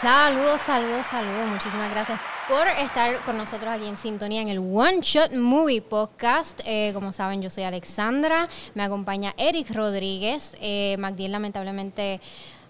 Saludos, 0.00 0.60
saludos, 0.60 1.06
saludos. 1.06 1.48
Muchísimas 1.48 1.90
gracias 1.90 2.20
por 2.48 2.68
estar 2.68 3.24
con 3.24 3.38
nosotros 3.38 3.72
aquí 3.72 3.86
en 3.86 3.96
sintonía 3.96 4.42
en 4.42 4.48
el 4.48 4.58
One 4.58 4.98
Shot 5.00 5.32
Movie 5.32 5.80
Podcast. 5.80 6.60
Eh, 6.66 6.90
como 6.92 7.14
saben, 7.14 7.40
yo 7.40 7.48
soy 7.48 7.64
Alexandra, 7.64 8.46
me 8.74 8.82
acompaña 8.82 9.32
Eric 9.38 9.70
Rodríguez. 9.70 10.54
Eh, 10.60 10.96
Magdiel 10.98 11.32
lamentablemente 11.32 12.20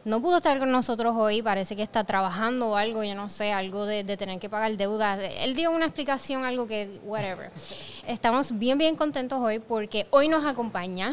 no 0.05 0.23
pudo 0.23 0.37
estar 0.37 0.57
con 0.61 0.71
nosotros 0.71 1.17
hoy, 1.19 1.43
parece 1.43 1.75
que 1.75 1.83
está 1.83 2.05
trabajando 2.05 2.69
o 2.69 2.77
algo, 2.77 3.03
yo 3.03 3.17
no 3.17 3.29
sé, 3.29 3.53
algo 3.53 3.87
de, 3.87 4.05
de 4.05 4.17
tener 4.17 4.39
que 4.39 4.49
pagar 4.49 4.77
deudas. 4.77 5.19
Él 5.41 5.57
dio 5.57 5.73
una 5.73 5.87
explicación, 5.87 6.45
algo 6.45 6.69
que, 6.69 7.01
whatever. 7.03 7.51
Estamos 8.07 8.57
bien, 8.57 8.79
bien 8.79 8.95
contentos 8.95 9.41
hoy 9.41 9.59
porque 9.59 10.07
hoy 10.11 10.29
nos 10.29 10.47
acompaña 10.47 11.13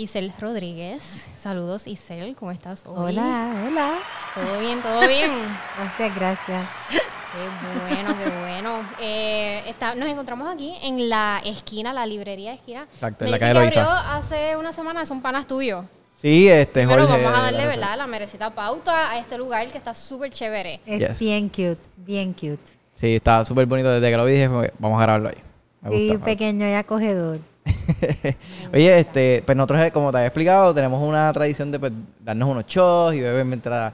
Isel 0.00 0.32
Rodríguez. 0.40 1.28
Saludos, 1.36 1.86
Isel, 1.86 2.34
¿cómo 2.34 2.50
estás 2.52 2.84
hoy? 2.86 3.12
Hola, 3.12 3.52
hola. 3.68 3.98
¿Todo 4.34 4.58
bien, 4.60 4.80
todo 4.80 5.00
bien? 5.06 5.30
Gracias, 5.78 6.14
gracias. 6.14 6.66
Qué 6.90 7.94
bueno, 7.94 8.16
qué 8.18 8.30
bueno. 8.30 8.88
Eh, 8.98 9.62
está- 9.66 9.94
nos 9.94 10.08
encontramos 10.08 10.48
aquí 10.52 10.74
en 10.82 11.08
la 11.10 11.40
esquina, 11.44 11.92
la 11.92 12.06
librería 12.06 12.54
esquina. 12.54 12.86
Exacto, 12.94 13.24
Me 13.24 13.28
en 13.28 13.32
la 13.32 13.38
calle 13.38 13.52
que 13.52 13.58
Loíza. 13.60 13.80
abrió 14.00 14.10
hace 14.18 14.56
una 14.56 14.72
semana, 14.72 15.04
son 15.04 15.20
panas 15.20 15.46
tuyos. 15.46 15.84
Sí, 16.20 16.48
este 16.48 16.86
Pero 16.86 17.06
Jorge. 17.06 17.22
vamos 17.24 17.38
a 17.38 17.42
darle. 17.42 17.66
¿verdad? 17.66 17.96
La 17.98 18.06
merecida 18.06 18.50
pauta 18.54 19.10
a 19.10 19.18
este 19.18 19.36
lugar 19.38 19.66
que 19.68 19.76
está 19.78 19.94
súper 19.94 20.30
chévere. 20.32 20.80
Es 20.86 21.08
Yes. 21.08 21.18
bien 21.20 21.48
cute, 21.50 21.78
bien 21.98 22.32
cute. 22.32 22.58
Sí, 22.94 23.14
está 23.16 23.44
súper 23.44 23.66
bonito. 23.66 23.90
Desde 23.90 24.10
que 24.10 24.16
lo 24.16 24.24
vi 24.24 24.32
dije, 24.32 24.48
vamos 24.48 24.98
a 24.98 25.02
grabarlo 25.02 25.28
ahí. 25.28 25.38
Me 25.82 25.90
Sí, 25.96 26.08
gusta. 26.08 26.24
pequeño 26.24 26.68
y 26.68 26.72
acogedor. 26.72 27.38
Oye, 28.72 28.98
este, 29.00 29.42
pues 29.44 29.56
nosotros, 29.56 29.80
eh, 29.80 29.90
como 29.90 30.10
te 30.10 30.18
había 30.18 30.28
explicado, 30.28 30.74
tenemos 30.74 31.02
una 31.06 31.32
tradición 31.32 31.70
de 31.70 31.78
pues, 31.78 31.92
darnos 32.20 32.48
unos 32.48 32.66
shows 32.66 33.14
y 33.14 33.20
beber 33.20 33.44
mientras 33.44 33.92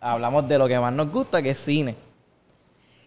hablamos 0.00 0.48
de 0.48 0.58
lo 0.58 0.66
que 0.68 0.78
más 0.78 0.92
nos 0.92 1.10
gusta, 1.10 1.40
que 1.42 1.50
es 1.50 1.58
cine. 1.58 1.94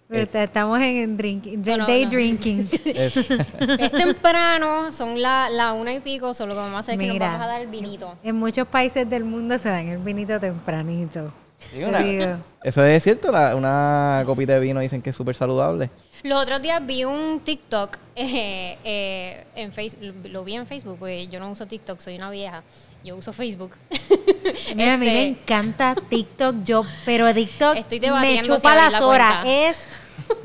Pero 0.07 0.27
te- 0.27 0.43
estamos 0.43 0.79
en 0.81 1.15
drinking, 1.17 1.61
No, 1.63 1.77
no, 1.77 1.85
day 1.85 2.03
no. 2.05 2.09
drinking. 2.09 2.67
Es- 2.83 3.15
Es 3.79 3.91
temprano, 3.91 4.91
son 4.91 5.21
la, 5.21 5.49
la 5.51 5.73
una 5.73 5.93
y 5.93 5.99
pico, 5.99 6.33
solo 6.33 6.53
que 6.53 6.59
vamos 6.59 6.77
a 6.77 6.79
hacer 6.79 6.95
es 6.95 6.99
que 6.99 7.07
nos 7.07 7.19
vamos 7.19 7.41
a 7.41 7.47
dar 7.47 7.67
vinito. 7.67 8.15
en 8.23 8.35
muchos 8.35 8.67
países 8.67 9.07
del 9.07 9.23
mundo 9.23 9.57
se 9.59 9.69
dan 9.69 9.87
el 9.87 9.99
vinito 9.99 10.39
tempranito. 10.39 11.31
Sí, 11.71 11.83
una- 11.83 12.39
eso 12.63 12.83
es 12.83 13.03
cierto, 13.03 13.31
la- 13.31 13.55
una 13.55 14.23
copita 14.25 14.53
de 14.53 14.59
vino 14.59 14.79
dicen 14.79 15.01
que 15.01 15.09
es 15.11 15.15
súper 15.15 15.35
saludable. 15.35 15.89
Los 16.23 16.41
otros 16.41 16.61
días 16.61 16.85
vi 16.85 17.05
un 17.05 17.39
TikTok 17.41 17.97
eh, 18.15 18.77
eh, 18.83 19.45
en 19.55 19.71
Facebook, 19.71 20.13
lo 20.29 20.43
vi 20.43 20.55
en 20.55 20.65
Facebook, 20.67 20.97
porque 20.99 21.27
yo 21.27 21.39
no 21.39 21.49
uso 21.51 21.65
TikTok, 21.65 21.99
soy 22.01 22.15
una 22.17 22.29
vieja, 22.29 22.63
yo 23.03 23.15
uso 23.15 23.31
Facebook. 23.33 23.71
Mira, 24.75 24.93
a 24.95 24.97
mí 24.97 25.05
me 25.05 25.29
Este, 25.29 25.41
encanta 25.41 25.95
TikTok, 26.09 26.63
yo, 26.63 26.83
pero 27.05 27.33
TikTok 27.33 27.75
Estoy 27.77 27.99
me 27.99 28.07
debatiendo 28.07 28.43
si 28.55 28.57
chupa 28.57 28.71
abrir 28.71 28.83
las 28.91 28.99
la 28.99 29.07
horas. 29.07 29.33
cuenta. 29.43 29.69
Es, 29.69 29.87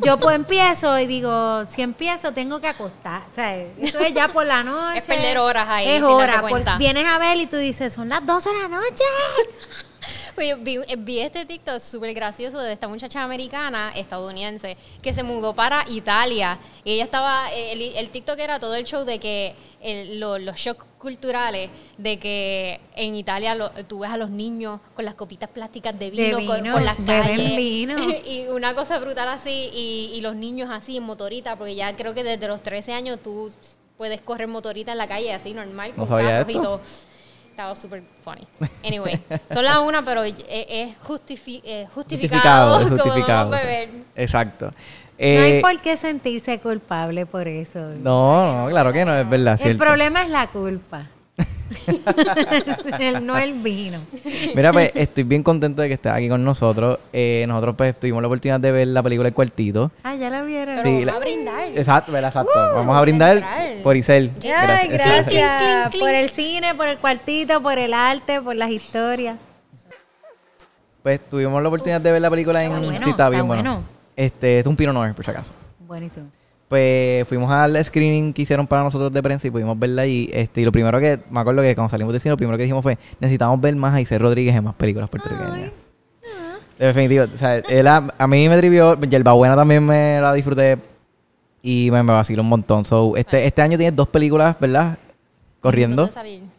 yo 0.05 0.19
pues 0.20 0.37
empiezo 0.37 0.98
y 1.01 1.07
digo, 1.07 1.65
si 1.67 1.83
empiezo 1.83 2.33
tengo 2.33 2.61
que 2.61 2.69
acostar. 2.69 3.23
O 3.33 3.35
sea, 3.35 3.57
eso 3.57 3.98
es 3.98 4.15
ya 4.15 4.29
por 4.29 4.47
la 4.47 4.62
noche. 4.62 5.01
Es 5.01 5.07
perder 5.07 5.39
horas 5.39 5.67
ahí, 5.69 5.87
Es 5.89 5.95
sin 5.95 6.03
darte 6.03 6.15
hora. 6.39 6.41
cuenta. 6.42 6.73
porque 6.73 6.85
vienes 6.85 7.05
a 7.12 7.19
ver 7.19 7.37
y 7.39 7.47
tú 7.47 7.57
dices, 7.57 7.92
son 7.92 8.09
las 8.09 8.25
12 8.25 8.48
de 8.51 8.59
la 8.62 8.69
noche. 8.69 9.05
Pues 10.35 10.49
yo 10.51 10.57
vi, 10.59 10.77
eh, 10.77 10.97
vi 10.99 11.21
este 11.21 11.47
TikTok 11.47 11.79
súper 11.79 12.13
gracioso 12.13 12.59
de 12.59 12.73
esta 12.73 12.89
muchacha 12.89 13.23
americana, 13.23 13.93
estadounidense, 13.95 14.77
que 15.01 15.15
se 15.15 15.23
mudó 15.23 15.55
para 15.55 15.85
Italia. 15.89 16.59
Y 16.85 16.93
ella 16.95 17.05
estaba, 17.05 17.53
eh, 17.53 17.73
el, 17.73 17.83
el 17.97 18.11
TikTok 18.11 18.39
era 18.41 18.59
todo 18.59 18.75
el 18.75 18.85
show 18.85 19.05
de 19.05 19.19
que 19.21 19.55
el- 19.81 20.19
lo- 20.19 20.39
los 20.39 20.57
shocks 20.57 20.85
culturales, 20.99 21.71
de 21.99 22.19
que 22.19 22.81
en 22.97 23.15
Italia 23.15 23.55
lo- 23.55 23.71
tú 23.87 24.01
ves 24.01 24.11
a 24.11 24.17
los 24.17 24.31
niños 24.31 24.81
con 24.97 25.05
las 25.05 25.15
copitas 25.15 25.49
plásticas 25.51 25.97
de 25.99 26.11
vino, 26.11 26.39
De 26.39 26.47
con- 26.47 26.85
las 26.85 26.97
calles. 27.07 27.57
vino. 27.57 27.97
y 28.27 28.47
una 28.48 28.75
cosa 28.75 28.98
brutal 28.98 29.29
así, 29.29 29.71
y, 29.73 30.11
y 30.15 30.21
los 30.21 30.35
niños 30.35 30.69
así 30.73 30.97
en 30.97 31.05
motorita, 31.05 31.55
porque 31.57 31.75
ya 31.77 31.95
creo 31.95 32.13
que 32.15 32.25
desde 32.25 32.48
los 32.48 32.61
13 32.63 32.93
años 32.93 33.20
tú 33.23 33.53
puedes 33.97 34.20
correr 34.20 34.48
motorita 34.48 34.91
en 34.92 34.98
la 34.98 35.07
calle 35.07 35.33
así 35.33 35.53
normal, 35.55 35.91
No 35.97 35.98
con 36.07 36.08
sabía 36.08 36.29
carros 36.39 36.48
y 36.48 36.53
esto. 36.57 36.63
todo. 36.63 36.81
Estaba 37.55 37.77
súper 37.77 38.03
funny. 38.25 38.45
Anyway, 38.85 39.17
son 39.53 39.65
las 39.65 39.79
una, 39.79 40.05
pero 40.05 40.25
es, 40.25 40.35
es 40.48 40.89
justifi- 41.07 41.61
eh, 41.65 41.87
justificado, 41.95 42.79
Justificado, 42.79 42.81
es 42.81 42.87
como 42.89 43.03
justificado. 43.03 43.55
a 43.55 43.59
beber. 43.61 43.89
Exacto. 44.17 44.67
no 44.67 44.73
Eh, 45.19 45.39
hay 45.39 45.61
por 45.61 45.81
qué 45.81 45.97
sentirse 45.97 46.59
culpable 46.59 47.27
por 47.27 47.47
eso. 47.47 47.79
no, 48.03 48.64
no, 48.64 48.70
claro 48.70 48.93
que 48.93 49.05
no, 49.05 49.17
es 49.17 49.29
verdad. 49.31 49.53
el 49.53 49.59
cierto. 49.61 49.85
problema 49.85 50.23
es 50.23 50.31
la 50.31 50.48
culpa. 50.48 51.07
el, 53.01 53.27
no 53.27 53.36
el 53.39 53.55
vino. 53.55 53.98
Mira, 54.55 54.73
pues 54.73 54.91
estoy 54.95 55.25
bien 55.25 55.42
contento 55.42 55.83
de 55.83 55.89
que 55.89 55.95
estés 55.95 56.13
aquí 56.13 56.29
con 56.29 56.45
nosotros. 56.45 56.98
Eh, 57.13 57.45
nosotros 57.48 57.75
pues 57.77 57.98
tuvimos 57.98 58.20
la 58.23 58.29
oportunidad 58.29 58.61
de 58.61 58.73
ver 58.73 58.89
la 58.89 59.02
película 59.02 59.29
El 59.29 59.35
Cuartito. 59.35 59.91
Ah, 60.02 60.14
ya 60.14 60.30
la 60.30 60.42
vieron. 60.42 60.77
Pero 60.77 60.83
Sí, 60.83 60.91
vamos 60.91 61.05
la- 61.07 61.13
a 61.13 61.19
brindar. 61.19 61.69
Exacto. 61.69 62.17
Exacto. 62.17 62.52
Vamos 62.75 62.97
a 62.97 63.01
brindar 63.01 63.42
por 63.83 63.97
Isel. 63.97 64.33
Ay, 64.42 64.89
gracias. 64.89 65.27
clink, 65.27 65.91
clink. 65.91 66.02
Por 66.05 66.11
el 66.14 66.30
cine, 66.30 66.75
por 66.75 66.89
el 66.89 66.98
cuartito, 66.98 67.61
por 67.63 67.79
el 67.79 67.95
arte, 67.95 68.41
por 68.41 68.57
las 68.57 68.70
historias. 68.70 69.36
Pues 71.02 71.20
tuvimos 71.29 71.63
la 71.63 71.69
oportunidad 71.69 72.01
de 72.01 72.13
ver 72.13 72.23
la 72.23 72.31
película 72.31 72.64
en... 72.64 72.73
Está 72.73 72.81
bueno, 72.86 73.05
sí, 73.05 73.11
está 73.11 73.29
bien 73.29 73.41
está 73.42 73.46
bueno. 73.55 73.70
bueno. 73.75 73.85
Este, 74.17 74.58
es 74.61 74.67
un 74.67 74.75
Pinot 74.77 74.95
Noir, 74.95 75.13
por 75.14 75.25
si 75.25 75.31
acaso. 75.31 75.52
Buenísimo. 75.81 76.27
Pues 76.74 77.29
fuimos 77.29 77.52
al 77.52 77.85
screening 77.85 78.33
que 78.33 78.42
hicieron 78.42 78.67
para 78.67 78.83
nosotros 78.83 79.12
de 79.12 79.23
prensa 79.23 79.46
y 79.46 79.51
pudimos 79.52 79.79
verla 79.79 80.02
allí. 80.02 80.29
Este, 80.33 80.61
y 80.61 80.64
lo 80.64 80.73
primero 80.73 80.98
que, 80.98 81.20
me 81.30 81.39
acuerdo 81.39 81.62
que 81.62 81.73
cuando 81.77 81.89
salimos 81.89 82.12
de 82.12 82.18
cine, 82.18 82.33
lo 82.33 82.36
primero 82.36 82.57
que 82.57 82.64
dijimos 82.64 82.83
fue, 82.83 82.98
necesitamos 83.20 83.61
ver 83.61 83.77
más 83.77 83.95
a 83.95 84.01
Isel 84.01 84.18
Rodríguez 84.18 84.57
en 84.57 84.64
más 84.64 84.74
películas 84.74 85.08
puertorriqueñas. 85.08 85.70
Definitivo. 86.77 87.27
O 87.33 87.39
sea, 87.39 87.58
él 87.58 87.86
a, 87.86 88.13
a 88.18 88.27
mí 88.27 88.48
me 88.48 88.57
trivió, 88.57 88.96
Buena 88.96 89.55
también 89.55 89.86
me 89.86 90.20
la 90.20 90.33
disfruté 90.33 90.77
y 91.63 91.92
me, 91.92 92.02
me 92.02 92.13
vaciló 92.13 92.42
un 92.42 92.48
montón. 92.48 92.84
So, 92.84 93.17
este, 93.17 93.46
este 93.46 93.63
año 93.63 93.79
tiene 93.79 93.95
dos 93.95 94.08
películas, 94.08 94.57
¿verdad? 94.58 94.98
Corriendo. 95.61 96.11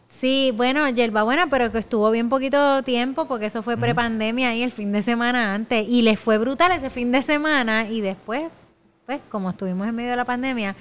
Sí, 0.08 0.50
bueno, 0.56 0.88
Yerba 0.88 1.24
Buena, 1.24 1.46
pero 1.48 1.70
que 1.70 1.76
estuvo 1.76 2.10
bien 2.10 2.30
poquito 2.30 2.82
tiempo 2.84 3.26
porque 3.26 3.46
eso 3.46 3.62
fue 3.62 3.76
prepandemia 3.76 4.48
ahí 4.48 4.62
el 4.62 4.72
fin 4.72 4.92
de 4.92 5.02
semana 5.02 5.52
antes. 5.52 5.86
Y 5.86 6.00
les 6.00 6.18
fue 6.18 6.38
brutal 6.38 6.72
ese 6.72 6.88
fin 6.88 7.12
de 7.12 7.20
semana 7.20 7.86
y 7.86 8.00
después, 8.00 8.44
pues, 9.06 9.20
como 9.30 9.50
estuvimos 9.50 9.86
en 9.86 9.94
medio 9.94 10.10
de 10.10 10.16
la 10.16 10.24
pandemia. 10.24 10.74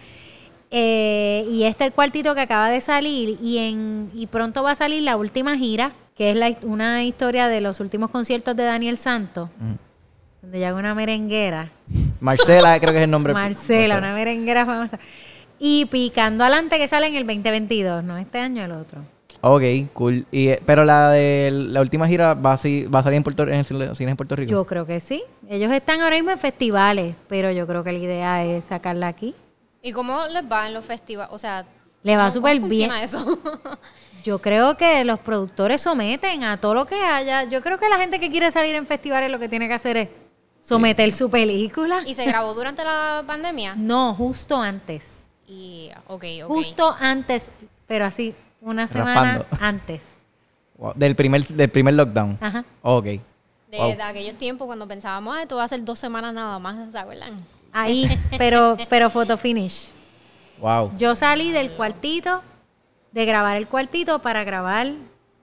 eh, 0.71 1.45
y 1.49 1.63
este 1.63 1.83
es 1.83 1.87
el 1.89 1.93
cuartito 1.93 2.33
que 2.35 2.41
acaba 2.41 2.69
de 2.69 2.81
salir 2.81 3.37
y, 3.41 3.59
en, 3.59 4.09
y 4.13 4.27
pronto 4.27 4.63
va 4.63 4.71
a 4.71 4.75
salir 4.75 5.03
la 5.03 5.15
última 5.15 5.55
gira, 5.57 5.91
que 6.15 6.31
es 6.31 6.35
la, 6.37 6.53
una 6.63 7.03
historia 7.03 7.47
de 7.47 7.61
los 7.61 7.79
últimos 7.79 8.09
conciertos 8.09 8.55
de 8.55 8.63
Daniel 8.63 8.97
Santos, 8.97 9.49
donde 10.41 10.59
llega 10.59 10.73
una 10.73 10.95
merenguera. 10.95 11.71
Marcela, 12.19 12.79
creo 12.79 12.91
que 12.91 12.97
es 12.99 13.03
el 13.03 13.11
nombre. 13.11 13.33
Marcela, 13.33 13.97
una 13.97 14.13
merenguera 14.13 14.65
famosa. 14.65 14.97
Y 15.59 15.85
Picando 15.85 16.43
Adelante 16.43 16.77
que 16.77 16.87
sale 16.87 17.07
en 17.07 17.15
el 17.15 17.25
2022, 17.25 18.03
no 18.03 18.17
este 18.17 18.39
año 18.39 18.63
el 18.65 18.71
otro. 18.71 19.01
Ok, 19.47 19.61
cool. 19.93 20.25
Y, 20.31 20.47
eh, 20.47 20.61
pero 20.65 20.83
la 20.85 21.11
de 21.11 21.51
la 21.51 21.81
última 21.81 22.07
gira 22.07 22.33
va 22.33 22.53
a, 22.53 22.57
si- 22.57 22.85
va 22.85 22.99
a 22.99 23.03
salir 23.03 23.17
en, 23.17 23.23
Puerto, 23.23 23.43
en 23.43 23.53
el 23.53 23.65
cine 23.65 24.09
en 24.11 24.17
Puerto 24.17 24.35
Rico. 24.35 24.49
Yo 24.51 24.65
creo 24.65 24.87
que 24.87 24.99
sí. 24.99 25.23
Ellos 25.47 25.71
están 25.71 26.01
ahora 26.01 26.15
mismo 26.15 26.31
en 26.31 26.39
festivales, 26.39 27.15
pero 27.27 27.51
yo 27.51 27.67
creo 27.67 27.83
que 27.83 27.91
la 27.91 27.99
idea 27.99 28.43
es 28.43 28.65
sacarla 28.65 29.07
aquí. 29.07 29.35
¿Y 29.83 29.91
cómo 29.91 30.19
les 30.31 30.43
va 30.51 30.65
en 30.65 30.73
los 30.73 30.83
festivales? 30.83 31.31
O 31.31 31.37
sea, 31.37 31.63
Le 32.01 32.17
va 32.17 32.23
¿cómo- 32.23 32.33
súper 32.33 32.53
bien. 32.53 32.89
funciona 32.89 33.03
eso? 33.03 33.39
Yo 34.23 34.39
creo 34.41 34.75
que 34.77 35.03
los 35.05 35.19
productores 35.19 35.81
someten 35.81 36.43
a 36.43 36.57
todo 36.57 36.73
lo 36.73 36.87
que 36.87 36.95
haya. 36.95 37.43
Yo 37.43 37.61
creo 37.61 37.77
que 37.77 37.87
la 37.87 37.97
gente 37.97 38.19
que 38.19 38.31
quiere 38.31 38.49
salir 38.49 38.73
en 38.73 38.87
festivales 38.87 39.31
lo 39.31 39.37
que 39.37 39.47
tiene 39.47 39.67
que 39.67 39.75
hacer 39.75 39.97
es 39.97 40.09
someter 40.63 41.11
su 41.11 41.29
película. 41.29 42.01
¿Y 42.07 42.15
se 42.15 42.25
grabó 42.25 42.55
durante 42.55 42.83
la 42.83 43.23
pandemia? 43.27 43.75
No, 43.77 44.15
justo 44.15 44.57
antes. 44.59 45.27
Y, 45.47 45.91
ok, 46.07 46.23
ok. 46.45 46.47
Justo 46.51 46.95
antes, 46.99 47.51
pero 47.85 48.05
así, 48.05 48.33
una 48.61 48.87
semana 48.87 49.37
Raspando. 49.39 49.65
antes. 49.65 50.01
Wow, 50.77 50.93
Del 50.95 51.15
primer, 51.15 51.45
del 51.45 51.69
primer 51.69 51.93
lockdown. 51.93 52.37
Ajá. 52.41 52.65
Ok. 52.81 53.05
De, 53.05 53.21
Wow. 53.77 53.95
de 53.95 54.01
aquellos 54.03 54.35
tiempos 54.35 54.65
cuando 54.67 54.87
pensábamos, 54.87 55.35
ah, 55.35 55.41
esto 55.41 55.55
va 55.57 55.63
a 55.63 55.67
ser 55.67 55.83
dos 55.83 55.99
semanas 55.99 56.33
nada 56.33 56.59
más, 56.59 56.91
¿se 56.91 56.97
acuerdan? 56.97 57.33
Ahí, 57.73 58.07
pero, 58.37 58.77
pero 58.89 59.09
photo 59.09 59.37
finish. 59.37 59.89
Wow. 60.59 60.91
Yo 60.97 61.15
salí 61.15 61.51
del 61.51 61.71
cuartito, 61.71 62.41
de 63.11 63.25
grabar 63.25 63.57
el 63.57 63.67
cuartito 63.67 64.19
para 64.19 64.43
grabar 64.43 64.91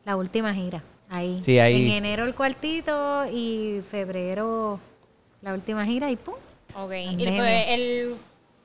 la 0.05 0.17
última 0.17 0.55
gira. 0.55 0.82
Ahí. 1.11 1.43
Sí, 1.44 1.58
ahí. 1.58 1.85
En 1.91 1.93
enero 2.05 2.25
el 2.25 2.35
cuartito 2.35 3.26
y 3.31 3.82
febrero 3.91 4.81
la 5.43 5.53
última 5.53 5.85
gira 5.85 6.11
y 6.11 6.17
pum. 6.17 6.35
Ok. 6.75 6.93
Y 6.93 7.06
Pandemia. 7.06 7.31
después 7.32 7.65
el 7.69 8.17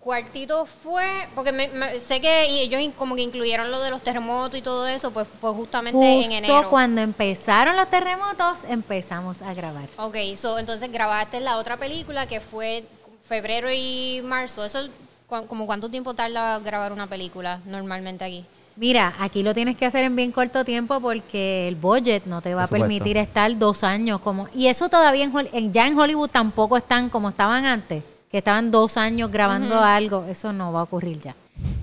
cuartito 0.07 0.65
fue, 0.65 1.27
porque 1.35 1.51
me- 1.51 1.67
me- 1.67 1.99
sé 1.99 2.21
que 2.21 2.49
y 2.49 2.59
ellos 2.61 2.81
como 2.97 3.13
que 3.13 3.23
incluyeron 3.23 3.69
lo 3.69 3.81
de 3.81 3.91
los 3.91 4.01
terremotos 4.01 4.57
y 4.57 4.61
todo 4.61 4.87
eso, 4.87 5.11
pues 5.11 5.27
fue 5.41 5.51
justamente 5.51 5.99
en 5.99 6.21
Justo 6.21 6.37
enero. 6.37 6.69
cuando 6.69 7.01
empezaron 7.01 7.75
los 7.75 7.89
terremotos, 7.89 8.59
empezamos 8.69 9.41
a 9.41 9.53
grabar. 9.53 9.89
Ok, 9.97 10.15
so, 10.37 10.57
entonces 10.59 10.89
grabaste 10.93 11.41
la 11.41 11.57
otra 11.57 11.75
película 11.75 12.25
que 12.25 12.39
fue 12.39 12.85
febrero 13.27 13.67
y 13.69 14.21
marzo. 14.23 14.63
Eso, 14.63 14.79
cu- 15.27 15.45
como 15.45 15.65
cuánto 15.65 15.89
tiempo 15.89 16.13
tarda 16.13 16.57
grabar 16.59 16.93
una 16.93 17.07
película 17.07 17.59
normalmente 17.65 18.23
aquí? 18.23 18.45
Mira, 18.77 19.13
aquí 19.19 19.43
lo 19.43 19.53
tienes 19.53 19.75
que 19.75 19.85
hacer 19.87 20.05
en 20.05 20.15
bien 20.15 20.31
corto 20.31 20.63
tiempo 20.63 21.01
porque 21.01 21.67
el 21.67 21.75
budget 21.75 22.27
no 22.27 22.41
te 22.41 22.53
va 22.55 22.63
a 22.63 22.67
permitir 22.67 23.17
estar 23.17 23.57
dos 23.57 23.83
años 23.83 24.21
como 24.21 24.47
y 24.55 24.67
eso 24.67 24.87
todavía 24.87 25.29
en- 25.51 25.73
ya 25.73 25.85
en 25.85 25.99
Hollywood 25.99 26.29
tampoco 26.29 26.77
están 26.77 27.09
como 27.09 27.27
estaban 27.29 27.65
antes, 27.65 28.03
que 28.31 28.39
estaban 28.39 28.71
dos 28.71 28.97
años 28.97 29.31
grabando 29.31 29.79
algo, 29.79 30.25
eso 30.29 30.51
no 30.53 30.71
va 30.73 30.81
a 30.81 30.83
ocurrir 30.83 31.19
ya. 31.21 31.35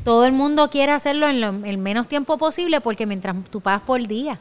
Todo 0.04 0.26
el 0.26 0.32
mundo 0.32 0.68
quiere 0.70 0.92
hacerlo 0.92 1.28
en 1.28 1.40
lo- 1.40 1.64
el 1.64 1.78
menos 1.78 2.06
tiempo 2.06 2.36
posible 2.38 2.80
porque 2.80 3.06
mientras 3.06 3.34
tú 3.50 3.60
pagas 3.60 3.80
por 3.82 4.06
día, 4.06 4.38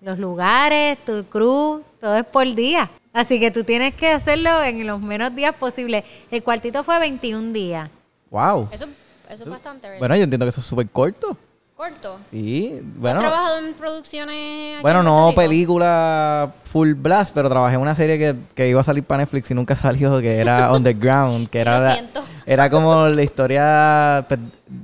los 0.00 0.18
lugares, 0.18 0.98
tu 1.04 1.24
crew, 1.26 1.82
todo 2.00 2.16
es 2.16 2.24
por 2.24 2.52
día. 2.54 2.90
Así 3.12 3.38
que 3.38 3.52
tú 3.52 3.62
tienes 3.62 3.94
que 3.94 4.08
hacerlo 4.08 4.62
en 4.64 4.84
los 4.86 5.00
menos 5.00 5.34
días 5.34 5.54
posible. 5.54 6.04
El 6.30 6.42
cuartito 6.42 6.82
fue 6.82 6.98
21 6.98 7.52
días. 7.52 7.88
Wow. 8.30 8.68
Eso, 8.72 8.86
eso 9.30 9.44
es 9.44 9.48
bastante, 9.48 9.86
¿verdad? 9.86 10.00
Bueno, 10.00 10.16
yo 10.16 10.24
entiendo 10.24 10.44
que 10.46 10.50
eso 10.50 10.60
es 10.60 10.66
súper 10.66 10.90
corto. 10.90 11.36
Corto. 11.76 12.18
Sí, 12.30 12.72
¿Has 12.78 13.00
bueno. 13.00 13.20
trabajado 13.20 13.58
en 13.58 13.74
producciones 13.74 14.74
aquí 14.74 14.82
Bueno, 14.82 15.00
en 15.00 15.04
no 15.06 15.32
película 15.34 16.52
full 16.64 16.92
blast, 16.94 17.34
pero 17.34 17.48
trabajé 17.48 17.74
en 17.74 17.80
una 17.80 17.96
serie 17.96 18.16
que, 18.16 18.36
que 18.54 18.68
iba 18.68 18.80
a 18.80 18.84
salir 18.84 19.02
para 19.02 19.22
Netflix 19.22 19.50
y 19.50 19.54
nunca 19.54 19.74
salió, 19.76 20.20
que 20.20 20.38
era 20.38 20.72
Underground, 20.76 21.48
que 21.48 21.58
era, 21.60 21.80
Lo 21.88 21.92
siento. 21.94 22.22
era 22.46 22.70
como 22.70 23.08
la 23.08 23.22
historia, 23.22 24.24
pues, 24.28 24.38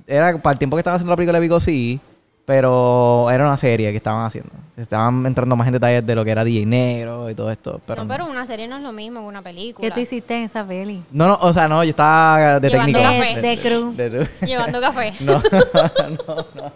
era 0.09 0.37
para 0.43 0.53
el 0.55 0.59
tiempo 0.59 0.77
que 0.77 0.81
estaban 0.81 0.97
haciendo 0.97 1.13
la 1.13 1.17
película 1.17 1.39
de 1.39 1.43
Vigo 1.43 1.61
sí, 1.61 2.01
pero 2.50 3.31
era 3.31 3.47
una 3.47 3.56
serie 3.56 3.93
que 3.93 3.99
estaban 3.99 4.26
haciendo. 4.26 4.50
Estaban 4.76 5.25
entrando 5.25 5.55
más 5.55 5.69
en 5.69 5.75
detalles 5.75 6.05
de 6.05 6.17
lo 6.17 6.25
que 6.25 6.32
era 6.32 6.43
DJ 6.43 6.67
Negro 6.67 7.31
y 7.31 7.35
todo 7.37 7.49
esto. 7.49 7.81
Pero 7.87 8.02
no, 8.02 8.08
pero 8.08 8.26
una 8.26 8.44
serie 8.44 8.67
no 8.67 8.79
es 8.79 8.82
lo 8.82 8.91
mismo 8.91 9.20
que 9.20 9.26
una 9.26 9.41
película. 9.41 9.87
¿Qué 9.87 9.94
tú 9.94 10.00
hiciste 10.00 10.37
en 10.37 10.43
esa 10.43 10.67
peli? 10.67 11.00
no, 11.12 11.29
no, 11.29 11.38
o 11.43 11.52
sea, 11.52 11.69
no, 11.69 11.85
yo 11.85 11.91
estaba 11.91 12.58
de 12.58 12.69
Llevando 12.69 12.99
técnico. 12.99 13.20
café. 13.25 13.41
De 13.41 13.61
crew. 13.61 13.94
de- 13.94 14.29
Llevando 14.49 14.81
café. 14.81 15.14
no, 15.20 15.35
no, 16.26 16.47
no. 16.56 16.73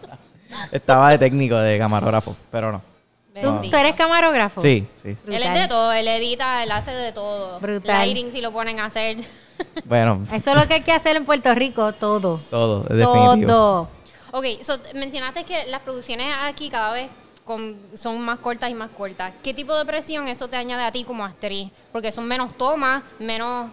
Estaba 0.70 1.10
de 1.10 1.18
técnico, 1.18 1.56
de 1.56 1.76
camarógrafo, 1.76 2.36
pero 2.52 2.70
no. 2.70 2.80
¿Tú, 3.42 3.68
tú 3.68 3.76
eres 3.76 3.96
camarógrafo? 3.96 4.62
Sí, 4.62 4.86
sí. 5.02 5.16
Él 5.26 5.42
es 5.42 5.54
de 5.54 5.66
todo, 5.66 5.90
él 5.92 6.06
edita, 6.06 6.62
él 6.62 6.70
hace 6.70 6.92
de 6.92 7.10
todo. 7.10 7.58
Brutal. 7.58 7.98
Lighting 7.98 8.30
si 8.30 8.40
lo 8.40 8.52
ponen 8.52 8.78
a 8.78 8.84
hacer. 8.84 9.16
Bueno, 9.86 10.20
Eso 10.32 10.52
es 10.52 10.56
lo 10.56 10.68
que 10.68 10.74
hay 10.74 10.82
que 10.82 10.92
hacer 10.92 11.16
en 11.16 11.24
Puerto 11.24 11.52
Rico, 11.52 11.92
todo. 11.94 12.38
todo, 12.48 12.82
es 12.88 12.96
definitivo. 12.96 13.50
Todo. 13.50 14.03
Ok, 14.36 14.62
so, 14.62 14.78
mencionaste 14.94 15.44
que 15.44 15.66
las 15.66 15.80
producciones 15.82 16.26
aquí 16.42 16.68
cada 16.68 16.92
vez 16.92 17.10
con- 17.44 17.76
son 17.94 18.20
más 18.20 18.38
cortas 18.40 18.68
y 18.70 18.74
más 18.74 18.90
cortas. 18.90 19.32
¿Qué 19.42 19.54
tipo 19.54 19.76
de 19.76 19.84
presión 19.84 20.26
eso 20.28 20.48
te 20.48 20.56
añade 20.56 20.82
a 20.84 20.90
ti 20.90 21.04
como 21.04 21.24
actriz? 21.24 21.70
Porque 21.92 22.10
son 22.10 22.26
menos 22.26 22.56
tomas, 22.58 23.02
menos 23.20 23.70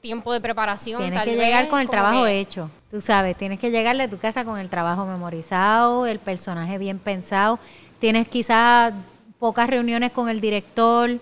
tiempo 0.00 0.32
de 0.32 0.40
preparación. 0.40 1.00
Tienes 1.00 1.18
tal 1.18 1.24
que 1.28 1.36
vez, 1.36 1.46
llegar 1.46 1.68
con 1.68 1.80
el 1.80 1.88
trabajo 1.88 2.24
que- 2.24 2.40
hecho. 2.40 2.68
Tú 2.90 3.00
sabes, 3.00 3.36
tienes 3.38 3.58
que 3.58 3.70
llegarle 3.70 4.02
a 4.02 4.10
tu 4.10 4.18
casa 4.18 4.44
con 4.44 4.58
el 4.58 4.68
trabajo 4.68 5.06
memorizado, 5.06 6.06
el 6.06 6.18
personaje 6.18 6.76
bien 6.76 6.98
pensado. 6.98 7.58
Tienes 7.98 8.28
quizás 8.28 8.92
pocas 9.38 9.70
reuniones 9.70 10.12
con 10.12 10.28
el 10.28 10.40
director, 10.40 11.18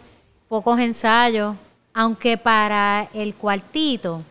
pocos 0.48 0.80
ensayos. 0.80 1.54
Aunque 1.94 2.36
para 2.38 3.08
el 3.14 3.34
cuartito, 3.34 4.22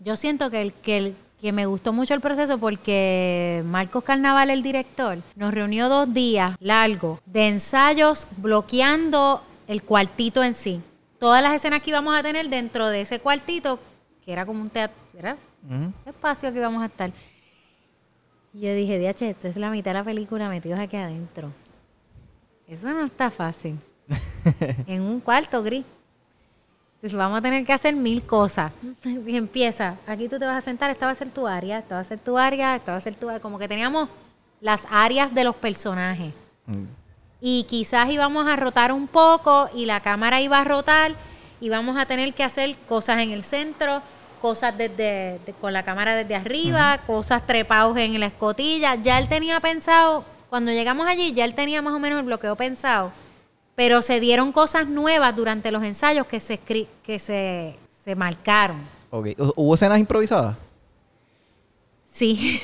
yo 0.00 0.16
siento 0.16 0.50
que, 0.50 0.62
el, 0.62 0.72
que, 0.72 0.96
el- 0.96 1.16
que 1.42 1.50
me 1.52 1.66
gustó 1.66 1.92
mucho 1.92 2.14
el 2.14 2.20
proceso 2.20 2.56
porque 2.58 3.64
Marcos 3.66 4.04
Carnaval, 4.04 4.48
el 4.48 4.62
director, 4.62 5.18
nos 5.34 5.52
reunió 5.52 5.88
dos 5.88 6.14
días 6.14 6.56
largos 6.60 7.18
de 7.26 7.48
ensayos 7.48 8.28
bloqueando 8.36 9.42
el 9.66 9.82
cuartito 9.82 10.44
en 10.44 10.54
sí. 10.54 10.80
Todas 11.18 11.42
las 11.42 11.52
escenas 11.54 11.82
que 11.82 11.90
íbamos 11.90 12.16
a 12.16 12.22
tener 12.22 12.48
dentro 12.48 12.88
de 12.88 13.00
ese 13.00 13.18
cuartito, 13.18 13.80
que 14.24 14.32
era 14.32 14.46
como 14.46 14.62
un 14.62 14.70
teatro, 14.70 14.96
era 15.18 15.36
Ujú. 15.68 15.92
ese 16.02 16.10
espacio 16.10 16.52
que 16.52 16.58
íbamos 16.58 16.80
a 16.80 16.86
estar. 16.86 17.10
Y 18.54 18.60
yo 18.60 18.74
dije, 18.74 19.00
DH, 19.00 19.22
esto 19.30 19.48
es 19.48 19.56
la 19.56 19.70
mitad 19.70 19.90
de 19.90 19.94
la 19.94 20.04
película 20.04 20.48
metidos 20.48 20.78
aquí 20.78 20.96
adentro. 20.96 21.50
Eso 22.68 22.88
no 22.90 23.04
está 23.04 23.32
fácil. 23.32 23.80
en 24.86 25.02
un 25.02 25.18
cuarto 25.18 25.60
gris. 25.64 25.84
Entonces 27.02 27.18
vamos 27.18 27.38
a 27.38 27.42
tener 27.42 27.66
que 27.66 27.72
hacer 27.72 27.96
mil 27.96 28.22
cosas. 28.22 28.70
Y 29.26 29.36
empieza, 29.36 29.96
aquí 30.06 30.28
tú 30.28 30.38
te 30.38 30.44
vas 30.44 30.58
a 30.58 30.60
sentar, 30.60 30.88
esta 30.90 31.06
va 31.06 31.12
a 31.12 31.16
ser 31.16 31.30
tu 31.30 31.48
área, 31.48 31.80
esta 31.80 31.96
va 31.96 32.00
a 32.00 32.04
ser 32.04 32.20
tu 32.20 32.38
área, 32.38 32.76
esta 32.76 32.92
va 32.92 32.98
a 32.98 33.00
ser 33.00 33.16
tu 33.16 33.28
área. 33.28 33.40
Como 33.40 33.58
que 33.58 33.66
teníamos 33.66 34.08
las 34.60 34.86
áreas 34.88 35.34
de 35.34 35.42
los 35.42 35.56
personajes. 35.56 36.32
Mm. 36.66 36.84
Y 37.40 37.64
quizás 37.64 38.08
íbamos 38.08 38.46
a 38.46 38.54
rotar 38.54 38.92
un 38.92 39.08
poco 39.08 39.68
y 39.74 39.84
la 39.86 39.98
cámara 39.98 40.40
iba 40.40 40.60
a 40.60 40.64
rotar 40.64 41.12
y 41.60 41.68
vamos 41.70 41.96
a 41.96 42.06
tener 42.06 42.34
que 42.34 42.44
hacer 42.44 42.76
cosas 42.88 43.18
en 43.18 43.32
el 43.32 43.42
centro, 43.42 44.00
cosas 44.40 44.78
desde 44.78 45.40
de- 45.44 45.54
con 45.60 45.72
la 45.72 45.82
cámara 45.82 46.14
desde 46.14 46.36
arriba, 46.36 46.98
cosas 47.04 47.44
trepados 47.44 47.96
en 47.96 48.20
la 48.20 48.26
escotilla. 48.26 48.94
Ya 48.94 49.18
él 49.18 49.28
tenía 49.28 49.58
pensado, 49.58 50.24
cuando 50.48 50.70
llegamos 50.70 51.08
allí, 51.08 51.32
ya 51.32 51.44
él 51.44 51.54
tenía 51.54 51.82
más 51.82 51.94
o 51.94 51.98
menos 51.98 52.20
el 52.20 52.26
bloqueo 52.26 52.54
pensado, 52.54 53.10
pero 53.74 54.02
se 54.02 54.20
dieron 54.20 54.52
cosas 54.52 54.86
nuevas 54.88 55.34
durante 55.34 55.70
los 55.70 55.82
ensayos 55.82 56.26
que 56.26 56.40
se, 56.40 56.60
escri- 56.60 56.88
que 57.02 57.18
se, 57.18 57.76
se 58.04 58.14
marcaron. 58.14 58.80
Ok. 59.10 59.26
¿Hu- 59.38 59.52
¿Hubo 59.56 59.74
escenas 59.74 59.98
improvisadas? 59.98 60.56
Sí. 62.06 62.60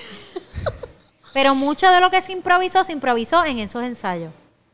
pero 1.32 1.54
mucho 1.54 1.90
de 1.90 2.00
lo 2.00 2.10
que 2.10 2.20
se 2.22 2.32
improvisó, 2.32 2.84
se 2.84 2.92
improvisó 2.92 3.44
en 3.44 3.58
esos 3.58 3.82
ensayos. 3.82 4.32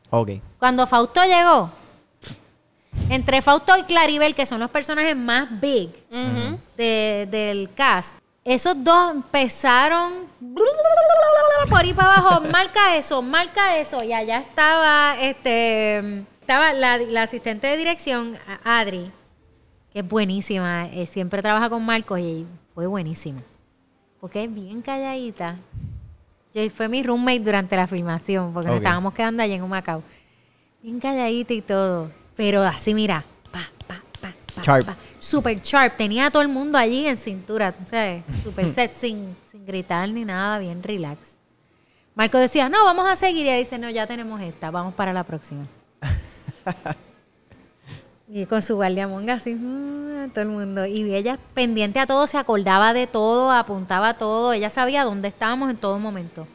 Ok. 0.09 0.31
Cuando 0.59 0.85
Fausto 0.87 1.21
llegó, 1.23 1.69
entre 3.09 3.41
Fausto 3.41 3.77
y 3.77 3.83
Claribel, 3.83 4.35
que 4.35 4.45
son 4.45 4.59
los 4.59 4.69
personajes 4.69 5.15
más 5.15 5.47
big 5.59 5.89
de- 6.77 7.27
del 7.29 7.69
cast, 7.73 8.17
esos 8.43 8.75
dos 8.83 9.11
empezaron 9.15 10.25
por 11.67 11.79
ahí 11.79 11.93
para 11.93 12.15
abajo, 12.15 12.41
marca 12.51 12.97
eso, 12.97 13.21
marca 13.21 13.77
eso, 13.77 14.03
y 14.03 14.13
allá 14.13 14.39
estaba 14.39 15.15
este 15.19 16.25
estaba 16.41 16.73
la, 16.73 16.97
la 16.97 17.23
asistente 17.23 17.65
de 17.65 17.75
dirección, 17.75 18.37
Adri, 18.63 19.11
que 19.91 19.99
es 19.99 20.07
buenísima, 20.07 20.87
eh, 20.87 21.07
siempre 21.07 21.41
trabaja 21.41 21.69
con 21.69 21.83
Marcos 21.83 22.19
y 22.19 22.45
fue 22.75 22.85
buenísima. 22.85 23.41
Porque 24.19 24.43
es 24.43 24.53
bien 24.53 24.81
calladita. 24.81 25.55
Yo, 26.53 26.69
fue 26.69 26.87
mi 26.87 27.01
roommate 27.01 27.39
durante 27.39 27.75
la 27.75 27.87
filmación, 27.87 28.53
porque 28.53 28.69
nos 28.69 28.77
estábamos 28.77 29.13
quedando 29.13 29.41
allá 29.41 29.55
en 29.55 29.63
Humacao. 29.63 30.03
Bien 30.83 30.99
calladita 30.99 31.53
y 31.53 31.61
todo. 31.61 32.11
Pero 32.35 32.61
así, 32.61 32.93
mira, 32.93 33.25
pa, 33.51 33.61
pa, 33.87 34.01
pa, 34.21 34.33
pa, 34.53 34.61
Sharp. 34.61 34.85
pa. 34.85 34.95
Super 35.17 35.59
sharp. 35.61 35.97
Tenía 35.97 36.27
a 36.27 36.31
todo 36.31 36.43
el 36.43 36.49
mundo 36.49 36.77
allí 36.77 37.07
en 37.07 37.17
cintura, 37.17 37.71
tú 37.71 37.81
sabes, 37.89 38.23
super 38.43 38.69
set, 38.71 38.91
sin, 38.93 39.35
sin 39.49 39.65
gritar 39.65 40.07
ni 40.09 40.25
nada, 40.25 40.59
bien 40.59 40.83
relax. 40.83 41.34
Marco 42.15 42.37
decía, 42.37 42.69
no, 42.69 42.85
vamos 42.85 43.07
a 43.07 43.15
seguir. 43.15 43.45
Y 43.45 43.49
ella 43.49 43.57
dice, 43.57 43.77
no, 43.77 43.89
ya 43.89 44.07
tenemos 44.07 44.39
esta, 44.41 44.71
vamos 44.71 44.93
para 44.93 45.11
la 45.11 45.23
próxima. 45.23 45.67
y 48.29 48.45
con 48.45 48.61
su 48.61 48.75
guardiamonga 48.75 49.33
así, 49.33 49.53
mm, 49.53 50.29
todo 50.29 50.41
el 50.41 50.47
mundo. 50.49 50.85
Y 50.85 51.13
ella 51.13 51.37
pendiente 51.53 51.99
a 51.99 52.07
todo, 52.07 52.25
se 52.25 52.37
acordaba 52.37 52.93
de 52.93 53.05
todo, 53.05 53.51
apuntaba 53.51 54.13
todo. 54.13 54.53
Ella 54.53 54.69
sabía 54.69 55.03
dónde 55.03 55.27
estábamos 55.27 55.69
en 55.69 55.77
todo 55.77 55.99
momento. 55.99 56.47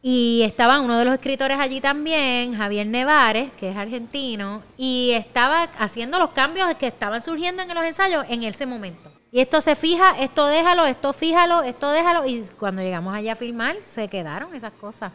Y 0.00 0.42
estaba 0.44 0.80
uno 0.80 0.98
de 0.98 1.04
los 1.06 1.14
escritores 1.14 1.58
allí 1.58 1.80
también, 1.80 2.54
Javier 2.54 2.86
Nevares, 2.86 3.50
que 3.58 3.70
es 3.70 3.76
argentino, 3.76 4.62
y 4.76 5.12
estaba 5.12 5.62
haciendo 5.78 6.18
los 6.18 6.30
cambios 6.30 6.74
que 6.74 6.86
estaban 6.86 7.22
surgiendo 7.22 7.62
en 7.62 7.74
los 7.74 7.84
ensayos 7.84 8.26
en 8.28 8.42
ese 8.42 8.66
momento. 8.66 9.13
Y 9.34 9.40
esto 9.40 9.60
se 9.60 9.74
fija, 9.74 10.14
esto 10.20 10.46
déjalo, 10.46 10.86
esto 10.86 11.12
fíjalo, 11.12 11.64
esto 11.64 11.90
déjalo. 11.90 12.24
Y 12.24 12.44
cuando 12.56 12.82
llegamos 12.82 13.12
allá 13.12 13.32
a 13.32 13.34
filmar, 13.34 13.74
se 13.82 14.06
quedaron 14.06 14.54
esas 14.54 14.70
cosas. 14.74 15.10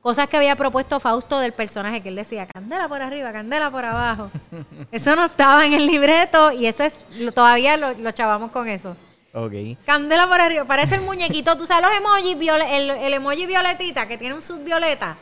Cosas 0.00 0.26
que 0.30 0.38
había 0.38 0.56
propuesto 0.56 0.98
Fausto 1.00 1.38
del 1.38 1.52
personaje, 1.52 2.02
que 2.02 2.08
él 2.08 2.16
decía, 2.16 2.46
candela 2.46 2.88
por 2.88 3.02
arriba, 3.02 3.30
candela 3.30 3.70
por 3.70 3.84
abajo. 3.84 4.30
eso 4.90 5.14
no 5.16 5.26
estaba 5.26 5.66
en 5.66 5.74
el 5.74 5.86
libreto 5.86 6.50
y 6.50 6.64
eso 6.64 6.82
es, 6.82 6.96
todavía 7.34 7.76
lo, 7.76 7.92
lo 7.92 8.10
chavamos 8.12 8.50
con 8.52 8.70
eso. 8.70 8.96
Ok. 9.34 9.52
Candela 9.84 10.26
por 10.26 10.40
arriba, 10.40 10.64
parece 10.64 10.94
el 10.94 11.02
muñequito. 11.02 11.54
¿Tú 11.58 11.66
sabes 11.66 11.86
los 11.90 11.94
emojis? 11.98 12.38
viole- 12.38 12.74
el, 12.74 12.88
el 12.90 13.12
emoji 13.12 13.44
violetita 13.44 14.08
que 14.08 14.16
tiene 14.16 14.34
un 14.34 14.40
subvioleta. 14.40 15.18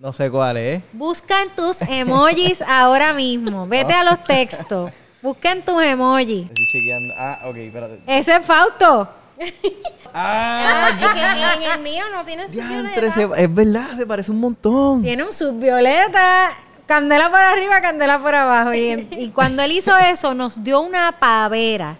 No 0.00 0.10
sé 0.14 0.30
cuál 0.30 0.56
es. 0.56 0.82
Busca 0.94 1.42
en 1.42 1.50
tus 1.50 1.82
emojis 1.82 2.62
ahora 2.62 3.12
mismo. 3.12 3.66
Vete 3.66 3.92
a 3.92 4.04
los 4.04 4.24
textos. 4.24 4.90
Busca 5.22 5.52
en 5.52 5.64
tus 5.64 5.82
emojis. 5.82 6.46
Estoy 6.48 6.66
chequeando. 6.72 7.14
Ah, 7.16 7.40
ok, 7.44 7.56
espérate. 7.56 8.00
Ese 8.06 8.36
es 8.36 8.44
Fausto. 8.44 9.02
Ah, 9.02 9.08
Ah, 10.14 10.90
es 11.00 11.08
que 11.14 11.64
en 11.64 11.72
el 11.72 11.80
mío 11.80 12.04
no 12.12 12.24
tiene 12.24 12.46
su 12.48 12.54
diantre, 12.54 13.00
violeta. 13.00 13.14
se- 13.36 13.44
es 13.44 13.54
verdad, 13.54 13.96
se 13.96 14.06
parece 14.06 14.30
un 14.30 14.40
montón. 14.40 15.02
Tiene 15.02 15.22
un 15.24 15.32
subvioleta. 15.32 16.52
Candela 16.86 17.30
por 17.30 17.40
arriba, 17.40 17.80
candela 17.80 18.18
por 18.18 18.34
abajo. 18.34 18.74
Y, 18.74 19.08
y 19.12 19.30
cuando 19.30 19.62
él 19.62 19.72
hizo 19.72 19.96
eso, 19.96 20.34
nos 20.34 20.62
dio 20.62 20.80
una 20.80 21.12
pavera. 21.18 21.96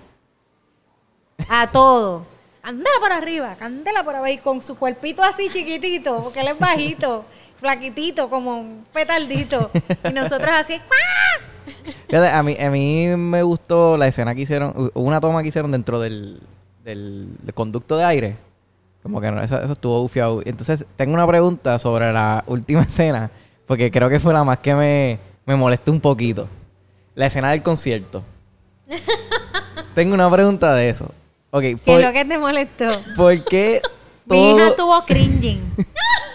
A 1.49 1.69
todo. 1.71 2.27
Candela 2.63 2.91
por 3.01 3.13
arriba, 3.13 3.55
candela 3.59 4.05
por 4.05 4.15
abajo. 4.17 4.33
Y 4.33 4.39
con 4.39 4.63
su 4.63 4.77
cuerpito 4.77 5.23
así 5.23 5.49
chiquitito, 5.51 6.19
porque 6.19 6.41
él 6.41 6.49
es 6.49 6.59
bajito, 6.59 7.25
flaquitito, 7.59 8.29
como 8.29 8.59
un 8.61 8.85
petaldito. 8.93 9.71
Y 10.05 10.13
nosotros 10.13 10.51
así, 10.53 10.79
¡cuá! 10.81 10.97
Fíjate, 12.09 12.29
a 12.29 12.43
mí, 12.43 12.57
a 12.61 12.71
mí 12.71 13.09
me 13.17 13.43
gustó 13.43 13.97
la 13.97 14.07
escena 14.07 14.35
que 14.35 14.43
hicieron, 14.43 14.91
una 14.95 15.21
toma 15.21 15.43
que 15.43 15.49
hicieron 15.49 15.71
dentro 15.71 16.01
del, 16.01 16.41
del, 16.85 17.29
del 17.43 17.55
conducto 17.55 17.97
de 17.97 18.05
aire. 18.05 18.37
Como 19.03 19.21
que 19.21 19.31
no, 19.31 19.43
eso, 19.43 19.61
eso 19.61 19.73
estuvo 19.73 20.01
bufiado. 20.01 20.43
Entonces, 20.45 20.85
tengo 20.97 21.15
una 21.15 21.27
pregunta 21.27 21.79
sobre 21.79 22.13
la 22.13 22.45
última 22.47 22.83
escena, 22.89 23.31
porque 23.67 23.91
creo 23.91 24.09
que 24.09 24.21
fue 24.21 24.33
la 24.33 24.45
más 24.45 24.59
que 24.59 24.75
me, 24.75 25.19
me 25.45 25.57
molestó 25.57 25.93
un 25.93 26.01
poquito. 26.01 26.49
La 27.15 27.27
escena 27.27 27.51
del 27.51 27.63
concierto. 27.63 28.23
tengo 29.95 30.15
una 30.15 30.31
pregunta 30.31 30.75
de 30.75 30.89
eso. 30.89 31.11
¿Qué 31.61 31.77
¿por, 31.77 32.01
es 32.01 32.07
lo 32.07 32.13
que 32.15 32.25
te 32.25 32.39
molestó? 32.39 32.91
¿por 33.15 33.45
qué 33.45 33.83
Mi 34.25 34.53
hija 34.53 34.69
estuvo 34.69 35.03
cringing. 35.03 35.61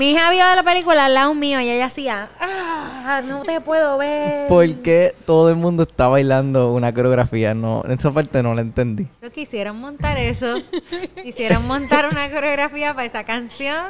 Mi 0.00 0.12
hija 0.12 0.30
vio 0.30 0.42
la 0.54 0.62
película 0.62 1.04
al 1.04 1.12
lado 1.12 1.34
mío 1.34 1.60
y 1.60 1.68
ella 1.68 1.84
hacía, 1.84 2.30
ah, 2.40 3.20
no 3.22 3.42
te 3.42 3.60
puedo 3.60 3.98
ver. 3.98 4.48
¿Por 4.48 4.66
qué 4.76 5.14
todo 5.26 5.50
el 5.50 5.56
mundo 5.56 5.82
está 5.82 6.08
bailando 6.08 6.72
una 6.72 6.90
coreografía? 6.94 7.52
No, 7.52 7.82
en 7.84 7.90
esa 7.92 8.10
parte 8.10 8.42
no 8.42 8.54
la 8.54 8.62
entendí. 8.62 9.06
Eso 9.20 9.30
quisieron 9.30 9.78
montar 9.78 10.16
eso. 10.16 10.54
quisieron 11.22 11.66
montar 11.66 12.08
una 12.10 12.30
coreografía 12.30 12.94
para 12.94 13.04
esa 13.04 13.24
canción. 13.24 13.88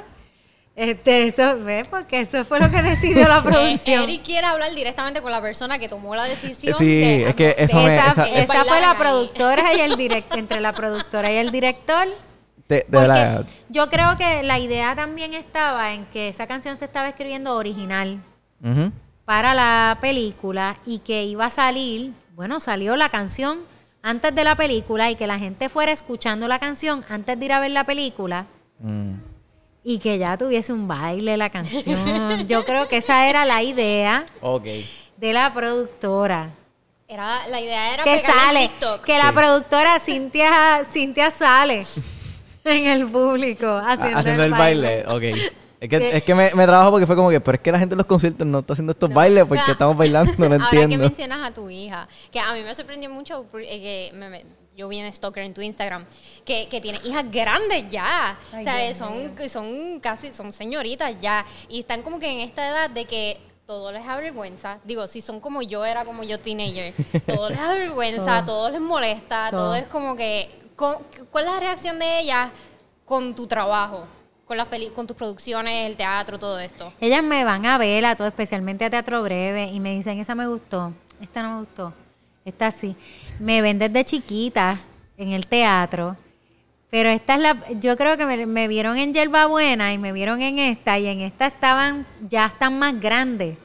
Este, 0.75 1.29
eso, 1.29 1.61
¿ves? 1.61 1.87
Porque 1.87 2.23
eso 2.23 2.45
fue 2.45 2.59
lo 2.59 2.69
que 2.69 2.83
decidió 2.83 3.29
la 3.29 3.39
Eh, 3.41 3.43
producción. 3.45 4.03
Eric 4.03 4.23
quiere 4.25 4.49
hablar 4.49 4.75
directamente 4.75 5.23
con 5.23 5.31
la 5.31 5.41
persona 5.41 5.79
que 5.79 5.89
tomó 5.89 6.17
la 6.17 6.25
decisión. 6.25 6.77
Sí, 6.77 6.87
de- 7.01 7.29
es 7.29 7.35
que 7.37 7.55
eso 7.57 7.77
me- 7.77 7.95
esa, 7.95 8.11
esa- 8.11 8.25
esa 8.27 8.53
esa- 8.55 8.65
fue 8.65 8.81
la 8.81 8.91
ahí. 8.91 8.97
productora 8.99 9.75
y 9.77 9.81
el 9.81 9.97
director, 9.97 10.39
entre 10.41 10.61
la 10.61 10.73
productora 10.73 11.31
y 11.33 11.37
el 11.37 11.53
director. 11.53 12.09
De, 12.71 12.87
de 12.89 13.45
yo 13.69 13.91
creo 13.91 14.17
que 14.17 14.43
la 14.45 14.59
idea 14.61 14.95
también 14.95 15.35
estaba 15.35 15.93
en 15.93 16.07
que 16.07 16.29
esa 16.29 16.47
canción 16.47 16.77
se 16.77 16.85
estaba 16.87 17.09
escribiendo 17.09 17.55
original 17.57 18.23
para 19.25 19.55
la 19.55 19.99
película 20.01 20.77
y 20.87 21.01
que 21.01 21.25
iba 21.25 21.47
a 21.47 21.51
salir, 21.51 22.13
bueno, 22.35 22.61
salió 22.61 22.97
la 22.97 23.09
canción 23.09 23.59
antes 24.03 24.35
de 24.35 24.45
la 24.45 24.55
película 24.55 25.11
y 25.11 25.17
que 25.17 25.27
la 25.27 25.39
gente 25.39 25.69
fuera 25.69 25.93
escuchando 25.93 26.47
la 26.49 26.59
canción 26.59 27.05
antes 27.09 27.39
de 27.39 27.45
ir 27.45 27.53
a 27.53 27.61
ver 27.61 27.71
la 27.73 27.85
película 27.85 28.47
Mm. 28.79 29.15
y 29.85 29.99
que 29.99 30.17
ya 30.17 30.39
tuviese 30.39 30.73
un 30.73 30.89
baile 30.89 31.37
la 31.37 31.51
canción. 31.51 32.47
Yo 32.49 32.65
creo 32.65 32.89
que 32.89 32.97
esa 32.99 33.29
era 33.29 33.45
la 33.45 33.63
idea 33.63 34.25
de 35.19 35.33
la 35.35 35.53
productora. 35.53 36.51
Era, 37.07 37.47
la 37.49 37.61
idea 37.61 37.93
era 37.95 38.05
que 38.05 38.15
en 38.15 38.21
sale, 38.21 38.69
TikTok. 38.69 39.03
que 39.05 39.19
la 39.19 39.33
productora 39.33 39.99
Cintia, 40.01 40.83
Cintia 40.85 41.31
sale 41.31 41.85
en 42.65 42.87
el 42.87 43.07
público 43.07 43.67
haciendo, 43.85 44.19
Haciendo 44.19 44.45
el 44.45 44.51
baile. 44.53 45.05
Ok. 45.07 45.23
Es 45.81 45.89
que, 45.89 46.17
es 46.19 46.23
que 46.25 46.35
me, 46.35 46.51
me 46.55 46.67
trabajo 46.67 46.91
porque 46.91 47.07
fue 47.07 47.17
como 47.17 47.31
que, 47.31 47.41
pero 47.41 47.57
es 47.57 47.63
que 47.63 47.73
la 47.73 47.79
gente 47.79 47.95
en 47.95 47.99
los 47.99 48.07
conciertos 48.07 48.47
no 48.47 48.59
está 48.59 48.75
haciendo 48.75 48.93
estos 48.93 49.11
bailes 49.13 49.47
porque 49.47 49.71
estamos 49.71 49.97
bailando, 49.97 50.31
no 50.37 50.47
lo 50.47 50.55
Ahora 50.65 50.71
que 50.71 50.83
entiendo. 50.83 51.07
mencionas 51.07 51.49
a 51.49 51.55
tu 51.55 51.71
hija, 51.71 52.07
que 52.31 52.39
a 52.39 52.53
mí 52.53 52.61
me 52.63 52.75
sorprendió 52.75 53.09
mucho 53.09 53.47
eh, 53.55 54.11
que 54.11 54.17
me- 54.17 54.29
me- 54.29 54.45
yo 54.77 54.89
vi 54.89 54.99
en 54.99 55.11
Stalker 55.13 55.43
en 55.43 55.55
tu 55.55 55.63
Instagram, 55.63 56.05
que, 56.45 56.69
que 56.69 56.83
tiene 56.83 56.99
hijas 57.05 57.31
grandes 57.31 57.91
ya. 57.91 58.39
Ay, 58.53 58.61
o 58.61 58.63
sea, 58.65 58.77
Dios 58.77 58.99
son, 58.99 59.33
son 59.49 60.01
casi, 60.01 60.33
son 60.33 60.53
señoritas 60.53 61.15
ya. 61.21 61.45
Y 61.71 61.81
están 61.81 62.03
como 62.03 62.19
que 62.19 62.31
en 62.31 62.41
esta 62.41 62.67
edad 62.69 62.91
de 62.91 63.05
que 63.07 63.39
todo 63.67 63.91
les 63.93 64.05
da 64.07 64.17
vergüenza. 64.19 64.79
Digo, 64.85 65.07
si 65.09 65.23
son 65.23 65.41
como 65.41 65.63
yo 65.63 65.85
era 65.87 66.05
como 66.05 66.25
yo 66.25 66.39
teenager, 66.39 66.93
todo 67.27 67.49
les 67.49 67.59
da 67.59 67.73
vergüenza, 67.73 68.45
todo, 68.45 68.69
les 68.71 68.81
molesta, 68.83 69.49
todo. 69.51 69.61
Todo. 69.61 69.75
es 69.77 69.87
como 69.87 70.15
que... 70.15 70.51
¿Cuál 70.81 71.45
es 71.45 71.53
la 71.53 71.61
reacción 71.61 71.99
de 71.99 72.21
ellas 72.21 72.51
con 73.05 73.35
tu 73.35 73.47
trabajo? 73.47 74.07
Con, 74.47 74.57
las 74.57 74.67
peli- 74.67 74.89
con 74.91 75.07
tus 75.07 75.17
producciones, 75.17 75.87
el 75.87 75.97
teatro, 75.97 76.39
todo 76.39 76.59
esto. 76.59 76.93
Ellas 77.01 77.23
me 77.23 77.45
van 77.45 77.67
a 77.67 77.77
ver 77.79 78.05
a 78.07 78.17
todo, 78.17 78.27
especialmente 78.27 78.85
a 78.85 78.91
Teatro 78.91 79.23
Breve, 79.23 79.67
y 79.67 79.79
me 79.79 79.95
dicen, 79.95 80.19
esa 80.19 80.35
me 80.35 80.47
gustó, 80.49 80.93
esta 81.21 81.43
no 81.43 81.55
me 81.55 81.61
gustó, 81.61 81.93
esta 82.45 82.73
sí. 82.73 82.97
Me 83.39 83.63
ven 83.63 83.79
desde 83.79 84.05
chiquita 84.05 84.77
en 85.17 85.29
el 85.33 85.47
teatro, 85.47 86.17
pero 86.91 87.11
esta 87.11 87.35
es 87.35 87.41
la, 87.41 87.59
yo 87.79 87.97
creo 87.97 88.17
que 88.17 88.27
me, 88.27 88.45
me 88.47 88.67
vieron 88.67 88.97
en 88.99 89.15
Yerba 89.15 89.47
Buena 89.47 89.93
y 89.93 89.99
me 89.99 90.11
vieron 90.13 90.43
en 90.43 90.59
esta, 90.59 90.99
y 90.99 91.07
en 91.07 91.21
esta 91.21 91.47
estaban, 91.47 92.05
ya 92.29 92.47
están 92.47 92.77
más 92.77 92.99
grandes. 92.99 93.57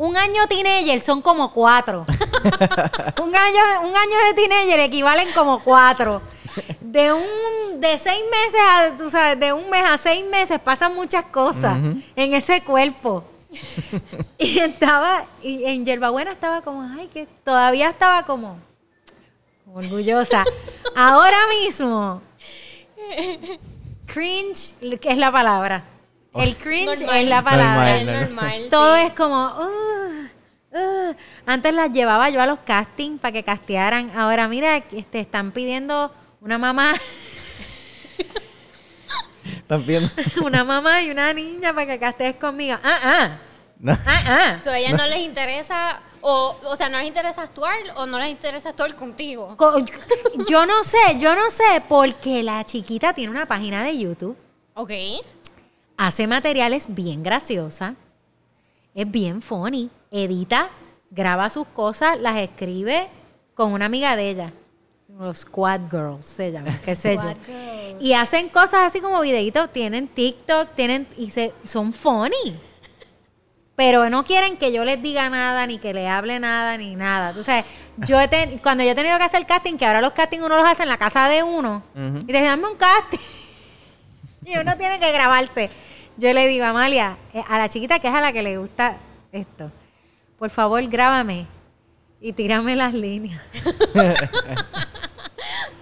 Un 0.00 0.16
año 0.16 0.46
teenager 0.48 0.98
son 1.02 1.20
como 1.20 1.52
cuatro. 1.52 2.06
un, 3.22 3.36
año, 3.36 3.62
un 3.82 3.94
año 3.94 4.16
de 4.28 4.34
teenager 4.34 4.80
equivalen 4.80 5.28
como 5.34 5.62
cuatro. 5.62 6.22
De 6.80 7.12
un 7.12 7.80
de 7.80 7.98
seis 7.98 8.22
meses 8.30 8.60
a, 8.66 8.96
tú 8.96 9.10
sabes, 9.10 9.38
de 9.38 9.52
un 9.52 9.68
mes 9.68 9.82
a 9.84 9.98
seis 9.98 10.24
meses 10.24 10.58
pasan 10.58 10.94
muchas 10.94 11.26
cosas 11.26 11.76
en 12.16 12.34
ese 12.34 12.64
cuerpo. 12.64 13.24
y 14.38 14.58
estaba, 14.60 15.26
y 15.42 15.64
en 15.64 15.84
Yerbabuena 15.84 16.32
estaba 16.32 16.62
como, 16.62 16.82
ay, 16.98 17.08
que 17.08 17.26
todavía 17.44 17.90
estaba 17.90 18.24
como, 18.24 18.56
como 19.66 19.78
orgullosa. 19.80 20.44
Ahora 20.96 21.40
mismo, 21.60 22.22
cringe, 24.06 24.74
que 24.98 25.12
es 25.12 25.18
la 25.18 25.30
palabra. 25.30 25.84
El 26.34 26.56
cringe 26.56 27.00
Normal. 27.00 27.16
es 27.22 27.28
la 27.28 27.42
palabra. 27.42 27.96
Normal, 27.96 28.08
Es 28.22 28.28
normal, 28.30 28.66
Todo 28.70 28.96
sí. 28.96 29.02
es 29.06 29.12
como. 29.14 29.46
"Ugh, 29.58 30.30
ugh". 30.72 31.16
Antes 31.46 31.74
las 31.74 31.90
llevaba 31.92 32.30
yo 32.30 32.40
a 32.40 32.46
los 32.46 32.60
castings 32.60 33.20
para 33.20 33.32
que 33.32 33.42
castearan. 33.42 34.10
Ahora, 34.16 34.46
mira, 34.48 34.76
este, 34.76 35.20
están 35.20 35.50
pidiendo 35.52 36.12
una 36.40 36.56
mamá, 36.58 36.92
¿Están 39.56 39.84
viendo? 39.86 40.10
una 40.44 40.64
mamá 40.64 41.02
y 41.02 41.10
una 41.10 41.32
niña 41.32 41.72
para 41.72 41.86
que 41.86 41.98
castees 41.98 42.36
conmigo. 42.36 42.76
Ah, 42.82 42.98
ah, 43.02 43.38
No. 43.78 43.92
ah, 43.92 44.22
ah. 44.26 44.60
So, 44.62 44.70
a 44.70 44.78
ellas 44.78 44.92
no 44.94 45.06
les 45.06 45.18
interesa, 45.20 46.00
o, 46.20 46.56
o 46.64 46.76
sea, 46.76 46.88
no 46.88 46.98
les 46.98 47.06
interesa 47.08 47.42
actuar 47.42 47.76
o 47.96 48.06
no 48.06 48.18
les 48.18 48.28
interesa 48.30 48.70
actuar 48.70 48.94
contigo. 48.96 49.56
Co- 49.56 49.78
Yo 50.48 50.66
no 50.66 50.84
sé, 50.84 50.98
yo 51.18 51.34
no 51.34 51.50
sé, 51.50 51.82
porque 51.88 52.42
la 52.42 52.64
chiquita 52.64 53.12
tiene 53.14 53.30
una 53.30 53.46
página 53.46 53.82
de 53.84 53.98
YouTube, 53.98 54.36
Ok. 54.74 54.92
Hace 56.00 56.26
materiales 56.26 56.86
bien 56.88 57.22
graciosa, 57.22 57.94
es 58.94 59.10
bien 59.10 59.42
funny, 59.42 59.90
edita, 60.10 60.68
graba 61.10 61.50
sus 61.50 61.66
cosas, 61.68 62.18
las 62.18 62.38
escribe 62.38 63.06
con 63.54 63.72
una 63.72 63.84
amiga 63.84 64.16
de 64.16 64.30
ella. 64.30 64.52
Los 65.18 65.40
Squad 65.40 65.82
Girls 65.90 66.24
se 66.24 66.52
llaman, 66.52 66.80
qué 66.84 66.94
sé 66.96 67.16
yo. 67.16 67.22
Girls. 67.46 68.02
Y 68.02 68.14
hacen 68.14 68.48
cosas 68.48 68.80
así 68.86 69.00
como 69.00 69.20
videitos, 69.20 69.70
tienen 69.72 70.08
TikTok, 70.08 70.70
tienen 70.74 71.06
y 71.18 71.30
se, 71.32 71.52
son 71.64 71.92
funny. 71.92 72.58
Pero 73.76 74.08
no 74.08 74.24
quieren 74.24 74.56
que 74.56 74.72
yo 74.72 74.84
les 74.86 75.02
diga 75.02 75.28
nada, 75.28 75.66
ni 75.66 75.78
que 75.78 75.92
le 75.92 76.08
hable 76.08 76.40
nada, 76.40 76.78
ni 76.78 76.96
nada. 76.96 77.34
Tú 77.34 77.44
sabes, 77.44 77.66
yo 77.98 78.18
he 78.18 78.28
ten- 78.28 78.58
cuando 78.58 78.82
yo 78.84 78.90
he 78.90 78.94
tenido 78.94 79.18
que 79.18 79.24
hacer 79.24 79.44
casting, 79.46 79.76
que 79.76 79.84
ahora 79.84 80.00
los 80.00 80.12
castings 80.12 80.44
uno 80.44 80.56
los 80.56 80.64
hace 80.66 80.82
en 80.82 80.88
la 80.88 80.96
casa 80.98 81.28
de 81.28 81.42
uno, 81.42 81.82
y 81.94 82.24
te 82.24 82.32
dicen, 82.32 82.44
dame 82.46 82.68
un 82.68 82.76
casting. 82.76 83.18
Y 84.50 84.58
uno 84.58 84.76
tiene 84.76 84.98
que 84.98 85.12
grabarse. 85.12 85.70
Yo 86.16 86.32
le 86.32 86.48
digo, 86.48 86.64
Amalia, 86.64 87.16
eh, 87.32 87.42
a 87.48 87.58
la 87.58 87.68
chiquita 87.68 87.98
que 87.98 88.08
es 88.08 88.14
a 88.14 88.20
la 88.20 88.32
que 88.32 88.42
le 88.42 88.58
gusta 88.58 88.96
esto, 89.32 89.70
por 90.38 90.50
favor, 90.50 90.82
grábame 90.88 91.46
y 92.20 92.32
tírame 92.32 92.76
las 92.76 92.92
líneas. 92.92 93.40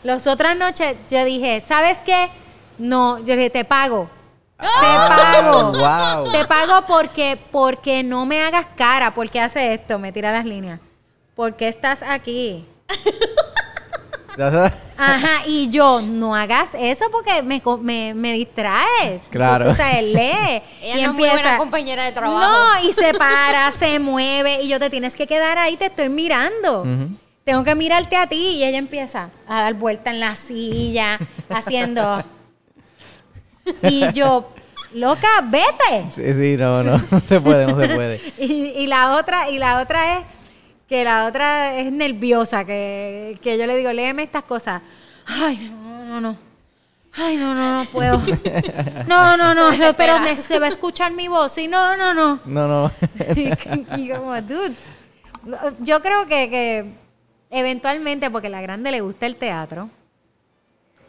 Las 0.05 0.29
otras 0.29 0.57
noches 0.57 0.97
yo 1.11 1.25
dije, 1.25 1.63
¿sabes 1.67 1.99
qué? 1.99 2.31
No, 2.79 3.19
yo 3.19 3.35
le 3.35 3.37
dije, 3.37 3.51
te 3.51 3.65
pago. 3.65 4.09
Te 4.57 4.67
pago. 4.67 5.73
wow. 5.73 6.31
Te 6.31 6.45
pago 6.47 6.87
porque, 6.87 7.39
porque 7.51 8.03
no 8.05 8.25
me 8.25 8.41
hagas 8.41 8.67
cara. 8.77 9.13
porque 9.13 9.41
hace 9.41 9.75
esto? 9.75 9.99
Me 9.99 10.13
tira 10.13 10.33
las 10.33 10.45
líneas. 10.45 10.81
porque 11.35 11.69
estás 11.69 12.03
aquí? 12.03 12.67
Ajá, 14.99 15.43
y 15.47 15.69
yo, 15.69 16.03
no 16.03 16.35
hagas 16.35 16.71
eso 16.79 17.05
porque 17.13 17.41
me, 17.43 17.61
co- 17.63 17.79
me, 17.79 18.15
me 18.15 18.33
distrae. 18.33 19.21
Claro. 19.31 19.71
O 19.71 19.75
sea, 19.75 19.99
él 19.99 20.13
lee. 20.13 20.63
Ella 20.83 20.99
y 20.99 21.03
no 21.03 21.09
es 21.11 21.15
muy 21.15 21.17
buena 21.21 21.35
empieza, 21.37 21.57
compañera 21.57 22.05
de 22.05 22.13
trabajo. 22.13 22.41
No, 22.41 22.89
y 22.89 22.93
se 22.93 23.15
para, 23.15 23.71
se 23.73 23.99
mueve, 23.99 24.63
y 24.63 24.69
yo 24.69 24.79
te 24.81 24.91
tienes 24.91 25.15
que 25.15 25.27
quedar 25.27 25.57
ahí, 25.59 25.77
te 25.77 25.87
estoy 25.87 26.09
mirando. 26.09 26.85
Tengo 27.45 27.65
que 27.65 27.75
mirarte 27.75 28.17
a 28.17 28.27
ti. 28.27 28.57
Y 28.57 28.65
ella 28.65 28.79
empieza 28.79 29.31
a 29.47 29.63
dar 29.63 29.75
vuelta 29.75 30.11
en 30.11 30.21
la 30.21 30.35
silla, 30.37 31.19
haciendo. 31.49 32.23
Y 33.83 34.13
yo, 34.13 34.49
loca, 34.95 35.29
vete. 35.45 36.11
Sí, 36.11 36.23
sí, 36.33 36.57
no, 36.59 36.83
no, 36.83 36.99
no 37.11 37.21
se 37.21 37.41
puede, 37.41 37.67
no 37.67 37.79
se 37.79 37.89
puede. 37.89 38.21
Y, 38.39 38.53
y 38.79 38.87
la 38.87 39.13
otra, 39.17 39.51
y 39.51 39.59
la 39.59 39.81
otra 39.83 40.19
es 40.19 40.25
que 40.89 41.05
la 41.05 41.27
otra 41.27 41.79
es 41.79 41.93
nerviosa, 41.93 42.65
que, 42.65 43.39
que 43.43 43.59
yo 43.59 43.67
le 43.67 43.77
digo, 43.77 43.93
léeme 43.93 44.23
estas 44.23 44.45
cosas. 44.45 44.81
Ay, 45.27 45.71
no, 45.71 46.05
no, 46.05 46.21
no. 46.21 46.37
Ay, 47.13 47.37
no, 47.37 47.55
no, 47.55 47.79
no 47.79 47.91
puedo. 47.91 48.21
No, 49.07 49.37
no, 49.37 49.55
no, 49.55 49.73
no, 49.77 49.95
pero 49.95 50.19
me, 50.21 50.37
se 50.37 50.59
va 50.59 50.67
a 50.67 50.69
escuchar 50.69 51.13
mi 51.13 51.29
voz. 51.29 51.57
Y 51.59 51.69
no, 51.69 51.97
no, 51.97 52.15
no. 52.15 52.41
No, 52.45 52.69
no. 52.69 52.93
Y, 53.37 53.53
y 54.03 54.11
como, 54.11 54.41
dudes. 54.43 54.79
Yo 55.81 56.01
creo 56.01 56.27
que, 56.27 56.49
que 56.51 56.93
eventualmente, 57.51 58.31
porque 58.31 58.49
a 58.49 58.51
la 58.51 58.63
grande 58.63 58.91
le 58.91 59.01
gusta 59.01 59.27
el 59.27 59.37
teatro 59.37 59.91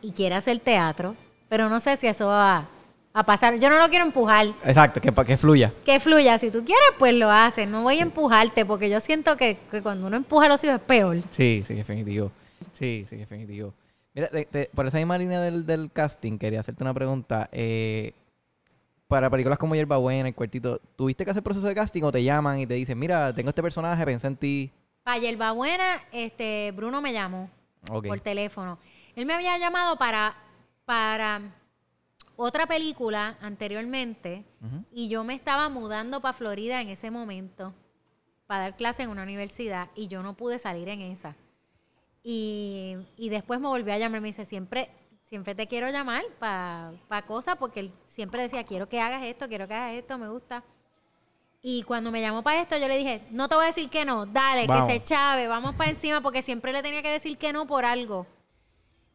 y 0.01 0.11
quiere 0.11 0.35
hacer 0.35 0.59
teatro, 0.59 1.15
pero 1.47 1.69
no 1.69 1.79
sé 1.79 1.97
si 1.97 2.07
eso 2.07 2.27
va 2.27 2.67
a 3.13 3.23
pasar. 3.23 3.57
Yo 3.59 3.69
no 3.69 3.77
lo 3.79 3.89
quiero 3.89 4.05
empujar. 4.05 4.47
Exacto, 4.63 5.01
que 5.01 5.11
que 5.11 5.37
fluya. 5.37 5.73
Que 5.85 5.99
fluya. 5.99 6.37
Si 6.37 6.51
tú 6.51 6.59
quieres, 6.63 6.89
pues 6.97 7.13
lo 7.15 7.29
haces. 7.31 7.67
No 7.67 7.81
voy 7.83 7.99
a 7.99 8.03
empujarte, 8.03 8.65
porque 8.65 8.89
yo 8.89 8.99
siento 8.99 9.35
que, 9.37 9.57
que 9.71 9.81
cuando 9.81 10.07
uno 10.07 10.15
empuja 10.17 10.45
a 10.45 10.49
los 10.49 10.63
hijos 10.63 10.75
es 10.77 10.81
peor. 10.81 11.17
Sí, 11.31 11.63
sí, 11.67 11.73
definitivo. 11.73 12.31
Sí, 12.73 13.05
sí, 13.09 13.15
definitivo. 13.17 13.73
Mira, 14.13 14.27
te- 14.27 14.45
te- 14.45 14.69
por 14.73 14.85
esa 14.87 14.97
misma 14.97 15.17
línea 15.17 15.41
del, 15.41 15.65
del 15.65 15.91
casting, 15.91 16.37
quería 16.37 16.59
hacerte 16.61 16.83
una 16.83 16.93
pregunta. 16.93 17.49
Eh, 17.51 18.13
para 19.07 19.29
películas 19.29 19.57
como 19.57 19.75
Yerbabuena, 19.75 20.27
El 20.27 20.35
Cuartito, 20.35 20.79
¿tuviste 20.95 21.25
que 21.25 21.31
hacer 21.31 21.41
proceso 21.41 21.67
de 21.67 21.73
casting 21.75 22.03
o 22.03 22.11
te 22.11 22.23
llaman 22.23 22.59
y 22.59 22.67
te 22.67 22.75
dicen, 22.75 22.97
mira, 22.99 23.33
tengo 23.33 23.49
este 23.49 23.63
personaje, 23.63 24.05
pensé 24.05 24.27
en 24.27 24.35
ti? 24.37 24.71
Para 25.03 25.17
Yerba 25.17 25.51
Buena, 25.51 25.99
este, 26.11 26.71
Bruno 26.75 27.01
me 27.01 27.11
llamó 27.11 27.49
Ok. 27.89 28.05
por 28.05 28.19
teléfono. 28.19 28.77
Él 29.15 29.25
me 29.25 29.33
había 29.33 29.57
llamado 29.57 29.97
para, 29.97 30.35
para 30.85 31.41
otra 32.41 32.67
película 32.67 33.37
anteriormente 33.41 34.45
y 34.93 35.09
yo 35.09 35.25
me 35.25 35.33
estaba 35.33 35.67
mudando 35.67 36.21
para 36.21 36.31
Florida 36.31 36.79
en 36.81 36.87
ese 36.87 37.11
momento 37.11 37.73
para 38.47 38.61
dar 38.61 38.77
clase 38.77 39.03
en 39.03 39.09
una 39.09 39.23
universidad 39.23 39.89
y 39.93 40.07
yo 40.07 40.23
no 40.23 40.37
pude 40.37 40.57
salir 40.57 40.87
en 40.87 41.01
esa. 41.01 41.35
Y, 42.23 42.95
y 43.17 43.27
después 43.27 43.59
me 43.59 43.67
volvió 43.67 43.93
a 43.93 43.97
llamar 43.97 44.21
me 44.21 44.27
dice, 44.27 44.45
siempre, 44.45 44.89
siempre 45.23 45.53
te 45.53 45.67
quiero 45.67 45.89
llamar 45.89 46.23
para 46.39 47.25
cosas 47.27 47.57
porque 47.57 47.81
él 47.81 47.91
siempre 48.07 48.41
decía, 48.41 48.63
quiero 48.63 48.87
que 48.87 49.01
hagas 49.01 49.23
esto, 49.23 49.49
quiero 49.49 49.67
que 49.67 49.73
hagas 49.73 49.95
esto, 49.95 50.17
me 50.17 50.29
gusta. 50.29 50.63
Y 51.61 51.83
cuando 51.83 52.09
me 52.09 52.21
llamó 52.21 52.41
para 52.41 52.61
esto, 52.61 52.77
yo 52.77 52.87
le 52.87 52.97
dije, 52.97 53.21
no 53.31 53.49
te 53.49 53.55
voy 53.55 53.65
a 53.65 53.67
decir 53.67 53.89
que 53.89 54.05
no, 54.05 54.25
dale, 54.25 54.65
que 54.65 54.93
se 54.93 55.03
chave, 55.03 55.49
vamos 55.49 55.75
para 55.75 55.89
encima, 55.89 56.21
porque 56.21 56.41
siempre 56.41 56.71
le 56.71 56.81
tenía 56.81 57.01
que 57.01 57.11
decir 57.11 57.37
que 57.37 57.51
no 57.51 57.67
por 57.67 57.83
algo. 57.83 58.25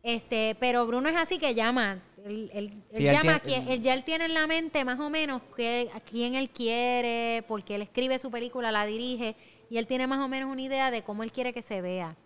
Este, 0.03 0.55
pero 0.61 0.87
Bruno 0.87 1.09
es 1.09 1.17
así 1.17 1.39
que 1.39 1.55
llama. 1.55 2.03
Él, 2.25 2.51
él- 2.55 2.83
él 2.91 2.97
Sí, 2.97 3.03
llama 3.05 3.35
a 3.37 3.41
quien- 3.41 3.69
él 3.69 3.81
ya 3.83 3.93
él 3.93 4.03
tiene 4.03 4.25
en 4.25 4.33
la 4.35 4.47
mente 4.47 4.83
más 4.85 4.99
o 4.99 5.11
menos 5.11 5.43
que, 5.55 5.91
a 5.95 6.01
quién 6.01 6.35
él 6.35 6.49
quiere, 6.49 7.45
porque 7.47 7.75
él 7.75 7.83
escribe 7.83 8.19
su 8.19 8.31
película, 8.31 8.73
la 8.73 8.87
dirige, 8.87 9.37
y 9.69 9.77
él 9.77 9.87
tiene 9.87 10.07
más 10.07 10.21
o 10.21 10.29
menos 10.29 10.51
una 10.51 10.63
idea 10.63 10.91
de 10.91 11.03
cómo 11.03 11.23
él 11.23 11.31
quiere 11.33 11.53
que 11.53 11.61
se 11.61 11.83
vea. 11.83 12.17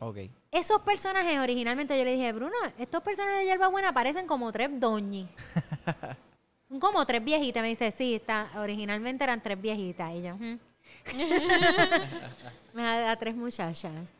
Ok. 0.00 0.18
Esos 0.52 0.82
personajes 0.82 1.38
originalmente 1.38 1.96
yo 1.98 2.04
le 2.04 2.12
dije, 2.12 2.30
Bruno, 2.32 2.54
estos 2.78 3.02
personajes 3.02 3.40
de 3.40 3.46
Yerba 3.46 3.68
Buena 3.68 3.92
parecen 3.92 4.26
como 4.26 4.52
tres 4.52 4.68
doñi. 4.78 5.26
Son 6.68 6.78
como 6.78 7.04
tres 7.06 7.24
viejitas. 7.24 7.62
Me 7.62 7.70
dice, 7.70 7.90
sí, 7.90 8.14
está, 8.16 8.50
originalmente 8.58 9.24
eran 9.24 9.42
tres 9.42 9.60
viejitas. 9.60 10.12
Y 10.14 10.22
yo. 10.22 10.36
Me 12.74 12.82
da 12.82 13.12
a 13.12 13.16
tres 13.16 13.34
muchachas. 13.34 14.12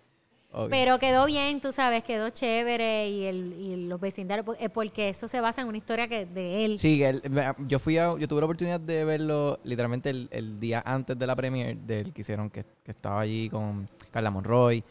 Pero 0.70 0.98
quedó 0.98 1.26
bien, 1.26 1.60
tú 1.60 1.72
sabes, 1.72 2.02
quedó 2.02 2.30
chévere 2.30 3.08
y, 3.10 3.24
el, 3.26 3.52
y 3.60 3.86
los 3.86 4.00
vecindarios, 4.00 4.46
eh, 4.58 4.68
porque 4.70 5.10
eso 5.10 5.28
se 5.28 5.40
basa 5.40 5.60
en 5.60 5.68
una 5.68 5.76
historia 5.76 6.08
que 6.08 6.24
de 6.26 6.64
él. 6.64 6.78
Sí, 6.78 7.02
él- 7.02 7.22
yo 7.66 7.78
fui 7.78 7.98
a, 7.98 8.16
yo 8.18 8.26
tuve 8.26 8.40
la 8.40 8.46
oportunidad 8.46 8.80
de 8.80 9.04
verlo 9.04 9.58
literalmente 9.62 10.10
el, 10.10 10.28
el 10.32 10.58
día 10.58 10.82
antes 10.84 11.18
de 11.18 11.26
la 11.26 11.36
premiere 11.36 11.74
del 11.86 12.12
que 12.12 12.22
hicieron 12.22 12.48
que, 12.50 12.64
que 12.82 12.90
estaba 12.90 13.20
allí 13.20 13.50
con 13.50 13.88
Carla 14.10 14.30
Monroy 14.30 14.82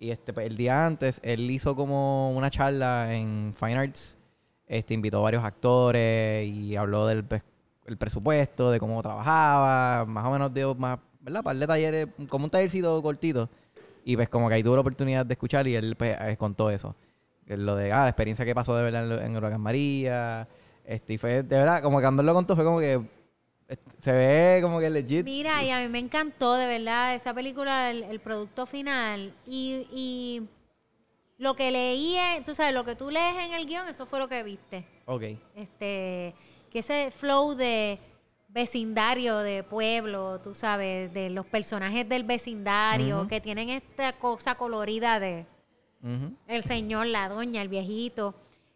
y 0.00 0.10
este 0.10 0.32
pues, 0.32 0.46
el 0.46 0.56
día 0.56 0.84
antes 0.86 1.20
él 1.22 1.48
hizo 1.50 1.76
como 1.76 2.32
una 2.32 2.50
charla 2.50 3.14
en 3.14 3.54
Fine 3.56 3.76
Arts, 3.76 4.16
este 4.66 4.94
invitó 4.94 5.18
a 5.18 5.22
varios 5.22 5.44
actores 5.44 6.48
y 6.48 6.74
habló 6.74 7.06
del 7.06 7.22
pues, 7.22 7.42
el 7.86 7.96
presupuesto, 7.98 8.70
de 8.70 8.80
cómo 8.80 9.00
trabajaba, 9.02 10.06
más 10.06 10.24
o 10.24 10.30
menos 10.30 10.54
dio 10.54 10.74
más, 10.74 10.98
¿verdad? 11.20 11.42
Par 11.42 11.54
de 11.56 11.66
talleres, 11.66 12.08
como 12.28 12.46
un 12.46 12.50
tallercito 12.50 13.00
cortito 13.02 13.48
y 14.04 14.16
pues 14.16 14.28
como 14.28 14.48
que 14.48 14.54
ahí 14.56 14.62
tuve 14.62 14.74
la 14.74 14.80
oportunidad 14.80 15.24
de 15.26 15.34
escuchar 15.34 15.66
y 15.68 15.74
él 15.74 15.94
pues 15.96 16.16
eh, 16.20 16.36
contó 16.36 16.70
eso. 16.70 16.94
Que 17.46 17.56
Lo 17.56 17.76
de 17.76 17.92
ah, 17.92 18.02
la 18.04 18.08
experiencia 18.08 18.44
que 18.44 18.54
pasó 18.54 18.76
de 18.76 18.84
verdad 18.84 19.24
en, 19.24 19.36
Huracán 19.36 19.60
María. 19.60 20.48
Este, 20.84 21.14
y 21.14 21.18
fue, 21.18 21.42
de 21.42 21.56
verdad, 21.56 21.82
como 21.82 21.98
que 21.98 22.02
cuando 22.02 22.20
él 22.22 22.26
lo 22.26 22.34
contó, 22.34 22.54
fue 22.56 22.64
como 22.64 22.78
que 22.80 23.00
se 24.00 24.12
ve 24.12 24.60
como 24.62 24.80
que 24.80 24.90
legit. 24.90 25.24
Mira, 25.24 25.62
y 25.64 25.70
a 25.70 25.80
mí 25.80 25.88
me 25.88 25.98
encantó 25.98 26.54
de 26.54 26.66
verdad 26.66 27.14
esa 27.14 27.32
película, 27.32 27.90
el, 27.90 28.02
el 28.04 28.20
producto 28.20 28.66
final. 28.66 29.32
Y, 29.46 29.86
y 29.92 30.48
lo 31.38 31.54
que 31.54 31.70
leí, 31.70 32.16
es- 32.16 32.44
tú 32.44 32.54
sabes, 32.54 32.74
lo 32.74 32.84
que 32.84 32.94
tú 32.96 33.10
lees 33.10 33.34
en 33.44 33.52
el 33.54 33.66
guion, 33.66 33.88
eso 33.88 34.06
fue 34.06 34.18
lo 34.18 34.28
que 34.28 34.42
viste. 34.42 34.84
Ok. 35.06 35.22
Este, 35.56 36.34
que 36.70 36.78
ese 36.80 37.10
flow 37.10 37.54
de 37.54 37.98
vecindario, 38.52 39.38
de 39.38 39.62
pueblo, 39.62 40.40
tú 40.40 40.54
sabes, 40.54 41.12
de 41.14 41.30
los 41.30 41.46
personajes 41.46 42.08
del 42.08 42.24
vecindario, 42.24 43.26
que 43.28 43.40
tienen 43.40 43.70
esta 43.70 44.12
cosa 44.18 44.54
colorida 44.56 45.18
de 45.20 45.46
el 46.48 46.64
señor, 46.64 47.06
la 47.06 47.28
doña, 47.28 47.62
el 47.62 47.68
viejito. 47.68 48.34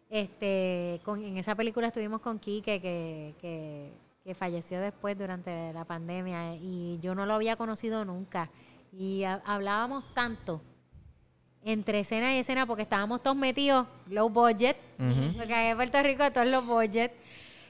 Este, 0.09 1.01
con, 1.03 1.21
en 1.23 1.37
esa 1.37 1.53
película 1.55 1.87
estuvimos 1.87 2.21
con 2.21 2.39
Quique, 2.39 2.79
que, 2.81 3.35
que, 3.41 3.91
que 4.23 4.33
falleció 4.33 4.79
después 4.79 5.17
durante 5.17 5.73
la 5.73 5.83
pandemia, 5.83 6.55
y 6.55 6.97
yo 7.01 7.13
no 7.13 7.25
lo 7.25 7.33
había 7.33 7.57
conocido 7.57 8.05
nunca. 8.05 8.49
Y 8.93 9.23
ha- 9.25 9.41
hablábamos 9.45 10.05
tanto 10.13 10.61
entre 11.63 11.99
escena 11.99 12.33
y 12.33 12.37
escena 12.39 12.65
porque 12.65 12.83
estábamos 12.83 13.21
todos 13.21 13.35
metidos, 13.35 13.85
low 14.09 14.29
budget, 14.29 14.77
Ujú. 14.97 15.37
porque 15.37 15.53
aquí 15.53 15.67
en 15.67 15.75
Puerto 15.75 16.01
Rico 16.01 16.31
todo 16.31 16.45
es 16.45 16.49
low 16.49 16.61
budget. 16.61 17.11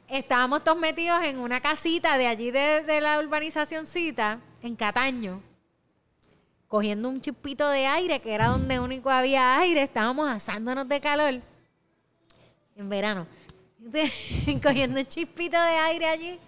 Estábamos 0.09 0.63
todos 0.63 0.79
metidos 0.79 1.21
en 1.23 1.37
una 1.37 1.59
casita 1.59 2.17
de 2.17 2.27
allí 2.27 2.49
de, 2.49 2.83
de 2.83 3.01
la 3.01 3.19
urbanizacióncita, 3.19 4.39
en 4.61 4.75
Cataño, 4.75 5.41
cogiendo 6.67 7.09
un 7.09 7.19
chupito 7.19 7.69
de 7.69 7.85
aire, 7.85 8.21
que 8.21 8.33
era 8.33 8.47
donde 8.47 8.79
único 8.79 9.09
había 9.09 9.59
aire, 9.59 9.83
estábamos 9.83 10.29
asándonos 10.29 10.87
de 10.87 11.01
calor 11.01 11.41
en 12.77 12.89
verano, 12.89 13.27
cogiendo 14.63 14.99
un 14.99 15.05
chispito 15.05 15.61
de 15.61 15.75
aire 15.75 16.05
allí, 16.05 16.39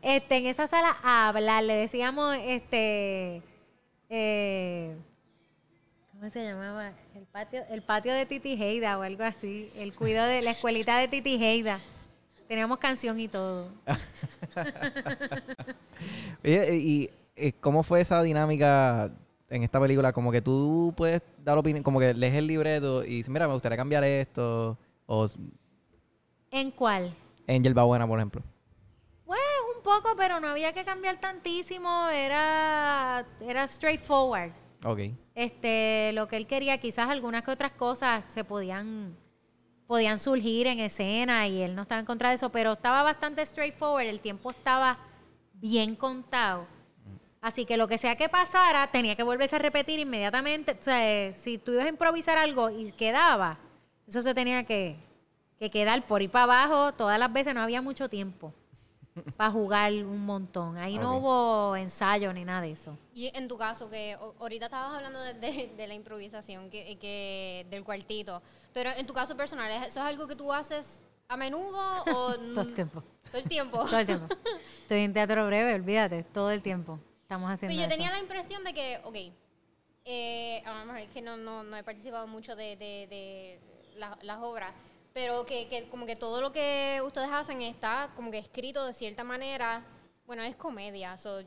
este, 0.00 0.36
en 0.36 0.46
esa 0.46 0.68
sala 0.68 0.96
a 1.02 1.28
hablar, 1.28 1.64
le 1.64 1.74
decíamos, 1.74 2.36
este, 2.44 3.42
eh, 4.10 4.96
¿cómo 6.12 6.30
se 6.30 6.44
llamaba? 6.44 6.92
El 7.14 7.24
patio, 7.24 7.64
el 7.68 7.82
patio 7.82 8.12
de 8.12 8.26
Titi 8.26 8.52
Heida 8.52 8.98
o 8.98 9.02
algo 9.02 9.24
así, 9.24 9.70
el 9.74 9.94
cuidado 9.94 10.28
de 10.28 10.42
la 10.42 10.52
escuelita 10.52 10.98
de 10.98 11.08
Titi 11.08 11.42
Heida. 11.42 11.80
Teníamos 12.48 12.78
canción 12.78 13.18
y 13.18 13.28
todo. 13.28 13.70
Oye, 16.44 16.76
y, 16.76 17.10
y 17.36 17.52
¿cómo 17.52 17.82
fue 17.82 18.00
esa 18.00 18.22
dinámica 18.22 19.12
en 19.48 19.62
esta 19.62 19.80
película? 19.80 20.12
Como 20.12 20.32
que 20.32 20.42
tú 20.42 20.92
puedes 20.96 21.22
dar 21.38 21.58
opinión, 21.58 21.82
como 21.82 22.00
que 22.00 22.14
lees 22.14 22.34
el 22.34 22.46
libreto 22.46 23.04
y 23.04 23.16
dices, 23.16 23.30
mira, 23.30 23.46
me 23.46 23.54
gustaría 23.54 23.76
cambiar 23.76 24.04
esto. 24.04 24.76
O 25.06 25.26
¿En 26.50 26.70
cuál? 26.70 27.14
en 27.46 27.74
Buena, 27.74 28.06
por 28.06 28.18
ejemplo. 28.18 28.42
Pues 29.24 29.40
un 29.76 29.82
poco, 29.82 30.14
pero 30.16 30.40
no 30.40 30.48
había 30.48 30.72
que 30.72 30.84
cambiar 30.84 31.20
tantísimo, 31.20 32.08
era, 32.08 33.26
era 33.40 33.66
straightforward. 33.66 34.52
Ok. 34.84 35.00
Este, 35.34 36.12
lo 36.12 36.28
que 36.28 36.36
él 36.36 36.46
quería, 36.46 36.78
quizás 36.78 37.08
algunas 37.08 37.42
que 37.42 37.50
otras 37.50 37.72
cosas 37.72 38.24
se 38.28 38.44
podían, 38.44 39.16
podían 39.92 40.18
surgir 40.18 40.66
en 40.68 40.80
escena 40.80 41.46
y 41.46 41.60
él 41.60 41.74
no 41.74 41.82
estaba 41.82 41.98
en 41.98 42.06
contra 42.06 42.30
de 42.30 42.36
eso, 42.36 42.48
pero 42.48 42.72
estaba 42.72 43.02
bastante 43.02 43.44
straightforward, 43.44 44.06
el 44.06 44.20
tiempo 44.20 44.50
estaba 44.50 44.96
bien 45.52 45.96
contado. 45.96 46.66
Así 47.42 47.66
que 47.66 47.76
lo 47.76 47.86
que 47.86 47.98
sea 47.98 48.16
que 48.16 48.30
pasara, 48.30 48.86
tenía 48.86 49.16
que 49.16 49.22
volverse 49.22 49.56
a 49.56 49.58
repetir 49.58 50.00
inmediatamente. 50.00 50.72
O 50.80 50.82
sea, 50.82 51.06
eh, 51.12 51.34
si 51.34 51.58
tú 51.58 51.72
ibas 51.72 51.84
a 51.84 51.90
improvisar 51.90 52.38
algo 52.38 52.70
y 52.70 52.90
quedaba, 52.92 53.58
eso 54.06 54.22
se 54.22 54.32
tenía 54.32 54.64
que, 54.64 54.96
que 55.58 55.70
quedar 55.70 56.00
por 56.06 56.22
ir 56.22 56.30
para 56.30 56.44
abajo. 56.44 56.92
Todas 56.92 57.18
las 57.18 57.30
veces 57.30 57.54
no 57.54 57.60
había 57.60 57.82
mucho 57.82 58.08
tiempo 58.08 58.54
para 59.36 59.50
jugar 59.50 59.92
un 59.92 60.24
montón. 60.24 60.76
Ahí 60.78 60.96
no 60.98 61.16
Ok. 61.16 61.22
hubo 61.22 61.76
ensayo 61.76 62.32
ni 62.32 62.44
nada 62.44 62.62
de 62.62 62.72
eso. 62.72 62.96
Y 63.14 63.30
en 63.36 63.46
tu 63.48 63.58
caso, 63.58 63.90
que 63.90 64.16
ahorita 64.40 64.66
estabas 64.66 64.94
hablando 64.96 65.20
de, 65.20 65.34
de- 65.34 65.72
de 65.76 65.86
la 65.86 65.94
improvisación, 65.94 66.70
que, 66.70 66.96
que 66.98 67.66
del 67.70 67.84
cuartito, 67.84 68.42
pero 68.72 68.90
en 68.96 69.06
tu 69.06 69.12
caso 69.12 69.36
personal, 69.36 69.70
¿eso 69.70 69.86
es 69.86 69.96
algo 69.96 70.26
que 70.26 70.36
tú 70.36 70.52
haces 70.52 71.02
a 71.28 71.36
menudo 71.36 71.78
o 72.14 72.34
Todo 72.54 72.60
el 72.62 72.74
tiempo. 72.74 73.02
Todo 73.30 73.38
el 73.42 73.48
tiempo. 73.48 73.78
Todo 73.84 73.98
el 73.98 74.06
tiempo. 74.06 74.26
Estoy 74.82 75.00
en 75.00 75.12
teatro 75.12 75.46
breve, 75.46 75.74
olvídate, 75.74 76.22
todo 76.24 76.50
el 76.50 76.62
tiempo. 76.62 76.98
Estamos 77.22 77.50
haciendo 77.50 77.72
Pero 77.74 77.80
yo 77.80 77.86
eso. 77.88 77.96
tenía 77.96 78.10
la 78.10 78.18
impresión 78.18 78.62
de 78.64 78.74
que, 78.74 79.00
ok, 79.04 79.16
eh, 80.04 80.62
a 80.66 80.72
lo 80.78 80.84
mejor 80.86 80.98
es 81.00 81.08
que 81.08 81.22
no, 81.22 81.36
no, 81.36 81.62
no 81.62 81.76
he 81.76 81.84
participado 81.84 82.26
mucho 82.26 82.56
de, 82.56 82.76
de- 82.76 83.06
de 83.08 83.60
la- 83.96 84.18
las 84.22 84.38
obras, 84.42 84.72
pero 85.14 85.44
que, 85.46 85.68
que 85.68 85.88
como 85.88 86.06
que 86.06 86.16
todo 86.16 86.40
lo 86.40 86.52
que 86.52 87.00
ustedes 87.04 87.28
hacen 87.32 87.62
está 87.62 88.10
como 88.16 88.30
que 88.30 88.38
escrito 88.38 88.84
de 88.86 88.94
cierta 88.94 89.24
manera. 89.24 89.84
Bueno, 90.26 90.42
es 90.42 90.56
comedia, 90.56 91.18
so, 91.18 91.40
yo, 91.40 91.46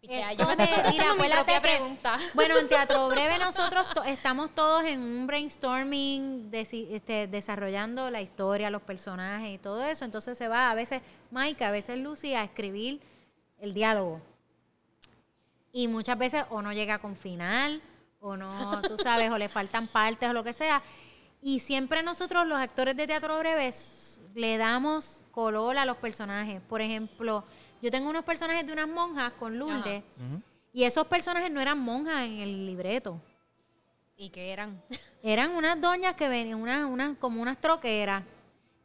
pichea, 0.00 0.32
yo 0.32 0.46
me 0.46 0.52
estoy. 0.64 0.92
Mira, 0.92 1.04
mi 1.04 1.10
acuérdate 1.10 1.34
propia 1.44 1.60
que- 1.60 1.68
pregunta. 1.68 2.18
Bueno, 2.34 2.56
en 2.58 2.68
Teatro 2.68 3.08
Breve 3.10 3.38
nosotros 3.38 3.86
to- 3.92 4.04
estamos 4.04 4.54
todos 4.54 4.84
en 4.84 5.00
un 5.00 5.26
brainstorming, 5.26 6.50
desi- 6.50 6.86
este, 6.90 7.26
desarrollando 7.26 8.10
la 8.10 8.22
historia, 8.22 8.70
los 8.70 8.82
personajes 8.82 9.50
y 9.54 9.58
todo 9.58 9.84
eso. 9.84 10.04
Entonces 10.04 10.38
se 10.38 10.48
va 10.48 10.70
a 10.70 10.74
veces 10.74 11.02
Mike, 11.30 11.64
a 11.64 11.70
veces 11.70 11.98
Lucy 11.98 12.34
a 12.34 12.44
escribir 12.44 13.00
el 13.58 13.74
diálogo. 13.74 14.20
Y 15.72 15.88
muchas 15.88 16.18
veces 16.18 16.44
o 16.50 16.62
no 16.62 16.72
llega 16.72 16.98
con 16.98 17.16
final, 17.16 17.80
o 18.20 18.36
no, 18.36 18.82
tú 18.82 18.96
sabes, 18.98 19.30
o 19.30 19.38
le 19.38 19.48
faltan 19.48 19.88
partes 19.88 20.28
o 20.28 20.32
lo 20.32 20.44
que 20.44 20.52
sea. 20.52 20.82
Y 21.42 21.58
siempre 21.60 22.02
nosotros, 22.02 22.46
los 22.46 22.58
actores 22.58 22.96
de 22.96 23.06
teatro 23.06 23.38
breve, 23.38 23.74
le 24.34 24.56
damos 24.56 25.22
color 25.32 25.76
a 25.76 25.84
los 25.84 25.96
personajes. 25.96 26.62
Por 26.62 26.80
ejemplo, 26.80 27.44
yo 27.82 27.90
tengo 27.90 28.08
unos 28.08 28.24
personajes 28.24 28.64
de 28.64 28.72
unas 28.72 28.88
monjas 28.88 29.32
con 29.34 29.58
Lourdes, 29.58 30.04
y 30.72 30.84
esos 30.84 31.06
personajes 31.08 31.50
no 31.50 31.60
eran 31.60 31.78
monjas 31.78 32.24
en 32.24 32.40
el 32.40 32.66
libreto. 32.66 33.20
¿Y 34.16 34.28
qué 34.30 34.52
eran? 34.52 34.80
Eran 35.22 35.50
unas 35.52 35.80
doñas 35.80 36.14
que 36.14 36.28
venían, 36.28 36.60
unas, 36.60 36.84
unas, 36.84 37.18
como 37.18 37.42
unas 37.42 37.60
troqueras, 37.60 38.22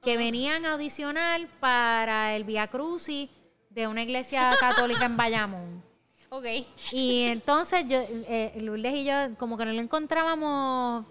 que 0.03 0.17
venían 0.17 0.65
a 0.65 0.73
audicionar 0.73 1.47
para 1.59 2.35
el 2.35 2.43
Via 2.43 2.67
Crucis 2.67 3.29
de 3.69 3.87
una 3.87 4.03
iglesia 4.03 4.49
católica 4.59 5.05
en 5.05 5.17
Bayamón. 5.17 5.83
ok. 6.29 6.45
Y 6.91 7.23
entonces 7.23 7.85
yo, 7.87 7.99
eh, 7.99 8.57
Lourdes 8.61 8.95
y 8.95 9.05
yo, 9.05 9.13
como 9.37 9.57
que 9.57 9.65
no 9.65 9.71
le 9.71 9.81
encontrábamos, 9.81 11.05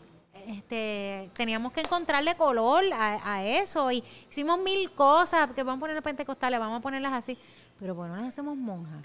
este, 0.46 1.30
teníamos 1.34 1.72
que 1.72 1.80
encontrarle 1.80 2.34
color 2.36 2.84
a, 2.92 3.34
a 3.34 3.44
eso. 3.44 3.90
Y 3.90 4.02
hicimos 4.30 4.58
mil 4.58 4.90
cosas, 4.92 5.50
que 5.52 5.62
vamos 5.62 5.78
a 5.78 5.80
ponerlas 5.80 6.04
pentecostales, 6.04 6.60
vamos 6.60 6.78
a 6.78 6.82
ponerlas 6.82 7.12
así. 7.12 7.38
Pero 7.78 7.94
bueno, 7.94 8.16
las 8.16 8.28
hacemos 8.28 8.56
monjas. 8.56 9.04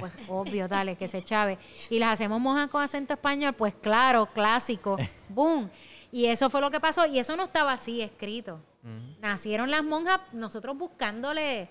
Pues 0.00 0.12
obvio, 0.28 0.68
dale, 0.68 0.96
que 0.96 1.08
se 1.08 1.22
chave. 1.22 1.58
Y 1.88 1.98
las 1.98 2.12
hacemos 2.12 2.40
monjas 2.40 2.68
con 2.68 2.82
acento 2.82 3.14
español, 3.14 3.54
pues 3.54 3.74
claro, 3.74 4.26
clásico. 4.26 4.98
Boom. 5.30 5.70
Y 6.12 6.26
eso 6.26 6.50
fue 6.50 6.60
lo 6.60 6.70
que 6.70 6.80
pasó. 6.80 7.06
Y 7.06 7.18
eso 7.18 7.36
no 7.36 7.44
estaba 7.44 7.72
así 7.72 8.02
escrito. 8.02 8.60
Nacieron 9.20 9.70
las 9.70 9.82
monjas, 9.82 10.20
nosotros 10.32 10.76
buscándole, 10.76 11.68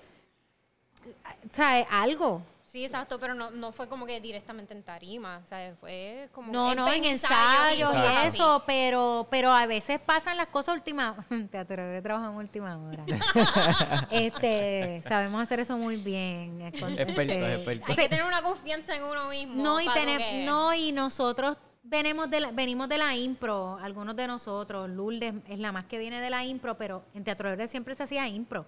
¿sabes? 1.51 1.87
Algo. 1.89 2.43
Sí, 2.77 2.85
exacto, 2.85 3.19
pero 3.19 3.33
no, 3.33 3.49
no 3.49 3.71
fue 3.71 3.89
como 3.89 4.05
que 4.05 4.21
directamente 4.21 4.71
en 4.71 4.83
tarima, 4.83 5.41
o 5.43 5.47
sea, 5.47 5.75
fue 5.79 6.29
como 6.31 6.53
No, 6.53 6.75
no, 6.75 6.87
en 6.93 7.05
ensayos 7.05 7.91
y 7.95 8.27
eso, 8.27 8.61
pero, 8.67 9.27
pero 9.31 9.51
a 9.51 9.65
veces 9.65 9.99
pasan 9.99 10.37
las 10.37 10.49
cosas 10.49 10.75
últimas. 10.75 11.15
Teatro 11.51 11.75
Libre 11.75 12.03
trabaja 12.03 12.29
en 12.29 12.35
última 12.35 12.77
hora. 12.77 13.03
este, 14.11 15.01
sabemos 15.01 15.41
hacer 15.41 15.61
eso 15.61 15.75
muy 15.75 15.95
bien. 15.95 16.61
Expertos, 16.61 16.99
este, 16.99 17.55
expertos. 17.55 17.89
Hay 17.89 17.95
que 17.95 18.09
tener 18.09 18.25
una 18.25 18.43
confianza 18.43 18.95
en 18.95 19.05
uno 19.05 19.27
mismo. 19.27 19.55
No, 19.55 19.81
y 19.81 19.87
que- 19.87 20.43
no, 20.45 20.71
y 20.75 20.91
nosotros 20.91 21.57
venimos 21.81 22.29
de 22.29 22.41
la, 22.41 22.51
venimos 22.51 22.87
de 22.89 22.99
la 22.99 23.15
impro, 23.15 23.79
algunos 23.81 24.15
de 24.15 24.27
nosotros, 24.27 24.87
Lourdes 24.87 25.33
es 25.47 25.57
la 25.57 25.71
más 25.71 25.85
que 25.85 25.97
viene 25.97 26.21
de 26.21 26.29
la 26.29 26.45
impro, 26.45 26.77
pero 26.77 27.03
en 27.15 27.23
Teatro 27.23 27.49
Libre 27.49 27.67
siempre 27.67 27.95
se 27.95 28.03
hacía 28.03 28.27
impro. 28.27 28.67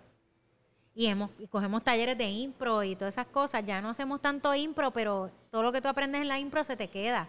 Y 1.00 1.06
hemos 1.08 1.30
y 1.40 1.48
cogemos 1.48 1.82
talleres 1.82 2.18
de 2.18 2.26
impro 2.30 2.84
y 2.84 2.94
todas 2.94 3.14
esas 3.14 3.28
cosas. 3.28 3.66
Ya 3.66 3.80
no 3.80 3.92
hacemos 3.92 4.20
tanto 4.22 4.54
impro, 4.54 4.92
pero 4.92 5.32
todo 5.50 5.64
lo 5.64 5.72
que 5.72 5.80
tú 5.80 5.88
aprendes 5.88 6.20
en 6.22 6.28
la 6.28 6.38
impro 6.38 6.62
se 6.66 6.76
te 6.76 6.90
queda. 6.90 7.26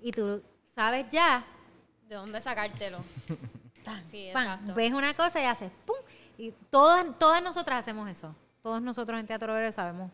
Y 0.00 0.12
tú 0.12 0.42
sabes 0.74 1.04
ya, 1.10 1.44
¿De 2.08 2.14
dónde 2.14 2.40
sacártelo? 2.40 2.96
sí, 4.06 4.30
pan, 4.32 4.46
exacto. 4.46 4.74
ves 4.74 4.92
una 4.94 5.12
cosa 5.12 5.42
y 5.42 5.44
haces 5.44 5.70
pum. 5.84 5.96
Y 6.38 6.52
todas, 6.70 7.04
todas 7.18 7.42
nosotras 7.42 7.80
hacemos 7.80 8.08
eso. 8.08 8.34
Todos 8.62 8.80
nosotros 8.80 9.20
en 9.20 9.26
Teatro 9.26 9.52
Libre 9.52 9.72
sabemos. 9.72 10.10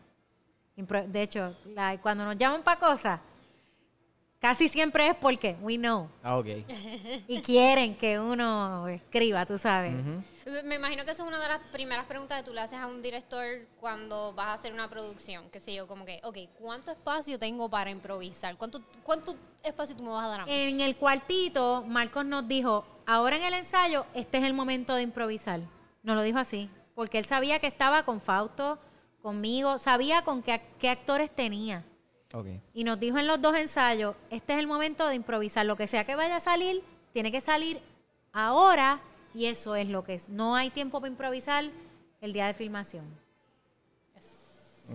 De 0.75 1.21
hecho, 1.21 1.55
la- 1.67 1.97
cuando 2.01 2.25
nos 2.25 2.37
llaman 2.37 2.63
para 2.63 2.81
cosas, 2.81 3.17
casi 4.43 4.67
siempre 4.67 5.07
es 5.07 5.15
porque 5.15 5.55
we 5.61 5.77
know. 5.77 6.09
Ah, 6.21 6.37
ok. 6.37 6.47
Y 7.29 7.41
quieren 7.41 7.95
que 7.95 8.19
uno 8.19 8.89
escriba, 8.89 9.45
tú 9.45 9.57
sabes. 9.57 9.93
Ujú. 9.93 10.21
Me 10.65 10.75
imagino 10.75 11.05
que 11.05 11.11
eso 11.11 11.23
es 11.23 11.29
una 11.29 11.39
de 11.39 11.47
las 11.47 11.61
primeras 11.71 12.05
preguntas 12.07 12.37
que 12.41 12.43
tú 12.49 12.53
le 12.53 12.59
haces 12.59 12.77
a 12.77 12.87
un 12.87 13.01
director 13.01 13.45
cuando 13.79 14.33
vas 14.33 14.47
a 14.47 14.53
hacer 14.55 14.73
una 14.73 14.89
producción. 14.89 15.49
Que 15.49 15.61
sé 15.61 15.73
yo, 15.73 15.87
como 15.87 16.03
que, 16.03 16.19
ok, 16.25 16.37
¿cuánto 16.59 16.91
espacio 16.91 17.39
tengo 17.39 17.69
para 17.69 17.89
improvisar? 17.89 18.57
¿Cuánto, 18.57 18.81
cuánto 19.03 19.33
espacio 19.63 19.95
tú 19.95 20.03
me 20.03 20.09
vas 20.09 20.25
a 20.25 20.27
dar 20.27 20.41
a 20.41 20.45
mí? 20.45 20.51
En 20.51 20.81
el 20.81 20.97
cuartito, 20.97 21.85
Marcos 21.87 22.25
nos 22.25 22.45
dijo, 22.45 22.85
ahora 23.05 23.37
en 23.37 23.43
el 23.43 23.53
ensayo, 23.53 24.05
este 24.13 24.39
es 24.39 24.43
el 24.43 24.53
momento 24.53 24.93
de 24.93 25.03
improvisar. 25.03 25.61
Nos 26.03 26.17
lo 26.17 26.21
dijo 26.21 26.37
así, 26.39 26.69
porque 26.95 27.17
él 27.17 27.23
sabía 27.25 27.59
que 27.59 27.67
estaba 27.67 28.03
con 28.03 28.19
Fausto, 28.19 28.77
conmigo, 29.21 29.79
sabía 29.79 30.21
con 30.23 30.43
qué, 30.43 30.55
ac- 30.55 30.67
qué 30.79 30.89
actores 30.89 31.33
tenía. 31.33 31.85
Y 32.73 32.83
nos 32.83 32.99
dijo 32.99 33.17
en 33.19 33.27
los 33.27 33.41
dos 33.41 33.55
ensayos, 33.55 34.15
este 34.29 34.53
es 34.53 34.59
el 34.59 34.67
momento 34.67 35.07
de 35.07 35.15
improvisar. 35.15 35.65
Lo 35.65 35.75
que 35.75 35.87
sea 35.87 36.05
que 36.05 36.15
vaya 36.15 36.37
a 36.37 36.39
salir, 36.39 36.83
tiene 37.13 37.31
que 37.31 37.41
salir 37.41 37.79
ahora 38.31 38.99
y 39.35 39.45
eso 39.45 39.75
es 39.75 39.87
lo 39.87 40.03
que 40.03 40.15
es. 40.15 40.29
No 40.29 40.55
hay 40.55 40.69
tiempo 40.71 40.99
para 40.99 41.11
improvisar 41.11 41.65
el 42.21 42.33
día 42.33 42.47
de 42.47 42.53
filmación. 42.53 43.05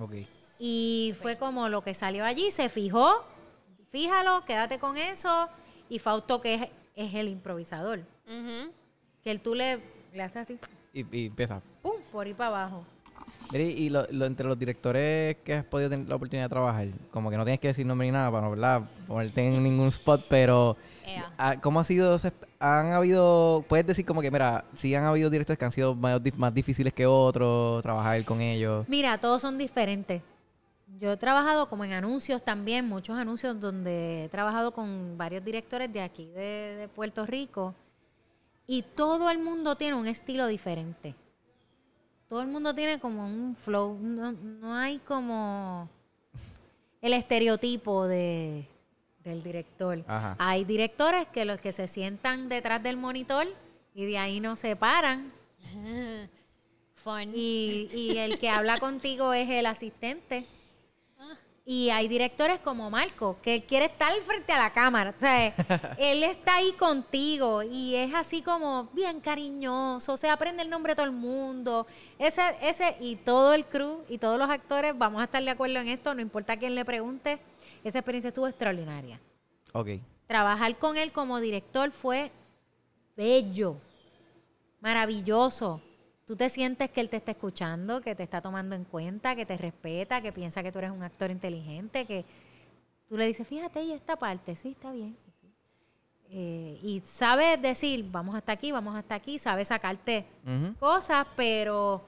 Ok. 0.01 0.13
Y 0.59 1.15
fue 1.23 1.37
como 1.39 1.69
lo 1.69 1.83
que 1.83 1.95
salió 1.95 2.25
allí, 2.25 2.51
se 2.51 2.69
fijó, 2.69 3.25
fíjalo, 3.91 4.45
quédate 4.45 4.79
con 4.79 4.97
eso. 4.97 5.49
Y 5.89 6.01
Fausto, 6.01 6.41
que 6.41 6.55
es, 6.55 6.63
es 6.97 7.15
el 7.15 7.29
improvisador, 7.29 8.01
que 9.23 9.31
él 9.31 9.41
tú 9.41 9.55
le, 9.55 9.81
le 10.13 10.23
haces 10.23 10.37
así, 10.39 10.59
Y, 10.93 11.07
y 11.17 11.27
empieza. 11.27 11.63
pum, 11.83 11.95
por 12.11 12.27
ahí 12.27 12.35
para 12.35 12.49
abajo. 12.65 12.85
Y 13.53 13.89
lo, 13.89 14.07
lo- 14.11 14.27
entre 14.27 14.47
los 14.47 14.59
directores 14.59 15.37
que 15.45 15.55
has 15.55 15.65
podido 15.65 15.89
tener 15.89 16.07
la 16.09 16.17
oportunidad 16.17 16.45
de 16.47 16.49
trabajar, 16.51 16.89
como 17.11 17.31
que 17.31 17.37
no 17.37 17.45
tienes 17.45 17.61
que 17.61 17.69
decir 17.69 17.87
nombre 17.87 18.07
ni 18.07 18.13
nada 18.13 18.31
para 18.31 18.43
no 18.45 18.51
¿verdad? 18.51 18.83
ponerte 19.07 19.47
en 19.47 19.63
ningún 19.63 19.87
spot, 19.89 20.25
pero 20.29 20.77
ah, 21.39 21.57
¿cómo 21.61 21.81
ha 21.81 21.85
sido? 21.85 22.17
¿Han 22.61 22.93
habido, 22.93 23.65
puedes 23.69 23.87
decir 23.87 24.05
como 24.05 24.21
que, 24.21 24.31
mira, 24.31 24.65
sí 24.75 24.95
han 24.95 25.05
habido 25.05 25.31
directores 25.31 25.59
que 25.59 25.65
han 25.65 25.73
sido 25.73 25.95
más, 25.95 26.21
dif- 26.23 26.35
más 26.37 26.53
difíciles 26.53 26.93
que 26.93 27.07
otros, 27.07 27.83
trabajar 27.83 28.23
con 28.25 28.41
ellos? 28.43 28.85
Mira, 28.89 29.17
todos 29.19 29.41
son 29.41 29.57
diferentes. 29.57 30.21
Yo 31.01 31.13
he 31.13 31.17
trabajado 31.17 31.69
como 31.69 31.85
en 31.85 31.93
anuncios 31.93 32.43
también, 32.43 32.87
muchos 32.89 33.17
anuncios 33.17 33.59
donde 33.61 34.25
he 34.25 34.29
trabajado 34.29 34.73
con 34.73 35.17
varios 35.17 35.45
directores 35.45 35.91
de 35.93 36.01
aquí, 36.03 36.27
de, 36.35 36.77
de 36.81 36.89
Puerto 36.89 37.25
Rico, 37.25 37.75
y 38.67 38.83
todo 38.83 39.31
el 39.31 39.39
mundo 39.39 39.77
tiene 39.77 39.95
un 39.97 40.07
estilo 40.07 40.47
diferente. 40.49 41.15
Todo 42.29 42.43
el 42.43 42.49
mundo 42.49 42.75
tiene 42.75 43.01
como 43.01 43.25
un 43.25 43.57
flow, 43.57 43.99
no, 44.01 44.33
no 44.33 44.75
hay 44.75 44.99
como 44.99 45.89
el 47.01 47.15
estereotipo 47.15 48.07
de, 48.07 48.67
del 49.25 49.43
director. 49.43 50.05
Ajá. 50.07 50.37
Hay 50.39 50.65
directores 50.65 51.27
que 51.29 51.47
los 51.47 51.61
que 51.61 51.73
se 51.73 51.89
sientan 51.89 52.51
detrás 52.51 52.83
del 52.83 52.99
monitor 52.99 53.47
y 53.95 54.05
de 54.05 54.19
ahí 54.19 54.41
no 54.41 54.57
se 54.57 54.77
paran 54.77 55.33
Fun. 56.97 57.33
y, 57.35 57.89
y 57.93 58.19
el 58.19 58.39
que 58.39 58.51
habla 58.51 58.79
contigo 58.81 59.33
es 59.33 59.49
el 59.49 59.65
asistente. 59.65 60.47
Y 61.71 61.91
hay 61.91 62.09
directores 62.09 62.61
como 62.61 62.89
Marco, 62.89 63.37
que 63.43 63.57
él 63.57 63.63
quiere 63.65 63.85
estar 63.85 64.11
frente 64.23 64.55
a 64.55 64.59
la 64.59 64.73
cámara. 64.73 65.13
O 65.15 65.19
sea, 65.19 65.49
él 65.99 66.23
está 66.23 66.55
ahí 66.55 66.73
contigo 66.73 67.63
y 67.63 67.95
es 67.95 68.15
así 68.15 68.41
como 68.41 68.89
bien 68.95 69.21
cariñoso. 69.21 70.17
Se 70.17 70.31
aprende 70.31 70.63
el 70.63 70.71
nombre 70.71 70.93
de 70.93 70.97
todo 70.97 71.05
el 71.05 71.13
mundo. 71.13 71.87
Ese, 72.19 72.41
ese, 72.63 72.97
y 73.01 73.17
todo 73.17 73.53
el 73.53 73.67
crew 73.67 74.03
y 74.09 74.17
todos 74.17 74.39
los 74.39 74.49
actores 74.49 74.97
vamos 74.97 75.21
a 75.21 75.25
estar 75.25 75.45
de 75.45 75.51
acuerdo 75.51 75.79
en 75.79 75.89
esto, 75.89 76.15
no 76.15 76.23
importa 76.23 76.57
quién 76.57 76.75
le 76.75 76.87
pregunte. 76.87 77.39
Esa 77.85 77.99
experiencia 77.99 78.29
estuvo 78.29 78.49
extraordinaria. 78.49 79.21
Ok. 79.75 79.89
Trabajar 80.27 80.79
con 80.79 80.97
él 80.97 81.13
como 81.13 81.39
director 81.39 81.91
fue 81.91 82.33
bello, 83.15 83.77
maravilloso. 84.81 85.83
Tú 86.29 86.37
te 86.37 86.51
sientes 86.51 86.91
que 86.91 87.01
él 87.01 87.09
te 87.09 87.17
está 87.17 87.31
escuchando, 87.31 88.03
que 88.03 88.15
te 88.15 88.23
está 88.23 88.43
tomando 88.43 88.75
en 88.75 88.85
cuenta, 88.85 89.35
que 89.35 89.47
te 89.47 89.57
respeta, 89.57 90.21
que 90.21 90.31
piensa 90.31 90.63
que 90.63 90.71
tú 90.71 90.79
eres 90.79 90.91
un 90.91 91.03
actor 91.03 91.31
inteligente, 91.31 92.05
que 92.05 92.23
tú 93.09 93.17
le 93.17 93.27
dices, 93.27 93.49
fíjate, 93.49 93.83
y 93.83 93.93
esta 93.93 94.15
parte, 94.17 94.55
sí, 94.55 94.73
está 94.73 94.93
bien. 94.93 95.17
sí". 95.41 95.49
Eh, 96.29 96.79
y 96.83 97.01
sabe 97.03 97.57
decir, 97.57 98.05
vamos 98.11 98.35
hasta 98.35 98.53
aquí, 98.53 98.71
vamos 98.73 98.95
hasta 98.95 99.15
aquí, 99.15 99.39
sabe 99.39 99.65
sacarte 99.65 100.27
cosas, 100.79 101.27
pero 101.35 102.05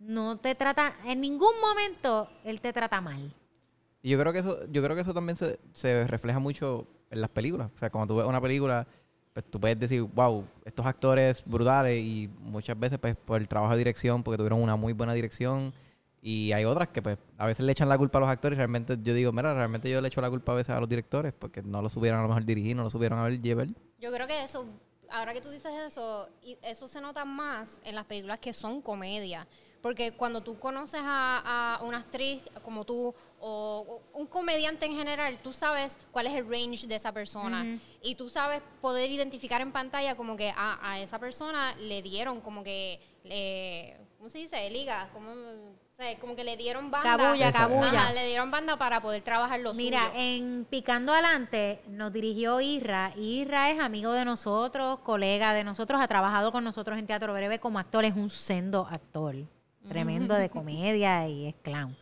no 0.00 0.36
te 0.36 0.56
trata, 0.56 0.96
en 1.04 1.20
ningún 1.20 1.54
momento 1.60 2.28
él 2.42 2.60
te 2.60 2.72
trata 2.72 3.00
mal. 3.00 3.32
Y 4.02 4.10
yo 4.10 4.18
creo 4.18 4.32
que 4.32 4.40
eso, 4.40 4.66
yo 4.72 4.82
creo 4.82 4.96
que 4.96 5.02
eso 5.02 5.14
también 5.14 5.36
se, 5.36 5.60
se 5.74 6.08
refleja 6.08 6.40
mucho 6.40 6.88
en 7.08 7.20
las 7.20 7.30
películas. 7.30 7.70
O 7.72 7.78
sea, 7.78 7.88
cuando 7.88 8.14
tú 8.14 8.18
ves 8.18 8.26
una 8.26 8.40
película, 8.40 8.84
pues 9.34 9.44
tú 9.50 9.58
puedes 9.58 9.78
decir, 9.78 10.00
wow, 10.00 10.46
estos 10.64 10.86
actores 10.86 11.42
brutales 11.44 12.00
y 12.00 12.30
muchas 12.38 12.78
veces 12.78 13.00
pues 13.00 13.16
por 13.16 13.40
el 13.40 13.48
trabajo 13.48 13.72
de 13.72 13.78
dirección, 13.78 14.22
porque 14.22 14.38
tuvieron 14.38 14.62
una 14.62 14.76
muy 14.76 14.92
buena 14.92 15.12
dirección. 15.12 15.74
Y 16.22 16.52
hay 16.52 16.64
otras 16.64 16.88
que 16.88 17.02
pues 17.02 17.18
a 17.36 17.46
veces 17.46 17.66
le 17.66 17.72
echan 17.72 17.88
la 17.88 17.98
culpa 17.98 18.18
a 18.18 18.20
los 18.20 18.30
actores 18.30 18.56
y 18.56 18.58
realmente 18.58 18.96
yo 19.02 19.12
digo, 19.12 19.32
mira, 19.32 19.52
realmente 19.52 19.90
yo 19.90 20.00
le 20.00 20.06
echo 20.06 20.20
la 20.20 20.30
culpa 20.30 20.52
a 20.52 20.54
veces 20.54 20.74
a 20.74 20.78
los 20.78 20.88
directores 20.88 21.34
porque 21.36 21.62
no 21.62 21.82
lo 21.82 21.88
supieron 21.88 22.20
a 22.20 22.22
lo 22.22 22.28
mejor 22.28 22.44
dirigir, 22.44 22.76
no 22.76 22.84
lo 22.84 22.90
supieron 22.90 23.18
a 23.18 23.24
ver 23.24 23.42
llevar. 23.42 23.66
Yo 23.98 24.12
creo 24.12 24.28
que 24.28 24.44
eso, 24.44 24.66
ahora 25.10 25.34
que 25.34 25.40
tú 25.40 25.50
dices 25.50 25.72
eso, 25.84 26.28
eso 26.62 26.86
se 26.86 27.00
nota 27.00 27.24
más 27.24 27.80
en 27.84 27.96
las 27.96 28.06
películas 28.06 28.38
que 28.38 28.52
son 28.52 28.80
comedia. 28.80 29.48
Porque 29.82 30.12
cuando 30.12 30.42
tú 30.42 30.58
conoces 30.58 31.02
a, 31.04 31.74
a 31.74 31.84
una 31.84 31.98
actriz 31.98 32.42
como 32.62 32.84
tú 32.84 33.14
o, 33.46 34.00
un 34.14 34.26
comediante 34.26 34.86
en 34.86 34.96
general, 34.96 35.38
tú 35.42 35.52
sabes 35.52 35.98
cuál 36.12 36.26
es 36.26 36.34
el 36.34 36.48
range 36.48 36.86
de 36.86 36.94
esa 36.94 37.12
persona. 37.12 37.78
Y 38.02 38.14
tú 38.14 38.30
sabes 38.30 38.62
poder 38.80 39.10
identificar 39.10 39.60
en 39.60 39.70
pantalla 39.70 40.14
como 40.14 40.34
que 40.36 40.50
a, 40.56 40.78
a 40.80 41.00
esa 41.00 41.18
persona 41.18 41.74
le 41.76 42.00
dieron 42.00 42.40
como 42.40 42.64
que, 42.64 43.00
le, 43.22 43.98
¿cómo 44.16 44.30
se 44.30 44.38
dice? 44.38 44.70
Liga, 44.70 45.10
como, 45.12 45.30
o 45.30 45.94
sea, 45.94 46.18
como 46.20 46.34
que 46.34 46.42
le 46.42 46.56
dieron 46.56 46.90
banda. 46.90 47.18
Cabulla, 47.18 47.52
cabulla. 47.52 47.88
Ajá, 47.88 48.12
le 48.14 48.26
dieron 48.28 48.50
banda 48.50 48.78
para 48.78 49.02
poder 49.02 49.22
trabajar 49.22 49.60
los 49.60 49.76
Mira, 49.76 50.10
en 50.14 50.66
Picando 50.70 51.12
Adelante 51.12 51.82
nos 51.88 52.14
dirigió 52.14 52.62
Isra. 52.62 53.12
y 53.14 53.42
Isra 53.42 53.70
es 53.70 53.78
amigo 53.78 54.12
de 54.12 54.24
nosotros, 54.24 55.00
colega 55.00 55.52
de 55.52 55.64
nosotros, 55.64 56.00
ha 56.00 56.08
trabajado 56.08 56.50
con 56.50 56.64
nosotros 56.64 56.98
en 56.98 57.06
Teatro 57.06 57.34
Breve 57.34 57.60
como 57.60 57.78
actor, 57.78 58.06
es 58.06 58.16
un 58.16 58.30
sendo 58.30 58.88
actor, 58.90 59.36
tremendo 59.86 60.34
de 60.34 60.48
comedia 60.48 61.28
y 61.28 61.48
es 61.48 61.54
clown. 61.56 61.94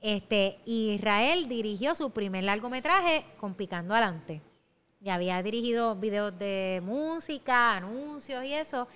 Este, 0.00 0.58
Israel 0.64 1.46
dirigió 1.46 1.94
su 1.94 2.10
primer 2.10 2.44
largometraje 2.44 3.24
con 3.38 3.54
Picando 3.54 3.94
Adelante. 3.94 4.40
y 5.02 5.08
había 5.08 5.42
dirigido 5.42 5.94
videos 5.96 6.38
de 6.38 6.80
música, 6.84 7.74
anuncios 7.76 8.44
y 8.44 8.52
eso. 8.52 8.86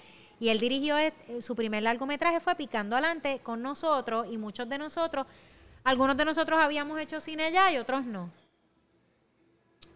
Y 0.41 0.49
él 0.51 0.59
dirigió, 0.59 0.99
eh, 0.99 1.13
su 1.41 1.55
primer 1.57 1.83
largometraje 1.83 2.41
fue 2.41 2.55
Picando 2.57 2.97
Adelante 2.97 3.41
con 3.43 3.63
nosotros 3.63 4.27
y 4.31 4.37
muchos 4.37 4.69
de 4.69 4.77
nosotros, 4.79 5.27
algunos 5.83 6.17
de 6.17 6.25
nosotros 6.27 6.59
habíamos 6.61 6.99
hecho 7.01 7.21
cine 7.21 7.51
ya 7.53 7.73
y 7.73 7.79
otros 7.79 8.05
no. 8.05 8.31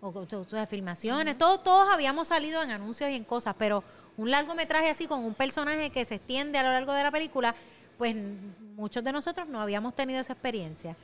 O, 0.01 0.09
o- 0.09 0.27
o 0.41 0.45
sea, 0.49 0.67
filmaciones, 0.67 1.37
todos, 1.37 1.63
todos 1.63 1.89
habíamos 1.93 2.29
salido 2.29 2.63
en 2.63 2.71
anuncios 2.71 3.11
y 3.11 3.15
en 3.15 3.25
cosas, 3.25 3.55
pero 3.59 3.83
un 4.17 4.31
largometraje 4.31 4.89
así 4.91 5.07
con 5.07 5.25
un 5.25 5.35
personaje 5.35 5.91
que 5.91 6.05
se 6.05 6.17
extiende 6.17 6.57
a 6.59 6.63
lo 6.63 6.71
largo 6.71 6.93
de 6.93 7.03
la 7.03 7.11
película, 7.11 7.55
pues 7.99 8.15
muchos 8.77 9.03
de 9.05 9.13
nosotros 9.13 9.49
no 9.49 9.61
habíamos 9.61 9.95
tenido 9.95 10.21
esa 10.21 10.33
experiencia. 10.33 10.97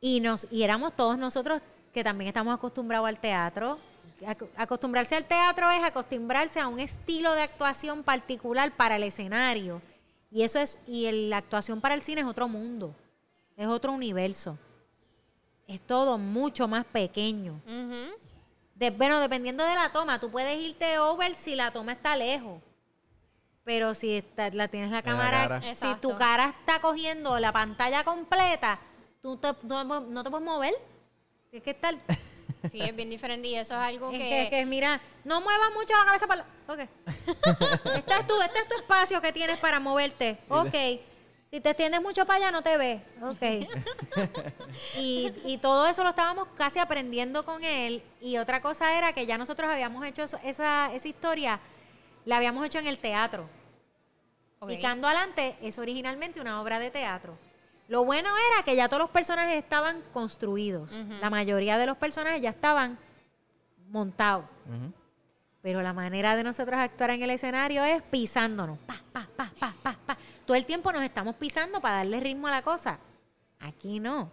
Y, 0.00 0.20
nos, 0.20 0.46
y 0.50 0.62
éramos 0.62 0.94
todos 0.96 1.18
nosotros 1.18 1.60
que 1.92 2.02
también 2.02 2.28
estamos 2.28 2.54
acostumbrados 2.54 3.08
al 3.08 3.18
teatro. 3.20 3.78
Ac- 4.22 4.48
Acostumbrarse 4.56 5.14
al 5.16 5.26
teatro 5.26 5.70
es 5.70 5.82
acostumbrarse 5.82 6.60
a 6.60 6.68
un 6.68 6.80
estilo 6.80 7.32
de 7.34 7.42
actuación 7.42 8.02
particular 8.02 8.74
para 8.76 8.96
el 8.96 9.02
escenario. 9.02 9.82
Y 10.30 10.42
eso 10.42 10.58
es, 10.58 10.78
y 10.86 11.06
el- 11.06 11.30
la 11.30 11.38
actuación 11.38 11.80
para 11.80 11.94
el 11.94 12.00
cine 12.00 12.22
es 12.22 12.26
otro 12.26 12.48
mundo, 12.48 12.94
es 13.56 13.66
otro 13.66 13.92
universo. 13.92 14.56
Es 15.68 15.80
todo 15.80 16.16
mucho 16.18 16.66
más 16.68 16.84
pequeño. 16.84 17.60
De- 18.74 18.90
bueno, 18.90 19.20
dependiendo 19.20 19.64
de 19.64 19.74
la 19.74 19.92
toma, 19.92 20.18
tú 20.18 20.30
puedes 20.30 20.58
irte 20.60 20.98
over 20.98 21.36
si 21.36 21.54
la 21.54 21.70
toma 21.70 21.92
está 21.92 22.16
lejos. 22.16 22.60
Pero 23.64 23.94
si 23.94 24.16
está- 24.16 24.50
la 24.50 24.68
tienes 24.68 24.90
la 24.90 24.96
la 24.96 25.02
cámara, 25.02 25.42
cara. 25.48 25.60
si 25.62 25.68
Exacto. 25.68 26.08
tu 26.10 26.18
cara 26.18 26.54
está 26.58 26.80
cogiendo 26.80 27.38
la 27.38 27.52
pantalla 27.52 28.02
completa, 28.04 28.78
tú 29.20 29.36
te- 29.36 29.54
no, 29.62 29.84
no 29.84 30.24
te 30.24 30.30
puedes 30.30 30.44
mover. 30.46 30.74
Tienes 31.50 31.64
que 31.64 31.70
estar. 31.70 31.94
Sí, 32.70 32.80
es 32.80 32.94
bien 32.94 33.10
diferente 33.10 33.48
y 33.48 33.56
eso 33.56 33.74
es 33.74 33.80
algo 33.80 34.12
Es 34.12 34.18
que... 34.18 34.28
que, 34.28 34.50
que 34.50 34.66
mira, 34.66 35.00
no 35.24 35.40
muevas 35.40 35.72
mucho 35.74 35.94
la 35.98 36.04
cabeza 36.04 36.28
para. 36.28 36.44
lo- 36.44 36.72
Ok. 36.74 36.78
este, 37.96 38.14
es 38.14 38.26
tu, 38.28 38.40
este 38.40 38.58
es 38.60 38.68
tu 38.68 38.74
espacio 38.76 39.20
que 39.20 39.32
tienes 39.32 39.58
para 39.58 39.80
moverte. 39.80 40.38
Ok. 40.48 40.72
Si 41.50 41.60
te 41.60 41.70
extiendes 41.70 42.00
mucho 42.00 42.24
para 42.24 42.36
allá, 42.36 42.50
no 42.52 42.62
te 42.62 42.76
ves. 42.76 43.02
Ok. 43.20 43.42
y, 44.96 45.32
y 45.44 45.58
todo 45.58 45.86
eso 45.88 46.04
lo 46.04 46.10
estábamos 46.10 46.46
casi 46.56 46.78
aprendiendo 46.78 47.44
con 47.44 47.64
él. 47.64 48.00
Y 48.20 48.36
otra 48.38 48.60
cosa 48.60 48.96
era 48.96 49.12
que 49.12 49.26
ya 49.26 49.36
nosotros 49.38 49.68
habíamos 49.68 50.04
hecho 50.06 50.22
esa, 50.22 50.92
esa 50.94 51.08
historia, 51.08 51.58
la 52.24 52.36
habíamos 52.36 52.64
hecho 52.66 52.78
en 52.78 52.86
el 52.86 52.98
teatro. 52.98 53.48
Ok. 54.58 54.68
Picando 54.68 55.08
adelante 55.08 55.56
es 55.60 55.78
originalmente 55.78 56.40
una 56.40 56.60
obra 56.60 56.78
de 56.78 56.90
teatro. 56.90 57.36
Lo 57.88 58.04
bueno 58.04 58.30
era 58.52 58.62
que 58.64 58.76
ya 58.76 58.88
todos 58.88 59.02
los 59.02 59.10
personajes 59.10 59.56
estaban 59.56 60.02
construidos. 60.12 60.90
La 61.20 61.30
mayoría 61.30 61.76
de 61.78 61.86
los 61.86 61.96
personajes 61.96 62.40
ya 62.40 62.50
estaban 62.50 62.98
montados. 63.88 64.44
Pero 65.60 65.82
la 65.82 65.92
manera 65.92 66.34
de 66.34 66.42
nosotros 66.42 66.78
actuar 66.78 67.10
en 67.10 67.22
el 67.22 67.30
escenario 67.30 67.84
es 67.84 68.02
pisándonos. 68.02 68.78
Pa, 68.78 68.94
pa, 69.12 69.28
pa, 69.36 69.52
pa, 69.58 69.74
pa, 69.82 69.96
pa. 70.06 70.18
Todo 70.46 70.56
el 70.56 70.64
tiempo 70.64 70.90
nos 70.92 71.02
estamos 71.02 71.36
pisando 71.36 71.80
para 71.80 71.96
darle 71.96 72.20
ritmo 72.20 72.48
a 72.48 72.52
la 72.52 72.62
cosa. 72.62 72.98
Aquí 73.60 74.00
no. 74.00 74.30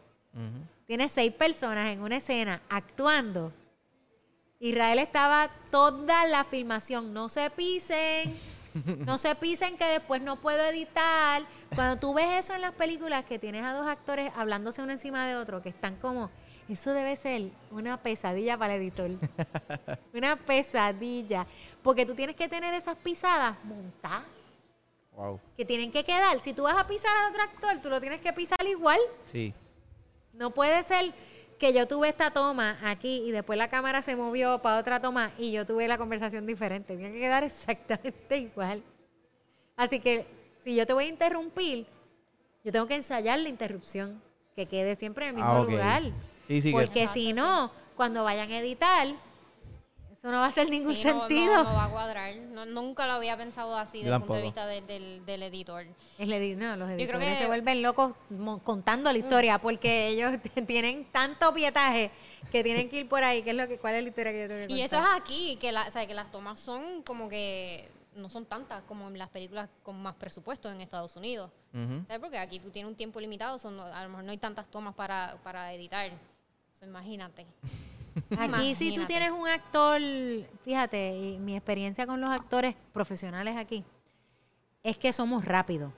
Tienes 0.86 1.12
seis 1.12 1.34
personas 1.34 1.90
en 1.90 2.02
una 2.02 2.18
escena 2.18 2.62
actuando. 2.70 3.52
Israel 4.60 5.00
estaba 5.00 5.50
toda 5.72 6.26
la 6.26 6.44
filmación. 6.44 7.14
No 7.14 7.30
se 7.30 7.50
pisen. 7.50 8.36
No 9.06 9.18
se 9.18 9.34
pisen 9.36 9.78
que 9.78 9.86
después 9.86 10.22
no 10.22 10.36
puedo 10.38 10.64
editar. 10.68 11.44
Cuando 11.74 11.98
tú 12.00 12.14
ves 12.14 12.46
eso 12.46 12.54
en 12.54 12.62
las 12.62 12.74
películas 12.74 13.26
que 13.26 13.40
tienes 13.40 13.64
a 13.64 13.74
dos 13.74 13.88
actores 13.88 14.32
hablándose 14.36 14.82
uno 14.82 14.92
encima 14.92 15.28
de 15.28 15.36
otro, 15.36 15.62
que 15.62 15.70
están 15.70 15.96
como, 15.96 16.30
eso 16.68 16.92
debe 16.94 17.16
ser 17.16 17.50
una 17.72 17.98
pesadilla 17.98 18.58
para 18.58 18.76
el 18.76 18.82
editor. 18.84 19.10
una 20.14 20.36
pesadilla. 20.36 21.48
Porque 21.82 22.06
tú 22.06 22.14
tienes 22.14 22.36
que 22.36 22.48
tener 22.48 22.74
esas 22.74 22.96
pisadas 22.98 23.56
montadas 23.64 24.24
Wow. 25.14 25.38
que 25.58 25.66
tienen 25.66 25.92
que 25.92 26.06
quedar. 26.06 26.40
Si 26.40 26.54
tú 26.54 26.64
vas 26.64 26.78
a 26.78 26.88
pisar 26.88 27.12
al 27.18 27.32
otro 27.32 27.44
actor, 27.44 27.82
tú 27.82 27.90
lo 27.90 28.00
tienes 28.00 28.22
que 28.22 28.32
pisar 28.32 28.66
igual. 28.66 29.00
Sí. 29.26 29.54
No 30.32 30.52
puede 30.52 30.82
ser 30.84 31.14
que 31.60 31.74
yo 31.74 31.88
tuve 31.88 32.10
esta 32.10 32.32
toma 32.32 32.78
aquí 32.84 33.24
y 33.26 33.32
después 33.32 33.58
la 33.60 33.68
cámara 33.68 34.02
se 34.02 34.16
movió 34.16 34.60
para 34.62 34.80
otra 34.80 35.00
toma 35.02 35.32
y 35.38 35.52
yo 35.52 35.66
tuve 35.66 35.88
la 35.88 35.98
conversación 35.98 36.46
diferente. 36.48 36.96
Tiene 36.96 37.14
que 37.14 37.20
quedar 37.20 37.44
exactamente 37.44 38.38
igual. 38.38 38.82
Así 39.76 40.00
que 40.00 40.26
si 40.64 40.74
yo 40.76 40.86
te 40.88 40.94
voy 40.94 41.06
a 41.06 41.08
interrumpir, 41.08 41.86
yo 42.64 42.72
tengo 42.72 42.88
que 42.88 42.96
ensayar 42.96 43.40
la 43.40 43.50
interrupción, 43.50 44.22
que 44.56 44.66
quede 44.66 44.96
siempre 44.96 45.26
en 45.26 45.30
el 45.30 45.36
mismo 45.36 45.52
Ah, 45.52 45.60
lugar. 45.64 46.02
Sí, 46.48 46.62
sí, 46.62 46.70
que- 46.70 46.72
Porque 46.72 47.08
si 47.10 47.34
no, 47.34 47.72
cuando 47.96 48.24
vayan 48.24 48.52
a 48.52 48.60
editar, 48.60 49.08
eso 50.20 50.32
no 50.32 50.38
va 50.40 50.46
a 50.46 50.50
hacer 50.50 50.70
ningún 50.70 50.94
Sí, 50.96 51.04
no- 51.06 51.20
sentido. 51.28 51.64
No, 51.64 51.64
no 51.64 51.76
va 51.76 51.86
a 51.86 51.90
cuadrar. 51.90 52.36
No- 52.36 52.66
nunca 52.66 53.08
lo 53.08 53.14
había 53.14 53.38
pensado 53.38 53.78
así 53.78 54.00
desde 54.04 54.14
el 54.14 54.20
punto 54.20 54.34
de 54.36 54.42
vista 54.42 54.66
de- 54.68 54.82
del, 54.82 55.26
del 55.26 55.44
editor. 55.44 55.86
Es 56.18 56.28
le 56.28 56.40
di- 56.42 56.56
no, 56.56 56.76
los 56.76 56.90
Yo 56.90 56.96
creo 56.96 57.00
editores 57.08 57.28
que- 57.30 57.40
se 57.40 57.48
vuelven 57.48 57.82
locos 57.82 58.14
contando 58.64 59.12
la 59.12 59.18
historia 59.18 59.60
porque 59.60 60.08
ellos 60.10 60.34
tienen 60.68 61.06
tanto 61.12 61.54
pietaje 61.54 62.12
que 62.52 62.64
tienen 62.64 62.90
que 62.90 62.98
ir 63.00 63.08
por 63.10 63.24
ahí. 63.24 63.44
¿Qué 63.44 63.52
es 63.52 63.56
lo 63.56 63.68
que, 63.68 63.78
¿Cuál 63.78 63.96
es 63.96 64.04
la 64.04 64.10
historia 64.10 64.32
que 64.34 64.42
yo 64.42 64.48
tengo 64.50 64.68
que 64.68 64.74
Y 64.74 64.82
eso 64.82 64.98
es 64.98 65.06
aquí, 65.16 65.56
que, 65.56 65.72
la, 65.72 65.88
o 65.88 65.92
sea, 65.92 66.06
que 66.06 66.14
las 66.14 66.30
tomas 66.32 66.60
son 66.60 67.02
como 67.04 67.30
que 67.30 67.90
no 68.16 68.28
son 68.28 68.46
tantas 68.46 68.84
como 68.84 69.08
en 69.08 69.18
las 69.18 69.30
películas 69.30 69.70
con 69.84 70.02
más 70.02 70.16
presupuesto 70.16 70.70
en 70.70 70.82
Estados 70.82 71.16
Unidos. 71.16 71.50
¿Sabes? 71.72 72.20
Porque 72.20 72.38
aquí 72.40 72.60
tú 72.60 72.72
tienes 72.72 72.90
un 72.90 72.98
tiempo 72.98 73.22
limitado, 73.22 73.58
son, 73.58 73.78
no- 73.78 73.84
a 73.84 74.04
lo 74.04 74.10
mejor 74.10 74.26
no 74.26 74.32
hay 74.32 74.38
tantas 74.38 74.68
tomas 74.68 74.96
para, 74.96 75.38
para 75.44 75.72
editar. 75.74 76.12
So, 76.78 76.86
imagínate. 76.86 77.46
Aquí 78.38 78.76
si 78.76 78.96
tú 78.96 79.06
tienes 79.06 79.32
un 79.32 79.48
actor, 79.48 80.02
fíjate, 80.64 81.18
y 81.18 81.40
mi 81.40 81.56
experiencia 81.56 82.06
con 82.06 82.22
los 82.22 82.30
actores 82.30 82.76
profesionales 82.94 83.58
aquí 83.58 83.84
es 84.84 84.98
que 84.98 85.14
somos 85.14 85.46
rápidos. 85.46 85.94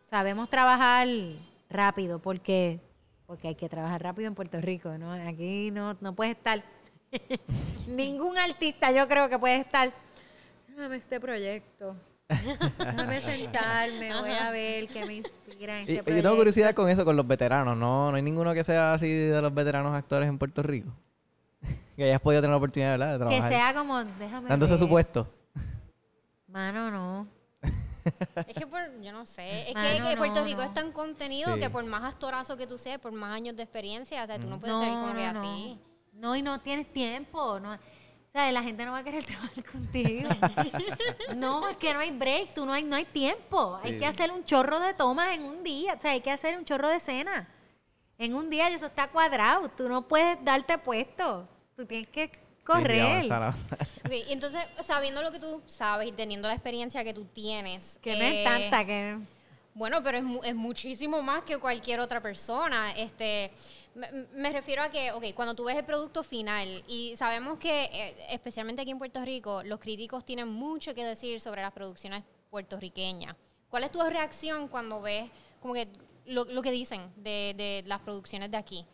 Sabemos 0.00 0.50
trabajar 0.50 1.08
rápido 1.68 2.18
porque 2.18 2.80
porque 3.26 3.46
hay 3.46 3.54
que 3.54 3.68
trabajar 3.68 4.02
rápido 4.02 4.26
en 4.26 4.34
Puerto 4.34 4.60
Rico, 4.60 4.98
¿no? 4.98 5.12
Aquí 5.12 5.70
no, 5.70 5.96
no 6.00 6.16
puedes 6.16 6.36
estar 6.36 6.64
ningún 7.86 8.36
artista 8.38 8.90
yo 8.90 9.06
creo 9.06 9.28
que 9.28 9.38
puede 9.38 9.56
estar 9.56 9.92
déjame 10.68 10.96
este 10.96 11.20
proyecto. 11.20 11.96
Déjame 12.28 13.20
sentarme, 13.20 14.20
voy 14.20 14.30
a 14.30 14.50
ver 14.50 14.88
qué 14.88 15.04
me 15.04 15.14
inspira 15.14 15.80
este 15.80 15.92
y 15.92 15.96
yo 15.96 16.22
tengo 16.22 16.36
curiosidad 16.36 16.74
con 16.74 16.88
eso, 16.88 17.04
con 17.04 17.16
los 17.16 17.26
veteranos. 17.26 17.76
No, 17.76 18.10
no 18.10 18.16
hay 18.16 18.22
ninguno 18.22 18.54
que 18.54 18.64
sea 18.64 18.94
así 18.94 19.12
de 19.12 19.42
los 19.42 19.52
veteranos 19.52 19.94
actores 19.94 20.28
en 20.28 20.38
Puerto 20.38 20.62
Rico. 20.62 20.90
Que 22.00 22.06
hayas 22.06 22.20
podido 22.20 22.40
tener 22.40 22.52
la 22.52 22.56
oportunidad, 22.56 22.98
¿verdad? 22.98 23.12
De 23.12 23.18
Que 23.18 23.24
trabajar. 23.24 23.52
sea 23.52 23.74
como, 23.74 24.04
déjame 24.04 24.48
Dándose 24.48 24.72
ver. 24.72 24.80
su 24.80 24.88
puesto. 24.88 25.28
Mano, 26.46 26.90
no. 26.90 27.28
Es 28.46 28.54
que 28.54 28.66
por, 28.66 28.80
yo 29.02 29.12
no 29.12 29.26
sé, 29.26 29.68
es 29.68 29.74
que, 29.74 30.00
no, 30.00 30.08
que 30.08 30.16
Puerto 30.16 30.40
no, 30.40 30.46
Rico 30.46 30.62
no. 30.62 30.66
es 30.66 30.72
tan 30.72 30.90
contenido 30.92 31.54
Sí. 31.54 31.60
que 31.60 31.68
por 31.68 31.84
más 31.84 32.02
actorazo 32.02 32.56
que 32.56 32.66
tú 32.66 32.78
seas, 32.78 32.98
por 32.98 33.12
más 33.12 33.36
años 33.36 33.54
de 33.54 33.62
experiencia, 33.62 34.24
o 34.24 34.26
sea, 34.26 34.38
tú 34.38 34.48
no 34.48 34.58
puedes 34.58 34.74
no, 34.74 34.80
ser 34.80 34.88
como 34.88 35.14
que 35.14 35.32
no, 35.32 35.40
así. 35.40 35.78
No, 36.14 36.36
y 36.36 36.42
no 36.42 36.58
tienes 36.60 36.90
tiempo. 36.90 37.60
No. 37.60 37.74
O 37.74 38.32
sea, 38.32 38.50
la 38.50 38.62
gente 38.62 38.86
no 38.86 38.92
va 38.92 38.98
a 38.98 39.04
querer 39.04 39.22
trabajar 39.26 39.64
contigo. 39.64 40.30
no, 41.36 41.68
es 41.68 41.76
que 41.76 41.92
no 41.92 42.00
hay 42.00 42.12
break, 42.12 42.54
tú 42.54 42.64
no 42.64 42.72
hay, 42.72 42.82
no 42.82 42.96
hay 42.96 43.04
tiempo. 43.04 43.78
Hay 43.82 43.98
que 43.98 44.06
hacer 44.06 44.30
un 44.30 44.44
chorro 44.46 44.80
de 44.80 44.94
tomas 44.94 45.36
en 45.36 45.44
un 45.44 45.62
día. 45.62 45.94
O 45.98 46.00
sea, 46.00 46.12
hay 46.12 46.22
que 46.22 46.30
hacer 46.30 46.56
un 46.56 46.64
chorro 46.64 46.88
de 46.88 46.96
escena. 46.96 47.46
En 48.16 48.34
un 48.34 48.48
día 48.48 48.70
y 48.70 48.74
eso 48.74 48.86
está 48.86 49.08
cuadrado. 49.08 49.68
Tú 49.68 49.88
no 49.88 50.08
puedes 50.08 50.42
darte 50.42 50.78
puesto. 50.78 51.46
Tú 51.80 51.86
tienes 51.86 52.08
que 52.08 52.30
correr. 52.62 53.24
Sí, 54.08 54.24
y 54.28 54.32
entonces, 54.34 54.62
sabiendo 54.84 55.22
lo 55.22 55.32
que 55.32 55.38
tú 55.40 55.62
sabes 55.66 56.08
y 56.08 56.12
teniendo 56.12 56.46
la 56.46 56.52
experiencia 56.54 57.02
que 57.02 57.14
tú 57.14 57.24
tienes. 57.24 57.98
que 58.02 58.16
no 58.16 58.22
es 58.22 58.34
eh, 58.34 58.44
tanta 58.44 58.84
que... 58.84 59.18
Bueno, 59.72 60.02
pero 60.02 60.18
es, 60.18 60.24
mu- 60.24 60.42
es 60.44 60.54
muchísimo 60.54 61.22
más 61.22 61.42
que 61.44 61.56
cualquier 61.56 62.00
otra 62.00 62.20
persona. 62.20 62.92
Este, 62.92 63.50
me, 63.94 64.08
me 64.34 64.50
refiero 64.52 64.82
a 64.82 64.90
que, 64.90 65.10
ok, 65.12 65.24
cuando 65.34 65.54
tú 65.54 65.64
ves 65.64 65.76
el 65.76 65.84
producto 65.86 66.22
final 66.22 66.84
y 66.86 67.14
sabemos 67.16 67.58
que, 67.58 67.84
eh, 67.84 68.26
especialmente 68.28 68.82
aquí 68.82 68.90
en 68.90 68.98
Puerto 68.98 69.24
Rico, 69.24 69.62
los 69.62 69.80
críticos 69.80 70.26
tienen 70.26 70.48
mucho 70.48 70.94
que 70.94 71.02
decir 71.04 71.40
sobre 71.40 71.62
las 71.62 71.72
producciones 71.72 72.24
puertorriqueñas. 72.50 73.34
¿Cuál 73.70 73.84
es 73.84 73.90
tu 73.90 74.02
reacción 74.02 74.68
cuando 74.68 75.00
ves 75.00 75.30
como 75.62 75.72
que 75.72 75.88
lo, 76.26 76.44
lo 76.44 76.60
que 76.60 76.72
dicen 76.72 77.00
de, 77.16 77.54
de 77.56 77.82
las 77.86 78.00
producciones 78.00 78.50
de 78.50 78.56
aquí? 78.58 78.84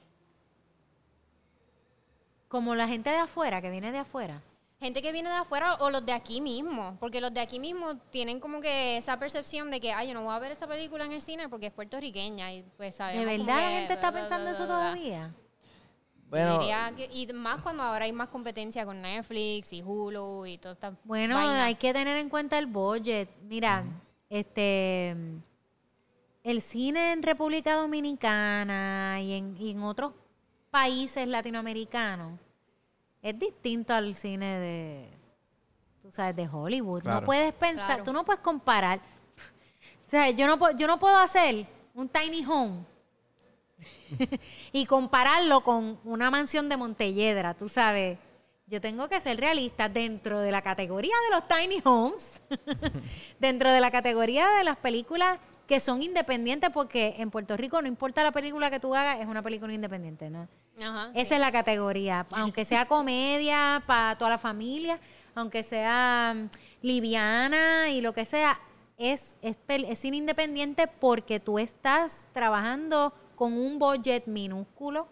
Como 2.49 2.75
la 2.75 2.87
gente 2.89 3.11
de 3.11 3.17
afuera, 3.17 3.61
que 3.61 3.71
viene 3.71 3.91
de 3.93 3.99
afuera. 3.99 4.43
Gente 4.79 5.01
que 5.01 5.11
viene 5.11 5.31
de 5.31 5.37
afuera 5.37 5.77
o 5.77 5.89
los 5.91 6.05
de 6.05 6.13
aquí 6.13 6.41
mismo, 6.41 6.97
porque 7.01 7.21
los 7.21 7.33
de 7.33 7.41
aquí 7.41 7.59
mismo 7.59 7.97
tienen 8.11 8.39
como 8.41 8.61
que 8.61 8.99
esa 8.99 9.19
percepción 9.19 9.71
de 9.71 9.81
que, 9.81 9.93
ay, 9.93 10.09
yo 10.09 10.15
no 10.15 10.23
voy 10.23 10.35
a 10.35 10.39
ver 10.39 10.53
esa 10.53 10.67
película 10.67 11.07
en 11.07 11.13
el 11.13 11.23
cine 11.23 11.49
porque 11.49 11.67
es 11.69 11.73
puertorriqueña 11.73 12.53
y 12.53 12.63
pues 12.77 12.95
sabemos 12.97 13.25
¿De 13.27 13.39
verdad 13.39 13.55
la 13.57 13.69
que 13.69 13.75
gente 13.79 13.95
está 13.95 14.11
bla, 14.11 14.21
pensando 14.21 14.45
bla, 14.45 14.53
eso 14.53 14.67
bla, 14.67 14.77
bla. 14.77 14.85
todavía? 14.85 15.35
Bueno, 16.29 16.59
Diría 16.59 16.93
que- 16.97 17.09
y 17.11 17.27
más 17.33 17.63
cuando 17.63 17.85
ahora 17.85 18.05
hay 18.05 18.13
más 18.13 18.29
competencia 18.29 18.85
con 18.85 19.01
Netflix 19.01 19.73
y 19.73 19.83
Hulu 19.83 20.45
y 20.45 20.59
toda 20.59 20.75
esta 20.75 20.93
Bueno, 21.05 21.37
vaina. 21.37 21.65
hay 21.65 21.77
que 21.77 21.93
tener 21.95 22.17
en 22.19 22.29
cuenta 22.29 22.59
el 22.59 22.67
budget. 22.67 23.31
Mira, 23.43 23.85
este 24.29 25.17
el 26.45 26.61
cine 26.63 27.13
en 27.13 27.23
República 27.23 27.77
Dominicana 27.77 29.19
y 29.23 29.33
en, 29.33 29.57
y 29.57 29.71
en 29.71 29.83
otros 29.83 30.13
países 30.81 31.27
latinoamericanos 31.27 32.39
es 33.23 33.39
distinto 33.39 33.95
al 33.95 34.15
cine 34.15 34.61
de, 34.61 35.09
tú 36.03 36.11
sabes, 36.11 36.37
de 36.37 36.47
Hollywood. 36.47 37.01
Claro. 37.01 37.21
No 37.21 37.27
puedes 37.27 37.55
pensar, 37.55 37.87
Claro. 37.87 38.05
tú 38.05 38.13
no 38.13 38.25
puedes 38.27 38.43
comparar. 38.43 38.99
O 40.07 40.11
sea, 40.11 40.29
yo 40.31 40.47
no, 40.47 40.59
puedo- 40.59 40.77
yo 40.77 40.87
no 40.87 40.99
puedo 40.99 41.17
hacer 41.17 41.67
un 41.95 42.11
tiny 42.11 42.45
home 42.45 42.85
y 44.73 44.85
compararlo 44.85 45.63
con 45.65 45.99
una 46.05 46.31
mansión 46.31 46.69
de 46.69 46.77
Montelledra, 46.77 47.55
tú 47.55 47.71
sabes. 47.71 48.19
Yo 48.67 48.79
tengo 48.79 49.09
que 49.09 49.19
ser 49.21 49.39
realista 49.41 49.89
dentro 49.89 50.41
de 50.41 50.53
la 50.53 50.61
categoría 50.61 51.15
de 51.31 51.37
los 51.37 51.49
tiny 51.49 51.81
homes, 51.85 52.43
dentro 53.41 53.73
de 53.73 53.81
la 53.81 53.91
categoría 53.91 54.47
de 54.59 54.65
las 54.65 54.77
películas 54.77 55.39
que 55.67 55.81
son 55.81 56.03
independientes, 56.03 56.71
porque 56.71 57.17
en 57.19 57.31
Puerto 57.31 57.57
Rico 57.57 57.81
no 57.83 57.89
importa 57.89 58.23
la 58.23 58.33
película 58.33 58.71
que 58.71 58.81
tú 58.81 58.95
hagas, 58.95 59.21
es 59.21 59.27
una 59.27 59.43
película 59.43 59.73
independiente, 59.73 60.31
¿no? 60.31 60.49
Ajá. 60.81 61.11
Esa 61.15 61.35
es 61.35 61.41
la 61.41 61.51
categoría, 61.51 62.27
aunque 62.33 62.65
sea 62.65 62.87
comedia 62.89 63.83
para 63.87 64.17
toda 64.17 64.31
la 64.31 64.39
familia, 64.39 64.99
aunque 65.35 65.63
sea 65.63 66.35
mm, 66.37 66.49
liviana 66.83 67.91
y 67.91 68.01
lo 68.01 68.13
que 68.13 68.25
sea, 68.25 68.61
es, 68.97 69.37
es 69.43 69.59
cine 69.99 70.17
independiente 70.17 70.87
porque 70.87 71.41
tú 71.41 71.59
estás 71.59 72.29
trabajando 72.33 73.13
con 73.35 73.53
un 73.53 73.79
budget 73.79 74.27
minúsculo, 74.27 75.09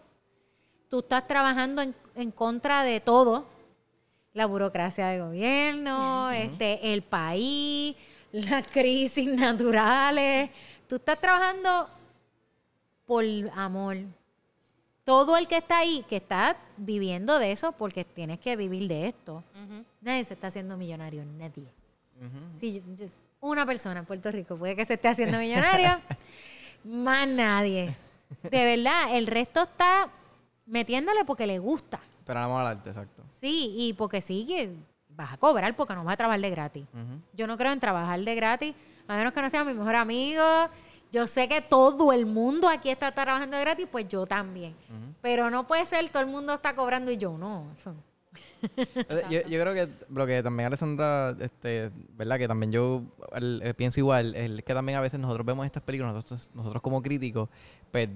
tú 0.89 0.99
estás 0.99 1.27
trabajando 1.27 1.81
en, 1.81 1.93
en 2.15 2.31
contra 2.31 2.83
de 2.83 2.99
todo, 2.99 3.45
la 4.33 4.45
burocracia 4.47 5.07
de 5.07 5.21
gobierno, 5.21 6.29
este, 6.31 6.93
el 6.93 7.03
país, 7.03 7.95
las 8.35 8.63
crisis 8.69 9.27
naturales, 9.27 10.49
tú 10.87 10.95
estás 10.95 11.19
trabajando 11.19 11.89
por 13.05 13.23
amor 13.55 13.97
todo 15.03 15.37
el 15.37 15.47
que 15.47 15.57
está 15.57 15.79
ahí, 15.79 16.03
que 16.09 16.17
está 16.17 16.57
viviendo 16.77 17.37
de 17.37 17.51
eso, 17.51 17.71
porque 17.73 18.03
tienes 18.03 18.39
que 18.39 18.55
vivir 18.55 18.87
de 18.87 19.07
esto. 19.09 19.43
Nadie 20.01 20.25
se 20.25 20.33
está 20.33 20.47
haciendo 20.47 20.75
millonario, 20.77 21.23
nadie. 21.25 21.67
Yo- 22.61 22.81
yo- 22.95 23.05
una 23.41 23.65
persona 23.65 23.99
en 23.99 24.05
Puerto 24.05 24.31
Rico 24.31 24.57
puede 24.57 24.75
que 24.75 24.85
se 24.85 24.95
esté 24.95 25.07
haciendo 25.07 25.37
millonario, 25.37 26.01
más 26.83 27.27
nadie. 27.27 27.95
De 28.43 28.65
verdad, 28.65 29.15
el 29.15 29.27
resto 29.27 29.61
está 29.63 30.09
metiéndole 30.65 31.23
porque 31.25 31.45
le 31.45 31.59
gusta. 31.59 31.99
Pero 32.25 32.39
vamos 32.39 32.59
al 32.61 32.67
arte, 32.67 32.89
exacto. 32.89 33.21
Sí, 33.39 33.75
y 33.77 33.93
porque 33.93 34.21
sí 34.21 34.45
que 34.47 34.73
vas 35.15 35.33
a 35.33 35.37
cobrar 35.37 35.75
porque 35.75 35.93
no 35.93 36.03
vas 36.03 36.13
a 36.13 36.17
trabajar 36.17 36.41
de 36.41 36.49
gratis. 36.49 36.85
Yo 37.33 37.47
no 37.47 37.57
creo 37.57 37.71
en 37.71 37.79
trabajar 37.79 38.19
de 38.19 38.35
gratis, 38.35 38.75
a 39.07 39.15
menos 39.17 39.33
que 39.33 39.41
no 39.41 39.49
sea 39.49 39.63
mi 39.63 39.73
mejor 39.73 39.95
amigo. 39.95 40.43
Yo 41.11 41.27
sé 41.27 41.47
que 41.47 41.61
todo 41.61 42.11
el 42.11 42.25
mundo 42.25 42.67
aquí 42.67 42.89
está 42.89 43.11
trabajando 43.11 43.55
de 43.57 43.63
gratis, 43.63 43.87
pues 43.91 44.07
yo 44.07 44.25
también. 44.25 44.75
Pero 45.21 45.49
no 45.49 45.65
puede 45.65 45.85
ser 45.85 46.07
todo 46.09 46.21
el 46.23 46.27
mundo 46.29 46.53
está 46.53 46.75
cobrando 46.75 47.11
y 47.11 47.17
yo 47.17 47.37
no. 47.37 47.67
Eso- 47.73 47.93
Yo, 49.29 49.41
yo 49.47 49.61
creo 49.61 49.73
que 49.73 49.89
lo 50.09 50.25
que 50.25 50.41
también 50.41 50.67
Alessandra, 50.67 51.35
este, 51.39 51.91
¿verdad? 52.17 52.37
Que 52.37 52.47
también 52.47 52.71
yo 52.71 53.03
el- 53.33 53.61
eh, 53.63 53.73
pienso 53.73 53.99
igual, 53.99 54.33
es 54.35 54.63
que 54.63 54.73
también 54.73 54.97
a 54.97 55.01
veces 55.01 55.19
nosotros 55.19 55.45
vemos 55.45 55.65
estas 55.65 55.83
películas, 55.83 56.13
nosotros, 56.13 56.49
nosotros 56.53 56.81
como 56.81 57.01
críticos, 57.01 57.49
pues, 57.91 58.09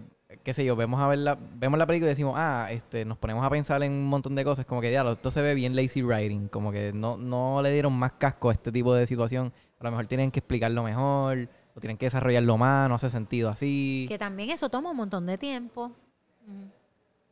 qué 0.44 0.54
sé 0.54 0.66
yo, 0.66 0.76
vemos 0.76 1.00
a 1.02 1.08
ver 1.08 1.20
la, 1.20 1.38
vemos 1.56 1.78
la 1.78 1.86
película 1.86 2.08
y 2.08 2.10
decimos, 2.10 2.34
ah, 2.38 2.68
este, 2.72 3.06
nos 3.06 3.18
ponemos 3.18 3.46
a 3.46 3.50
pensar 3.50 3.82
en 3.84 3.92
un 3.92 4.08
montón 4.08 4.36
de 4.36 4.44
cosas, 4.44 4.66
como 4.66 4.82
que 4.82 4.92
ya, 4.92 5.04
esto 5.10 5.30
se 5.32 5.42
ve 5.42 5.54
bien 5.54 5.76
lazy 5.76 6.02
writing, 6.02 6.48
como 6.48 6.72
que 6.72 6.94
no, 6.94 7.16
no 7.18 7.62
le 7.62 7.72
dieron 7.72 7.94
más 7.94 8.14
casco 8.14 8.50
a 8.50 8.54
este 8.54 8.72
tipo 8.72 8.94
de 8.94 9.06
situación, 9.06 9.54
a 9.80 9.84
lo 9.84 9.92
mejor 9.92 10.08
tienen 10.08 10.32
que 10.32 10.40
explicarlo 10.40 10.84
mejor, 10.84 11.48
o 11.76 11.80
tienen 11.80 11.98
que 11.98 12.08
desarrollarlo 12.08 12.58
más, 12.58 12.90
no 12.90 12.96
hace 12.96 13.10
sentido 13.10 13.50
así. 13.50 14.06
Que 14.10 14.18
también 14.18 14.50
eso 14.50 14.70
toma 14.70 14.90
un 14.92 14.98
montón 14.98 15.26
de 15.28 15.38
tiempo. 15.38 15.92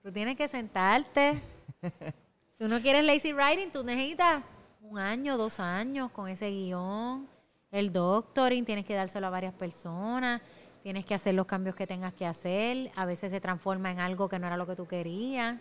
Tú 0.03 0.11
tienes 0.11 0.37
que 0.37 0.47
sentarte. 0.47 1.39
tú 2.57 2.67
no 2.67 2.81
quieres 2.81 3.05
lazy 3.05 3.33
writing, 3.33 3.71
tú 3.71 3.83
necesitas 3.83 4.43
un 4.81 4.97
año, 4.97 5.37
dos 5.37 5.59
años 5.59 6.11
con 6.11 6.27
ese 6.27 6.49
guion. 6.49 7.27
El 7.71 7.91
doctoring 7.91 8.63
tienes 8.65 8.85
que 8.85 8.95
dárselo 8.95 9.27
a 9.27 9.29
varias 9.29 9.53
personas. 9.53 10.41
Tienes 10.83 11.05
que 11.05 11.13
hacer 11.15 11.33
los 11.35 11.45
cambios 11.45 11.75
que 11.75 11.85
tengas 11.85 12.13
que 12.13 12.25
hacer. 12.25 12.91
A 12.95 13.05
veces 13.05 13.31
se 13.31 13.41
transforma 13.41 13.91
en 13.91 13.99
algo 13.99 14.29
que 14.29 14.39
no 14.39 14.47
era 14.47 14.55
lo 14.55 14.65
que 14.65 14.75
tú 14.75 14.87
querías. 14.87 15.59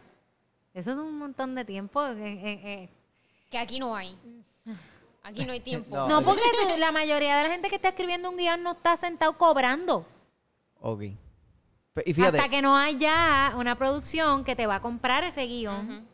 Eso 0.73 0.91
es 0.93 0.97
un 0.97 1.19
montón 1.19 1.55
de 1.55 1.65
tiempo. 1.65 2.05
Eh, 2.07 2.15
eh, 2.23 2.61
eh. 2.65 2.89
Que 3.51 3.59
aquí 3.59 3.81
no 3.81 3.97
hay. 3.97 4.17
Aquí 5.25 5.45
no 5.45 5.53
hay 5.53 5.61
tiempo. 5.61 5.97
No. 5.97 6.09
No, 6.09 6.23
porque 6.23 6.43
tú- 6.43 6.79
la 6.79 6.93
mayoría 6.93 7.37
de 7.39 7.43
la 7.45 7.51
gente 7.51 7.69
que 7.69 7.77
está 7.77 7.89
escribiendo 7.89 8.31
un 8.31 8.37
guion 8.37 8.63
no 8.63 8.73
está 8.73 8.97
sentado 8.97 9.37
cobrando. 9.37 10.07
Ok. 10.81 11.03
Y 12.05 12.13
fíjate, 12.13 12.39
Hasta 12.39 12.51
que 12.51 12.63
no 12.63 12.77
haya 12.77 13.55
una 13.57 13.75
producción 13.75 14.45
que 14.45 14.55
te 14.55 14.67
va 14.67 14.77
a 14.77 14.81
comprar 14.81 15.25
ese 15.25 15.45
guion. 15.47 16.07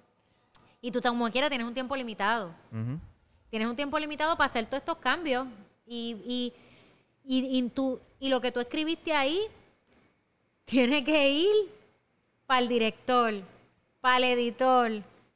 Y 0.82 0.90
tú 0.90 1.00
como 1.00 1.30
quiera 1.30 1.48
tienes 1.48 1.66
un 1.66 1.72
tiempo 1.72 1.96
limitado. 1.96 2.52
Tienes 3.48 3.68
un 3.68 3.76
tiempo 3.76 3.98
limitado 3.98 4.36
para 4.36 4.46
hacer 4.46 4.66
todos 4.66 4.80
estos 4.82 4.98
cambios. 4.98 5.46
Y, 5.86 6.16
y, 6.26 6.52
y, 7.24 7.58
y 7.58 7.68
tú, 7.70 7.98
y 8.18 8.28
lo 8.28 8.40
que 8.40 8.52
tú 8.52 8.60
escribiste 8.60 9.14
ahí 9.14 9.40
tiene 10.64 11.04
que 11.04 11.30
ir 11.30 11.54
para 12.46 12.60
el 12.60 12.68
director, 12.68 13.32
para 14.00 14.16
el 14.18 14.24
editor, 14.24 14.90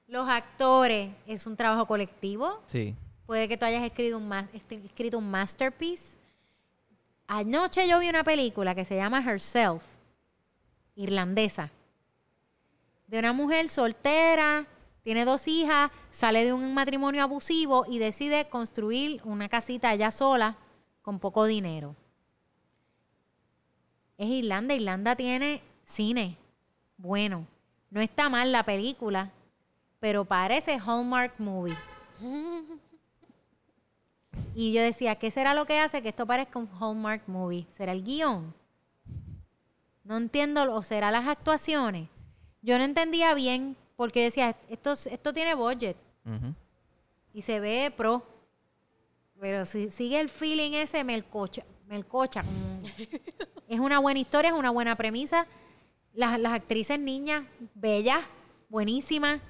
los 0.09 0.29
actores. 0.29 1.11
Es 1.27 1.47
un 1.47 1.57
trabajo 1.57 1.87
colectivo. 1.87 2.61
sí. 2.67 2.95
Puede 3.27 3.49
que 3.49 3.57
tú 3.57 3.65
hayas 3.65 3.83
escrito 3.83 4.19
un, 4.19 4.33
escrito 4.85 5.19
un 5.19 5.29
masterpiece. 5.29 6.17
Anoche 7.27 7.89
yo 7.89 7.99
vi 7.99 8.09
una 8.09 8.23
película 8.23 8.73
que 8.73 8.85
se 8.85 8.95
llama 8.95 9.19
Herself, 9.19 9.83
irlandesa, 10.95 11.73
de 13.09 13.19
una 13.19 13.33
mujer 13.33 13.69
soltera, 13.69 14.65
tiene 15.07 15.25
dos 15.25 15.47
hijas, 15.47 15.93
sale 16.11 16.45
de 16.45 16.53
un 16.53 16.75
matrimonio 16.75 17.23
abusivo 17.23 17.85
y 17.89 18.01
decide 18.01 18.49
construir 18.49 19.21
una 19.23 19.49
casita 19.49 19.95
ella 19.95 20.11
sola 20.11 20.57
con 21.01 21.21
poco 21.21 21.45
dinero. 21.45 21.95
Es 24.19 24.27
Irlanda, 24.27 24.75
Irlanda 24.75 25.15
tiene 25.15 25.63
cine 25.85 26.37
bueno. 26.97 27.47
No 27.89 28.01
está 28.01 28.29
mal 28.29 28.51
la 28.51 28.65
película, 28.65 29.31
pero 30.01 30.25
parece 30.25 30.77
Hallmark 30.77 31.35
movie. 31.39 31.79
Y 34.57 34.73
yo 34.73 34.83
decía, 34.83 35.15
¿qué 35.15 35.31
será 35.31 35.55
lo 35.55 35.67
que 35.67 35.79
hace 35.79 36.03
que 36.03 36.09
esto 36.09 36.27
parezca 36.27 36.59
un 36.59 36.69
Hallmark 36.81 37.29
movie? 37.29 37.65
¿Será 37.71 37.93
el 37.93 38.03
guion? 38.03 38.53
No 40.03 40.17
entiendo, 40.17 40.75
o 40.75 40.83
será 40.83 41.13
las 41.13 41.29
actuaciones. 41.29 42.09
Yo 42.61 42.77
no 42.77 42.83
entendía 42.83 43.35
bien 43.35 43.77
porque 43.97 44.23
decía, 44.25 44.57
esto, 44.69 44.93
esto 44.93 45.33
tiene 45.33 45.55
budget 45.55 45.97
y 47.33 47.43
se 47.43 47.61
ve 47.61 47.93
pro. 47.97 48.23
Pero 49.41 49.67
si 49.67 49.91
sigue 49.91 50.19
el 50.21 50.29
feeling 50.29 50.73
ese, 50.73 51.05
me 51.05 51.15
el 51.15 51.25
cocha. 51.25 51.63
Me 51.87 51.97
el 51.97 52.07
cocha. 52.07 52.43
como- 52.43 52.81
es 53.69 53.81
una 53.81 53.99
buena 53.99 54.19
historia, 54.21 54.51
es 54.51 54.57
una 54.57 54.71
buena 54.71 54.97
premisa. 54.97 55.47
Las, 56.15 56.39
las 56.41 56.53
actrices 56.53 56.99
niñas, 56.99 57.45
bellas, 57.75 58.21
buenísimas, 58.69 59.41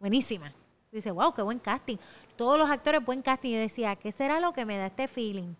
buenísimas. 0.00 0.52
Dice, 0.90 1.10
wow, 1.10 1.32
qué 1.34 1.42
buen 1.42 1.58
casting. 1.58 1.96
Todos 2.36 2.58
los 2.58 2.70
actores, 2.70 3.04
buen 3.04 3.20
casting. 3.22 3.50
Y 3.50 3.56
decía, 3.56 3.96
¿qué 3.96 4.12
será 4.12 4.40
lo 4.40 4.52
que 4.54 4.64
me 4.64 4.78
da 4.78 4.86
este 4.86 5.08
feeling? 5.08 5.54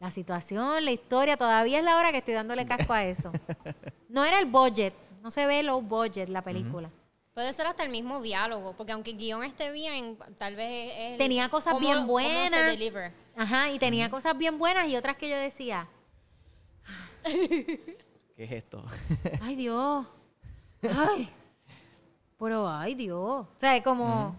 La 0.00 0.10
situación, 0.10 0.84
la 0.84 0.90
historia, 0.90 1.36
todavía 1.36 1.78
es 1.78 1.84
la 1.84 1.96
hora 1.96 2.10
que 2.10 2.18
estoy 2.18 2.34
dándole 2.34 2.66
casco 2.66 2.92
a 2.92 3.04
eso. 3.04 3.30
No 4.08 4.24
era 4.24 4.40
el 4.40 4.46
budget, 4.46 4.92
no 5.22 5.30
se 5.30 5.46
ve 5.46 5.62
low 5.62 5.80
budget 5.80 6.28
la 6.28 6.42
película. 6.42 6.90
Puede 7.34 7.52
ser 7.52 7.66
hasta 7.66 7.84
el 7.84 7.90
mismo 7.90 8.20
diálogo, 8.20 8.74
porque 8.76 8.92
aunque 8.92 9.12
el 9.12 9.16
guion 9.18 9.44
esté 9.44 9.70
bien, 9.70 10.18
tal 10.36 10.56
vez 10.56 10.90
es 10.92 11.12
el- 11.12 11.18
Tenía 11.18 11.48
cosas 11.48 11.74
cómo- 11.74 11.86
bien 11.86 11.98
cómo 12.00 12.08
buenas. 12.12 12.60
se 12.60 12.66
deliver. 12.66 13.12
Ajá, 13.36 13.70
y 13.70 13.78
tenía 13.78 14.10
cosas 14.10 14.36
bien 14.36 14.58
buenas 14.58 14.88
y 14.88 14.96
otras 14.96 15.16
que 15.16 15.28
yo 15.30 15.36
decía, 15.36 15.88
¿Qué 17.24 18.44
es 18.44 18.52
esto? 18.52 18.84
ay 19.42 19.54
Dios, 19.56 20.06
ay, 20.82 21.28
pero 22.38 22.68
ay 22.68 22.94
Dios. 22.94 23.46
O 23.46 23.48
sea, 23.58 23.80
como, 23.82 24.34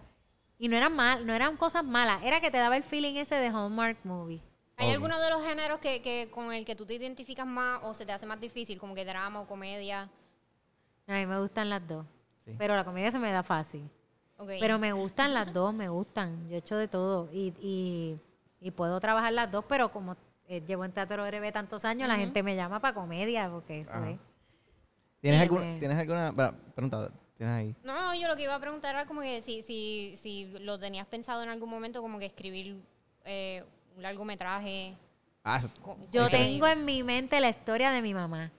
y 0.58 0.68
no 0.68 0.76
eran 0.76 0.94
mal, 0.94 1.26
no 1.26 1.32
eran 1.34 1.56
cosas 1.56 1.84
malas, 1.84 2.20
era 2.22 2.40
que 2.40 2.50
te 2.50 2.58
daba 2.58 2.76
el 2.76 2.82
feeling 2.82 3.14
ese 3.16 3.36
de 3.36 3.48
Hallmark 3.48 3.98
movie. 4.04 4.42
¿Hay 4.76 4.90
alguno 4.90 5.18
de 5.20 5.30
los 5.30 5.44
géneros 5.44 5.78
que, 5.78 6.02
que 6.02 6.28
con 6.30 6.52
el 6.52 6.64
que 6.64 6.74
tú 6.74 6.84
te 6.84 6.94
identificas 6.94 7.46
más 7.46 7.80
o 7.84 7.94
se 7.94 8.04
te 8.04 8.12
hace 8.12 8.26
más 8.26 8.40
difícil, 8.40 8.78
como 8.78 8.94
que 8.94 9.04
drama 9.04 9.40
o 9.40 9.46
comedia? 9.46 10.10
A 11.06 11.12
mí 11.12 11.26
me 11.26 11.38
gustan 11.40 11.70
las 11.70 11.86
dos, 11.86 12.04
Sí. 12.44 12.54
pero 12.58 12.74
la 12.74 12.84
comedia 12.84 13.12
se 13.12 13.18
me 13.18 13.30
da 13.30 13.42
fácil. 13.42 13.88
Pero 14.46 14.78
me 14.78 14.92
gustan 14.92 15.34
las 15.34 15.52
dos, 15.52 15.72
me 15.72 15.88
gustan. 15.88 16.48
Yo 16.48 16.56
he 16.56 16.58
hecho 16.58 16.76
de 16.76 16.88
todo 16.88 17.28
y, 17.32 17.54
y, 17.60 18.18
y 18.60 18.70
puedo 18.72 18.98
trabajar 18.98 19.32
las 19.32 19.50
dos, 19.50 19.64
pero 19.68 19.92
como 19.92 20.16
eh, 20.48 20.60
llevo 20.66 20.84
en 20.84 20.92
teatro 20.92 21.24
breve 21.24 21.52
tantos 21.52 21.84
años, 21.84 22.08
la 22.08 22.16
gente 22.16 22.42
me 22.42 22.56
llama 22.56 22.80
para 22.80 22.94
comedia, 22.94 23.48
porque 23.48 23.80
eso 23.80 23.92
Ajá. 23.92 24.10
es. 24.10 24.18
¿Tienes 25.20 25.40
alguna, 25.40 25.78
¿Tienes 25.78 25.96
alguna 25.96 26.32
pregunta? 26.74 27.10
¿Tienes 27.36 27.54
ahí? 27.54 27.76
No, 27.84 27.94
no, 27.94 28.14
yo 28.20 28.26
lo 28.26 28.34
que 28.34 28.42
iba 28.42 28.54
a 28.54 28.60
preguntar 28.60 28.94
era 28.96 29.06
como 29.06 29.20
que 29.20 29.40
si, 29.42 29.62
si, 29.62 30.16
si 30.16 30.46
lo 30.58 30.78
tenías 30.78 31.06
pensado 31.06 31.44
en 31.44 31.48
algún 31.48 31.70
momento, 31.70 32.02
como 32.02 32.18
que 32.18 32.26
escribir 32.26 32.82
eh, 33.24 33.64
un 33.96 34.02
largometraje. 34.02 34.96
Ah, 35.44 35.60
Yo 36.10 36.28
tengo 36.28 36.66
en 36.66 36.84
mi 36.84 37.04
mente 37.04 37.40
la 37.40 37.48
historia 37.48 37.92
de 37.92 38.02
mi 38.02 38.14
mamá. 38.14 38.50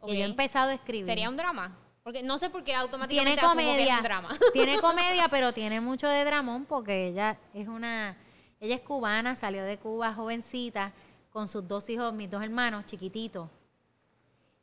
Ok. 0.00 0.10
Que 0.10 0.18
yo 0.18 0.24
he 0.24 0.28
empezado 0.28 0.70
a 0.70 0.74
escribir. 0.74 1.06
¿Sería 1.06 1.28
un 1.28 1.36
drama? 1.36 1.76
Porque 2.02 2.22
no 2.22 2.38
sé 2.38 2.48
por 2.50 2.60
qué 2.62 2.66
Tiene 2.72 2.80
automáticamente 2.82 3.40
asumo 3.40 3.54
que 3.56 3.60
es 3.62 3.72
comedia. 3.72 3.96
un 3.98 4.02
drama. 4.02 4.28
Tiene 4.52 4.78
comedia, 4.80 5.28
pero 5.28 5.52
tiene 5.52 5.80
mucho 5.80 6.08
de 6.08 6.24
dramón 6.24 6.64
porque 6.64 7.08
ella 7.08 7.38
es 7.54 7.68
una. 7.68 8.16
Ella 8.58 8.74
es 8.74 8.80
cubana, 8.82 9.36
salió 9.36 9.64
de 9.64 9.78
Cuba 9.78 10.12
jovencita 10.12 10.92
con 11.30 11.48
sus 11.48 11.66
dos 11.66 11.88
hijos, 11.88 12.12
mis 12.12 12.30
dos 12.30 12.42
hermanos 12.42 12.84
chiquititos. 12.86 13.48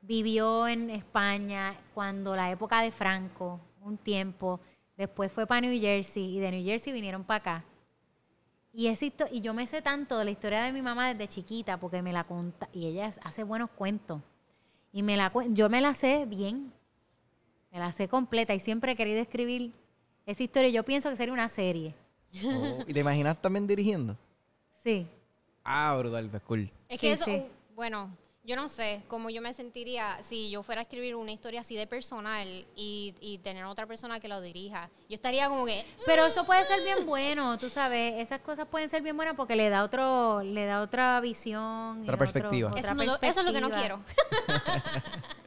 Vivió 0.01 0.67
en 0.67 0.89
España 0.91 1.75
cuando 1.93 2.35
la 2.35 2.51
época 2.51 2.81
de 2.81 2.91
Franco, 2.91 3.59
un 3.81 3.97
tiempo. 3.97 4.59
Después 4.95 5.31
fue 5.31 5.45
para 5.47 5.61
New 5.61 5.79
Jersey 5.79 6.37
y 6.37 6.39
de 6.39 6.51
New 6.51 6.63
Jersey 6.63 6.93
vinieron 6.93 7.23
para 7.23 7.37
acá. 7.37 7.65
Y, 8.73 8.87
histo- 8.87 9.27
y 9.31 9.41
yo 9.41 9.53
me 9.53 9.65
sé 9.65 9.81
tanto 9.81 10.17
de 10.19 10.25
la 10.25 10.31
historia 10.31 10.63
de 10.63 10.71
mi 10.71 10.81
mamá 10.81 11.11
desde 11.13 11.27
chiquita 11.27 11.77
porque 11.77 12.01
me 12.01 12.13
la 12.13 12.23
conta 12.23 12.69
y 12.73 12.85
ella 12.87 13.11
hace 13.23 13.43
buenos 13.43 13.69
cuentos. 13.71 14.21
Y 14.93 15.01
me 15.03 15.17
la 15.17 15.31
yo 15.49 15.69
me 15.69 15.81
la 15.81 15.93
sé 15.95 16.25
bien. 16.25 16.71
Me 17.77 17.83
la 17.83 17.91
sé 17.91 18.07
completa 18.07 18.55
y 18.55 18.59
siempre 18.59 18.93
he 18.93 18.95
querido 18.95 19.19
escribir 19.21 19.71
esa 20.25 20.41
historia. 20.41 20.71
Yo 20.71 20.81
pienso 20.83 21.11
que 21.11 21.15
sería 21.15 21.31
una 21.31 21.47
serie. 21.47 21.93
Oh, 22.43 22.83
¿Y 22.87 22.91
te 22.91 23.01
imaginas 23.01 23.39
también 23.39 23.67
dirigiendo? 23.67 24.17
Sí. 24.83 25.05
Ah, 25.63 25.95
brutal, 25.99 26.27
pues 26.27 26.41
cool. 26.41 26.71
Es 26.89 26.99
que 26.99 27.05
Sí, 27.15 27.21
eso, 27.21 27.25
sí. 27.25 27.43
bueno, 27.75 28.09
yo 28.43 28.55
no 28.55 28.67
sé 28.67 29.03
cómo 29.07 29.29
yo 29.29 29.43
me 29.43 29.53
sentiría 29.53 30.17
si 30.23 30.49
yo 30.49 30.63
fuera 30.63 30.81
a 30.81 30.83
escribir 30.85 31.15
una 31.15 31.31
historia 31.31 31.61
así 31.61 31.75
de 31.75 31.85
personal 31.85 32.65
y, 32.75 33.13
y 33.21 33.37
tener 33.43 33.63
otra 33.65 33.85
persona 33.85 34.19
que 34.19 34.27
lo 34.27 34.41
dirija. 34.41 34.89
Yo 35.07 35.13
estaría 35.13 35.47
como 35.47 35.63
que, 35.67 35.85
Pero 36.07 36.25
eso 36.25 36.47
puede 36.47 36.65
ser 36.65 36.81
bien 36.83 37.05
bueno, 37.05 37.59
tú 37.59 37.69
sabes. 37.69 38.15
Esas 38.19 38.39
cosas 38.41 38.65
pueden 38.67 38.89
ser 38.89 39.03
bien 39.03 39.15
buenas 39.15 39.35
porque 39.35 39.55
le 39.55 39.69
da 39.69 39.83
otro, 39.83 40.41
le 40.41 40.65
da 40.65 40.81
otra 40.81 41.21
visión. 41.21 42.01
Otra 42.01 42.15
otro- 42.15 42.17
perspectiva. 42.17 42.69
otra 42.69 42.79
eso, 42.81 42.93
no- 42.95 43.03
eso 43.21 43.39
es 43.41 43.45
lo 43.45 43.53
que 43.53 43.61
no 43.61 43.69
quiero. 43.69 43.99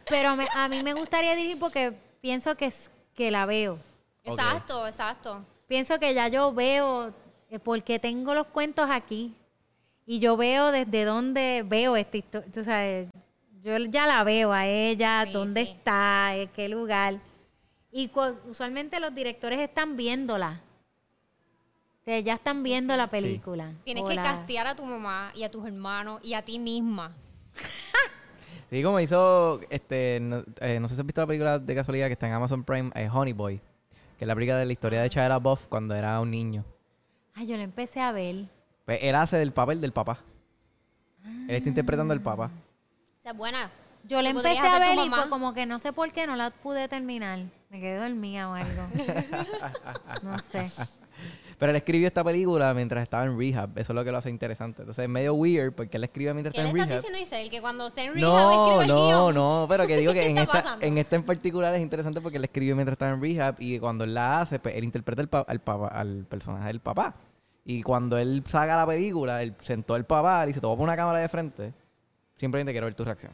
Pero 0.08 0.36
me- 0.36 0.48
a 0.54 0.68
mí 0.68 0.80
me 0.84 0.94
gustaría 0.94 1.34
dirigir 1.34 1.58
porque 1.58 2.08
pienso 2.20 2.56
que, 2.56 2.66
es- 2.66 2.90
que 3.14 3.30
la 3.30 3.46
veo. 3.46 3.78
Exacto, 4.24 4.86
exacto. 4.86 5.44
Pienso 5.66 5.98
que 5.98 6.14
ya 6.14 6.28
yo 6.28 6.52
veo, 6.52 7.12
eh, 7.48 7.58
porque 7.58 7.98
tengo 7.98 8.34
los 8.34 8.46
cuentos 8.48 8.88
aquí, 8.90 9.34
y 10.06 10.18
yo 10.18 10.36
veo 10.36 10.72
desde 10.72 11.04
dónde 11.04 11.64
veo 11.66 11.96
esta 11.96 12.16
historia. 12.16 12.50
Tú 12.52 12.64
sabes, 12.64 13.08
yo 13.62 13.76
ya 13.78 14.06
la 14.06 14.24
veo 14.24 14.52
a 14.52 14.66
ella, 14.66 15.24
Sí, 15.26 15.32
dónde 15.32 15.64
sí. 15.64 15.72
está, 15.72 16.34
en 16.36 16.48
qué 16.48 16.68
lugar. 16.68 17.20
Y 17.92 18.10
usualmente 18.48 18.98
los 19.00 19.14
directores 19.14 19.60
están 19.60 19.96
viéndola. 19.96 20.60
O 22.00 22.04
sea, 22.04 22.18
ya 22.20 22.34
están 22.34 22.62
viendo 22.62 22.96
la 22.96 23.08
película. 23.08 23.72
Tienes 23.84 24.04
que 24.04 24.16
castear 24.16 24.66
a 24.66 24.74
tu 24.74 24.84
mamá 24.84 25.30
y 25.34 25.42
a 25.44 25.50
tus 25.50 25.66
hermanos 25.66 26.20
y 26.24 26.34
a 26.34 26.42
ti 26.44 26.58
misma. 26.58 27.12
Sí, 28.70 28.84
como 28.84 29.00
hizo, 29.00 29.60
este, 29.68 30.20
no, 30.20 30.44
eh, 30.60 30.78
no 30.78 30.88
sé 30.88 30.94
si 30.94 31.00
has 31.00 31.06
visto 31.06 31.20
la 31.20 31.26
película 31.26 31.58
de 31.58 31.74
casualidad 31.74 32.06
que 32.06 32.12
está 32.12 32.28
en 32.28 32.34
Amazon 32.34 32.62
Prime, 32.62 32.92
eh, 32.94 33.08
Honey 33.12 33.32
Boy, 33.32 33.60
que 34.16 34.24
es 34.24 34.28
la 34.28 34.34
película 34.36 34.58
de 34.58 34.66
la 34.66 34.72
historia 34.72 35.02
de 35.02 35.08
Shia 35.08 35.28
LaBeouf 35.28 35.66
cuando 35.66 35.96
era 35.96 36.20
un 36.20 36.30
niño. 36.30 36.64
Ay, 37.34 37.48
yo 37.48 37.56
la 37.56 37.64
empecé 37.64 38.00
a 38.00 38.12
ver. 38.12 38.46
Pues 38.84 39.00
él 39.02 39.16
hace 39.16 39.38
del 39.38 39.52
papel 39.52 39.80
del 39.80 39.92
papá. 39.92 40.20
Él 41.24 41.56
está 41.56 41.68
interpretando 41.68 42.12
al 42.12 42.20
papá. 42.20 42.52
O 43.18 43.22
sea, 43.22 43.32
buena. 43.32 43.70
Yo 44.04 44.22
la 44.22 44.30
empecé 44.30 44.66
a 44.66 44.78
ver 44.78 44.98
y 45.04 45.10
como 45.28 45.52
que 45.52 45.66
no 45.66 45.80
sé 45.80 45.92
por 45.92 46.12
qué 46.12 46.28
no 46.28 46.36
la 46.36 46.50
pude 46.50 46.86
terminar. 46.86 47.40
Me 47.70 47.80
quedé 47.80 47.98
dormida 47.98 48.50
o 48.50 48.54
algo. 48.54 48.82
no 50.22 50.38
sé. 50.38 50.70
Pero 51.60 51.70
él 51.70 51.76
escribió 51.76 52.08
esta 52.08 52.24
película 52.24 52.74
mientras 52.74 53.02
estaba 53.02 53.24
en 53.26 53.38
rehab. 53.38 53.70
Eso 53.78 53.92
es 53.92 53.94
lo 53.94 54.02
que 54.02 54.10
lo 54.10 54.18
hace 54.18 54.30
interesante. 54.30 54.82
Entonces 54.82 55.02
es 55.04 55.08
medio 55.08 55.34
weird 55.34 55.72
porque 55.74 55.98
él 55.98 56.02
escribe 56.04 56.32
mientras 56.34 56.52
¿Qué 56.54 56.60
está 56.62 56.72
le 56.72 56.78
en 56.80 56.82
estás 56.82 56.88
rehab. 56.88 57.02
diciendo, 57.12 57.26
Isabel? 57.28 57.50
Que 57.50 57.60
cuando 57.60 57.86
esté 57.88 58.04
en 58.06 58.14
rehab 58.14 58.22
No, 58.22 58.50
escribe 58.64 58.82
el 58.84 58.88
no, 58.88 59.06
guion. 59.06 59.34
no, 59.34 59.66
pero 59.68 59.86
que 59.86 59.96
digo 59.98 60.12
que 60.14 60.20
¿Qué 60.20 60.28
en 60.30 60.38
esta, 60.38 60.52
pasando? 60.54 60.84
en 60.86 60.98
esta 60.98 61.16
en 61.16 61.22
particular 61.22 61.74
es 61.74 61.82
interesante 61.82 62.20
porque 62.20 62.38
él 62.38 62.44
escribió 62.44 62.74
mientras 62.74 62.94
estaba 62.94 63.12
en 63.12 63.20
rehab 63.22 63.54
y 63.60 63.78
cuando 63.78 64.02
él 64.04 64.14
la 64.14 64.40
hace, 64.40 64.58
pues 64.58 64.74
él 64.74 64.82
interpreta 64.84 65.20
al, 65.22 65.28
pa- 65.28 65.44
al, 65.46 65.60
papá- 65.60 65.88
al 65.88 66.24
personaje 66.26 66.66
del 66.66 66.80
papá. 66.80 67.14
Y 67.64 67.82
cuando 67.82 68.16
él 68.16 68.42
saca 68.48 68.74
la 68.74 68.86
película, 68.86 69.42
él 69.42 69.54
sentó 69.60 69.94
al 69.94 70.06
papá, 70.06 70.46
le 70.46 70.52
voy 70.52 70.58
a 70.58 70.62
poner 70.62 70.78
una 70.82 70.96
cámara 70.96 71.18
de 71.18 71.28
frente, 71.28 71.74
simplemente 72.38 72.72
quiero 72.72 72.86
ver 72.86 72.94
tu 72.94 73.04
reacción. 73.04 73.32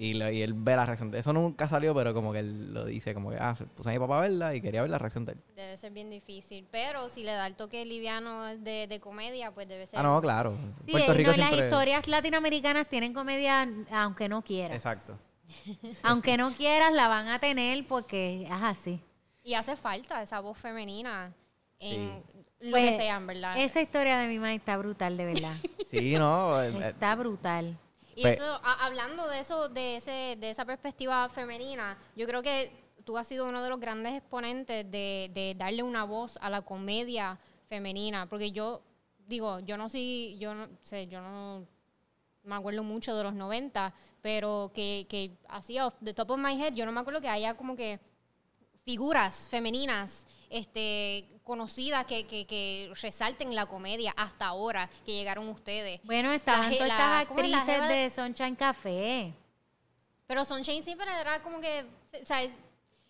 Y, 0.00 0.14
lo- 0.14 0.30
y 0.30 0.42
él 0.42 0.52
ve 0.54 0.76
la 0.76 0.86
reacción. 0.86 1.12
Eso 1.12 1.32
nunca 1.32 1.68
salió, 1.68 1.92
pero 1.92 2.14
como 2.14 2.32
que 2.32 2.38
él 2.38 2.72
lo 2.72 2.84
dice, 2.84 3.12
como 3.14 3.30
que, 3.30 3.36
ah, 3.40 3.56
se 3.56 3.64
puse 3.66 3.90
a 3.90 3.92
mi 3.92 3.98
papá 3.98 4.18
a 4.18 4.20
verla 4.20 4.54
y 4.54 4.60
quería 4.60 4.82
ver 4.82 4.90
la 4.92 4.98
reacción 4.98 5.24
de 5.24 5.32
él. 5.32 5.38
Debe 5.56 5.76
ser 5.76 5.90
bien 5.92 6.08
difícil. 6.08 6.68
Pero 6.70 7.08
si 7.08 7.24
le 7.24 7.32
da 7.32 7.48
el 7.48 7.56
toque 7.56 7.84
liviano 7.84 8.44
de, 8.44 8.86
de 8.86 9.00
comedia, 9.00 9.50
pues 9.50 9.66
debe 9.68 9.88
ser. 9.88 9.98
Ah, 9.98 10.04
no, 10.04 10.20
claro. 10.20 10.56
Sí, 10.86 10.92
Puerto 10.92 11.12
Rico 11.14 11.32
no, 11.32 11.36
las 11.36 11.48
siempre... 11.48 11.66
historias 11.66 12.06
latinoamericanas 12.06 12.88
tienen 12.88 13.12
comedia 13.12 13.68
aunque 13.90 14.28
no 14.28 14.42
quieras. 14.42 14.76
Exacto. 14.76 15.18
Aunque 16.02 16.36
no 16.36 16.52
quieras, 16.52 16.92
la 16.92 17.08
van 17.08 17.26
a 17.28 17.38
tener 17.38 17.84
porque 17.86 18.42
es 18.44 18.50
así. 18.52 19.00
Y 19.42 19.54
hace 19.54 19.76
falta 19.76 20.22
esa 20.22 20.40
voz 20.40 20.58
femenina 20.58 21.32
en 21.80 22.22
lo 22.60 22.70
Pues, 22.72 22.90
que 22.90 22.96
sean, 22.98 23.26
¿verdad? 23.26 23.56
Esa 23.58 23.80
historia 23.80 24.18
de 24.18 24.28
mi 24.28 24.36
mamá 24.36 24.52
está 24.54 24.76
brutal, 24.76 25.16
de 25.16 25.24
verdad. 25.24 25.56
Sí, 25.90 26.16
no. 26.18 26.62
eh, 26.62 26.88
está 26.88 27.14
brutal. 27.14 27.78
Y 28.18 28.22
Pe- 28.24 28.30
eso, 28.30 28.44
a- 28.64 28.84
hablando 28.86 29.28
de 29.28 29.38
eso, 29.38 29.68
de 29.68 29.96
ese, 29.96 30.36
de 30.40 30.50
esa 30.50 30.64
perspectiva 30.64 31.28
femenina, 31.28 31.96
yo 32.16 32.26
creo 32.26 32.42
que 32.42 32.72
tú 33.04 33.16
has 33.16 33.28
sido 33.28 33.48
uno 33.48 33.62
de 33.62 33.68
los 33.70 33.78
grandes 33.78 34.14
exponentes 34.14 34.90
de, 34.90 35.30
de 35.32 35.54
darle 35.56 35.82
una 35.84 36.02
voz 36.04 36.36
a 36.40 36.50
la 36.50 36.62
comedia 36.62 37.38
femenina, 37.68 38.26
porque 38.28 38.50
yo 38.50 38.82
digo, 39.28 39.60
yo 39.60 39.76
no 39.76 39.88
soy, 39.88 40.36
yo 40.38 40.52
no 40.54 40.68
sé, 40.82 41.06
yo 41.06 41.20
no 41.20 41.64
me 42.42 42.56
acuerdo 42.56 42.82
mucho 42.82 43.14
de 43.14 43.22
los 43.22 43.34
90, 43.34 43.94
pero 44.20 44.72
que, 44.74 45.06
que 45.08 45.36
así 45.48 45.78
off 45.78 45.94
the 46.02 46.12
top 46.12 46.30
of 46.32 46.38
my 46.38 46.60
head, 46.60 46.72
yo 46.74 46.86
no 46.86 46.92
me 46.92 47.00
acuerdo 47.00 47.20
que 47.20 47.28
haya 47.28 47.54
como 47.54 47.76
que 47.76 48.00
figuras 48.88 49.48
femeninas 49.50 50.24
este 50.48 51.28
conocidas 51.44 52.06
que, 52.06 52.26
que, 52.26 52.46
que 52.46 52.90
resalten 53.02 53.54
la 53.54 53.66
comedia 53.66 54.14
hasta 54.16 54.46
ahora 54.46 54.88
que 55.04 55.12
llegaron 55.12 55.46
ustedes. 55.50 56.00
Bueno, 56.04 56.32
estaban 56.32 56.70
todas 56.72 56.88
estas 56.90 57.26
¿cómo 57.26 57.40
es 57.40 57.52
actrices 57.54 57.74
jeva 57.74 57.88
de- 57.88 58.08
Sunshine 58.08 58.56
Café. 58.56 59.34
Pero 60.26 60.46
Sunshine 60.46 60.82
siempre 60.82 61.06
era 61.20 61.42
como 61.42 61.60
que, 61.60 61.84
o 62.22 62.24
sea, 62.24 62.42
es- 62.42 62.54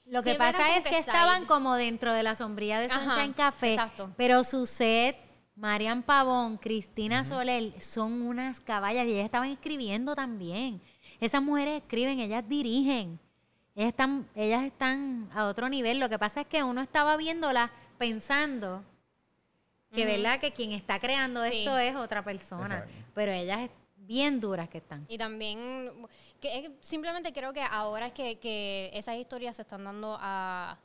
Lo 0.05 0.24
que 0.24 0.35
pasa 0.35 0.76
es 0.76 0.85
que, 0.85 0.99
estaban 0.99 1.47
como 1.47 1.76
dentro 1.76 2.12
de 2.12 2.24
la 2.24 2.35
sombrilla 2.35 2.81
de 2.81 2.87
Ajá, 2.87 3.14
Sunshine 3.14 3.33
Café. 3.35 3.74
exacto. 3.74 4.12
Pero 4.16 4.43
su 4.43 4.66
set, 4.66 5.16
Marian 5.55 6.03
Pavón, 6.03 6.57
Cristina 6.59 7.22
Soler, 7.22 7.81
son 7.81 8.22
unas 8.22 8.59
caballas 8.59 9.07
y 9.07 9.12
ellas 9.12 9.26
estaban 9.26 9.51
escribiendo 9.51 10.16
también. 10.16 10.81
Esas 11.20 11.41
mujeres 11.41 11.83
escriben, 11.83 12.18
ellas 12.18 12.43
dirigen. 12.49 13.20
Ellas 13.79 13.91
están, 13.91 14.29
ellas 14.35 14.64
están 14.64 15.31
a 15.33 15.47
otro 15.47 15.68
nivel. 15.68 16.01
Lo 16.01 16.09
que 16.09 16.18
pasa 16.18 16.41
es 16.41 16.49
que 16.49 16.64
uno 16.64 16.81
estaba 16.81 17.16
viéndolas 17.16 17.70
pensando 17.97 18.83
que, 19.95 20.05
¿verdad? 20.05 20.41
Que 20.41 20.53
quien 20.53 20.72
está 20.72 20.99
creando 20.99 21.45
Sí. 21.45 21.59
esto 21.59 21.79
es 21.79 21.95
otra 21.95 22.24
persona. 22.24 22.79
Exacto. 22.79 22.93
Pero 23.14 23.31
ellas 23.31 23.61
es 23.61 23.70
bien 23.97 24.41
duras 24.41 24.68
que 24.68 24.79
están. 24.79 25.07
Y 25.09 25.16
también, 25.16 25.93
que 26.41 26.59
es- 26.59 26.72
simplemente 26.81 27.33
creo 27.33 27.53
que 27.53 27.62
ahora 27.62 28.09
es 28.09 28.12
que, 28.14 28.41
que 28.41 28.91
esas 28.95 29.14
historias 29.16 29.55
se 29.55 29.62
están 29.62 29.85
dando 29.85 30.18
a, 30.20 30.76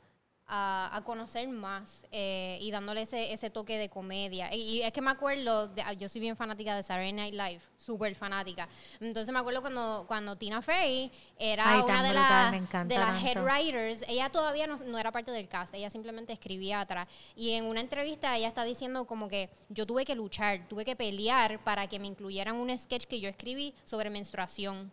a, 0.46 0.90
a 0.92 1.02
conocer 1.04 1.48
más 1.48 2.04
eh, 2.12 2.58
y 2.60 2.70
dándole 2.70 3.02
ese, 3.02 3.32
ese 3.32 3.48
toque 3.48 3.78
de 3.78 3.88
comedia. 3.88 4.54
Y, 4.54 4.60
y 4.60 4.82
es 4.82 4.92
que 4.92 5.00
me 5.00 5.10
acuerdo, 5.10 5.68
de- 5.68 5.80
ah, 5.82 5.94
yo 5.94 6.08
soy 6.08 6.20
bien 6.20 6.36
fanática 6.36 6.76
de 6.76 6.82
Saturday 6.82 7.12
Night 7.12 7.34
Live, 7.34 7.60
súper 7.78 8.14
fanática. 8.14 8.68
Entonces 9.00 9.32
me 9.32 9.38
acuerdo 9.40 9.62
cuando, 9.62 10.04
cuando 10.06 10.36
Tina 10.36 10.60
Fey 10.60 11.10
era 11.38 11.78
Ay, 11.78 11.80
una 11.82 12.02
de, 12.02 12.08
brutal, 12.10 12.54
encanta 12.54 12.94
de 12.94 13.00
las 13.00 13.24
head 13.24 13.42
writers, 13.42 14.04
ella 14.06 14.28
todavía 14.30 14.66
no, 14.66 14.76
no 14.76 14.98
era 14.98 15.10
parte 15.10 15.30
del 15.30 15.48
cast, 15.48 15.74
ella 15.74 15.88
simplemente 15.88 16.32
escribía 16.34 16.80
atrás. 16.80 17.08
Y 17.34 17.52
en 17.52 17.64
una 17.64 17.80
entrevista 17.80 18.36
ella 18.36 18.48
está 18.48 18.64
diciendo 18.64 19.06
como 19.06 19.28
que 19.28 19.48
yo 19.70 19.86
tuve 19.86 20.04
que 20.04 20.14
luchar, 20.14 20.68
tuve 20.68 20.84
que 20.84 20.94
pelear 20.94 21.62
para 21.64 21.86
que 21.86 21.98
me 21.98 22.06
incluyeran 22.06 22.56
un 22.56 22.76
sketch 22.78 23.04
que 23.04 23.18
yo 23.18 23.28
escribí 23.30 23.74
sobre 23.84 24.10
menstruación. 24.10 24.92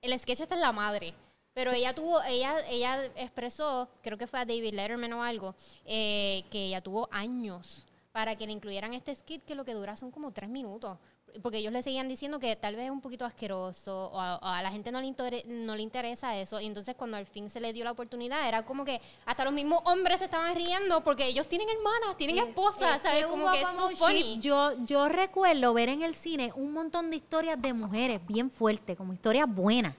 El 0.00 0.18
sketch 0.18 0.40
está 0.40 0.56
en 0.56 0.60
la 0.62 0.72
madre. 0.72 1.14
Pero 1.54 1.72
ella 1.72 1.94
tuvo, 1.94 2.22
ella, 2.22 2.56
ella 2.68 3.04
expresó, 3.16 3.88
creo 4.02 4.16
que 4.16 4.26
fue 4.26 4.40
a 4.40 4.44
David 4.46 4.72
Letterman 4.74 5.12
o 5.12 5.22
algo, 5.22 5.54
eh, 5.84 6.44
que 6.50 6.66
ella 6.66 6.80
tuvo 6.80 7.08
años 7.12 7.86
para 8.10 8.36
que 8.36 8.46
le 8.46 8.52
incluyeran 8.52 8.94
este 8.94 9.14
skit 9.14 9.44
que 9.44 9.54
lo 9.54 9.64
que 9.64 9.74
dura 9.74 9.96
son 9.96 10.10
como 10.10 10.30
tres 10.32 10.48
minutos. 10.48 10.98
Porque 11.40 11.58
ellos 11.58 11.72
le 11.72 11.82
seguían 11.82 12.08
diciendo 12.10 12.38
que 12.38 12.56
tal 12.56 12.76
vez 12.76 12.84
es 12.86 12.90
un 12.90 13.00
poquito 13.00 13.24
asqueroso 13.24 14.10
o 14.12 14.20
a, 14.20 14.36
o 14.36 14.44
a 14.44 14.62
la 14.62 14.70
gente 14.70 14.92
no 14.92 15.00
le, 15.00 15.06
intere- 15.06 15.44
no 15.46 15.74
le 15.74 15.80
interesa 15.80 16.36
eso. 16.36 16.60
Y 16.60 16.66
entonces 16.66 16.94
cuando 16.94 17.16
al 17.16 17.24
fin 17.24 17.48
se 17.48 17.58
le 17.58 17.72
dio 17.72 17.84
la 17.84 17.92
oportunidad, 17.92 18.46
era 18.46 18.66
como 18.66 18.84
que 18.84 19.00
hasta 19.24 19.42
los 19.44 19.54
mismos 19.54 19.80
hombres 19.86 20.18
se 20.18 20.26
estaban 20.26 20.54
riendo 20.54 21.02
porque 21.02 21.24
ellos 21.26 21.48
tienen 21.48 21.70
hermanas, 21.70 22.18
tienen 22.18 22.36
esposas, 22.36 22.96
Es 22.96 23.02
¿sabes? 23.02 23.24
que 23.24 23.30
Como 23.30 23.50
que 23.50 23.60
es 23.62 23.66
como 23.66 23.78
so 23.78 23.86
un 23.88 23.96
funny. 23.96 24.40
Yo, 24.40 24.72
yo 24.84 25.08
recuerdo 25.08 25.72
ver 25.72 25.88
en 25.88 26.02
el 26.02 26.14
cine 26.14 26.52
un 26.54 26.70
montón 26.74 27.08
de 27.08 27.16
historias 27.16 27.60
de 27.62 27.72
mujeres 27.72 28.20
bien 28.26 28.50
fuertes, 28.50 28.94
como 28.98 29.14
historias 29.14 29.46
buenas, 29.48 29.96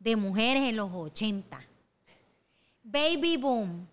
de 0.00 0.16
mujeres 0.16 0.68
en 0.68 0.76
los 0.76 0.90
80. 0.92 1.60
Baby 2.82 3.36
Boom, 3.36 3.86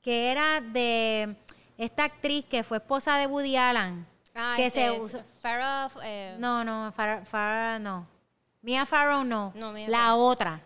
que 0.00 0.32
era 0.32 0.60
de 0.60 1.36
esta 1.78 2.04
actriz 2.04 2.44
que 2.46 2.64
fue 2.64 2.78
esposa 2.78 3.16
de 3.18 3.26
Woody 3.28 3.56
Allen. 3.56 4.04
Ah, 4.34 4.54
que 4.56 4.70
se 4.70 4.90
usa- 4.98 5.24
Farrah, 5.40 5.90
eh, 6.02 6.36
No, 6.38 6.64
no, 6.64 6.90
Farrah, 6.92 7.24
Farrah 7.24 7.78
no. 7.78 8.06
Mia 8.62 8.86
Farrow 8.86 9.22
no. 9.24 9.52
No, 9.54 9.72
Mia 9.72 9.88
la 9.88 9.98
Farrow. 9.98 10.20
otra. 10.20 10.60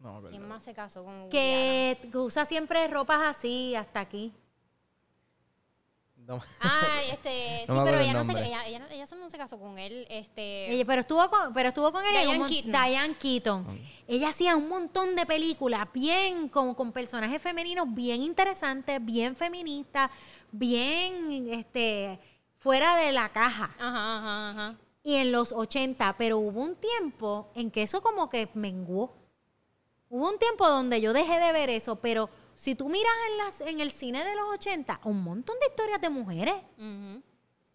No. 0.00 0.22
¿Quién 0.28 0.46
más 0.46 0.62
se 0.62 0.74
casó 0.74 1.04
con 1.04 1.14
Woody 1.22 1.30
Que 1.30 1.98
usa 2.14 2.44
siempre 2.44 2.86
ropas 2.86 3.20
así 3.22 3.74
hasta 3.74 4.00
aquí. 4.00 4.32
No. 6.28 6.42
Ah, 6.60 7.00
este, 7.10 7.64
No 7.66 7.72
sí, 7.74 7.80
me 7.80 7.84
pero 7.86 8.00
ella 8.02 8.10
el 8.10 8.16
no, 8.18 8.24
se, 8.24 8.32
ella, 8.32 8.66
ella, 8.66 8.86
ella 8.90 9.06
no 9.18 9.30
se 9.30 9.38
casó 9.38 9.58
con 9.58 9.78
él, 9.78 10.06
este... 10.10 10.70
Ella- 10.70 10.84
pero 10.84 11.00
estuvo 11.00 11.26
con, 11.30 11.54
pero 11.54 11.70
estuvo 11.70 11.90
con 11.90 12.04
él 12.04 12.12
Diane 12.12 12.38
un 12.42 12.46
Keaton. 12.46 12.70
Diane 12.70 13.14
Keaton. 13.16 13.80
Ella 14.06 14.28
hacía 14.28 14.54
un 14.54 14.68
montón 14.68 15.16
de 15.16 15.24
películas 15.24 15.88
bien 15.90 16.50
como 16.50 16.76
con 16.76 16.92
personajes 16.92 17.40
femeninos 17.40 17.86
bien 17.94 18.22
interesantes, 18.22 19.02
bien 19.02 19.36
feministas, 19.36 20.10
bien 20.52 21.48
este 21.50 22.18
fuera 22.58 22.96
de 22.96 23.10
la 23.12 23.30
caja. 23.30 23.74
Ajá, 23.78 24.18
ajá, 24.18 24.50
ajá. 24.50 24.76
Y 25.02 25.14
en 25.14 25.32
los 25.32 25.52
80, 25.52 26.14
pero 26.18 26.36
hubo 26.36 26.60
un 26.60 26.76
tiempo 26.76 27.50
en 27.54 27.70
que 27.70 27.82
eso 27.84 28.02
como 28.02 28.28
que 28.28 28.50
menguó. 28.52 29.14
Hubo 30.10 30.28
un 30.28 30.38
tiempo 30.38 30.68
donde 30.68 31.00
yo 31.00 31.14
dejé 31.14 31.40
de 31.40 31.52
ver 31.52 31.70
eso, 31.70 31.96
pero 31.96 32.28
si 32.58 32.74
tú 32.74 32.88
miras 32.88 33.12
en, 33.30 33.38
las, 33.38 33.60
en 33.60 33.80
el 33.80 33.92
cine 33.92 34.24
de 34.24 34.34
los 34.34 34.46
80, 34.54 35.02
un 35.04 35.22
montón 35.22 35.54
de 35.60 35.66
historias 35.68 36.00
de 36.00 36.10
mujeres. 36.10 36.56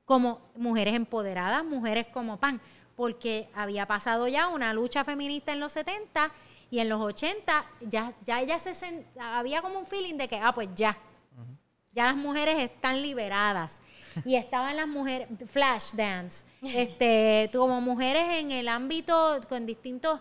Como 0.03 0.41
mujeres 0.57 0.93
empoderadas, 0.93 1.63
mujeres 1.63 2.07
como 2.07 2.37
pan, 2.37 2.59
porque 2.97 3.49
había 3.55 3.87
pasado 3.87 4.27
ya 4.27 4.49
una 4.49 4.73
lucha 4.73 5.05
feminista 5.05 5.53
en 5.53 5.61
los 5.61 5.71
70 5.71 6.29
y 6.69 6.79
en 6.79 6.89
los 6.89 6.99
80 6.99 7.65
ya, 7.83 8.13
ya 8.25 8.41
ella 8.41 8.59
se 8.59 9.05
había 9.17 9.61
como 9.61 9.79
un 9.79 9.85
feeling 9.85 10.17
de 10.17 10.27
que, 10.27 10.35
ah, 10.35 10.53
pues 10.53 10.67
ya, 10.75 10.97
ya 11.93 12.07
las 12.07 12.17
mujeres 12.17 12.61
están 12.61 13.01
liberadas. 13.01 13.81
Y 14.25 14.35
estaban 14.35 14.75
las 14.75 14.87
mujeres, 14.89 15.29
flash 15.47 15.93
dance, 15.93 16.45
este, 16.61 17.49
como 17.53 17.79
mujeres 17.79 18.37
en 18.37 18.51
el 18.51 18.67
ámbito, 18.67 19.39
con 19.47 19.65
distintos, 19.65 20.19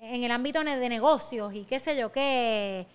en 0.00 0.24
el 0.24 0.32
ámbito 0.32 0.64
de 0.64 0.88
negocios 0.88 1.54
y 1.54 1.62
qué 1.64 1.78
sé 1.78 1.96
yo 1.96 2.10
qué, 2.10 2.88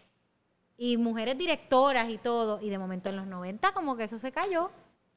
y 0.82 0.96
mujeres 0.98 1.38
directoras 1.38 2.10
y 2.10 2.18
todo, 2.18 2.60
y 2.62 2.70
de 2.70 2.80
momento 2.80 3.10
en 3.10 3.18
los 3.18 3.28
90 3.28 3.72
como 3.74 3.96
que 3.98 4.06
eso 4.06 4.18
se 4.18 4.32
cayó. 4.32 4.72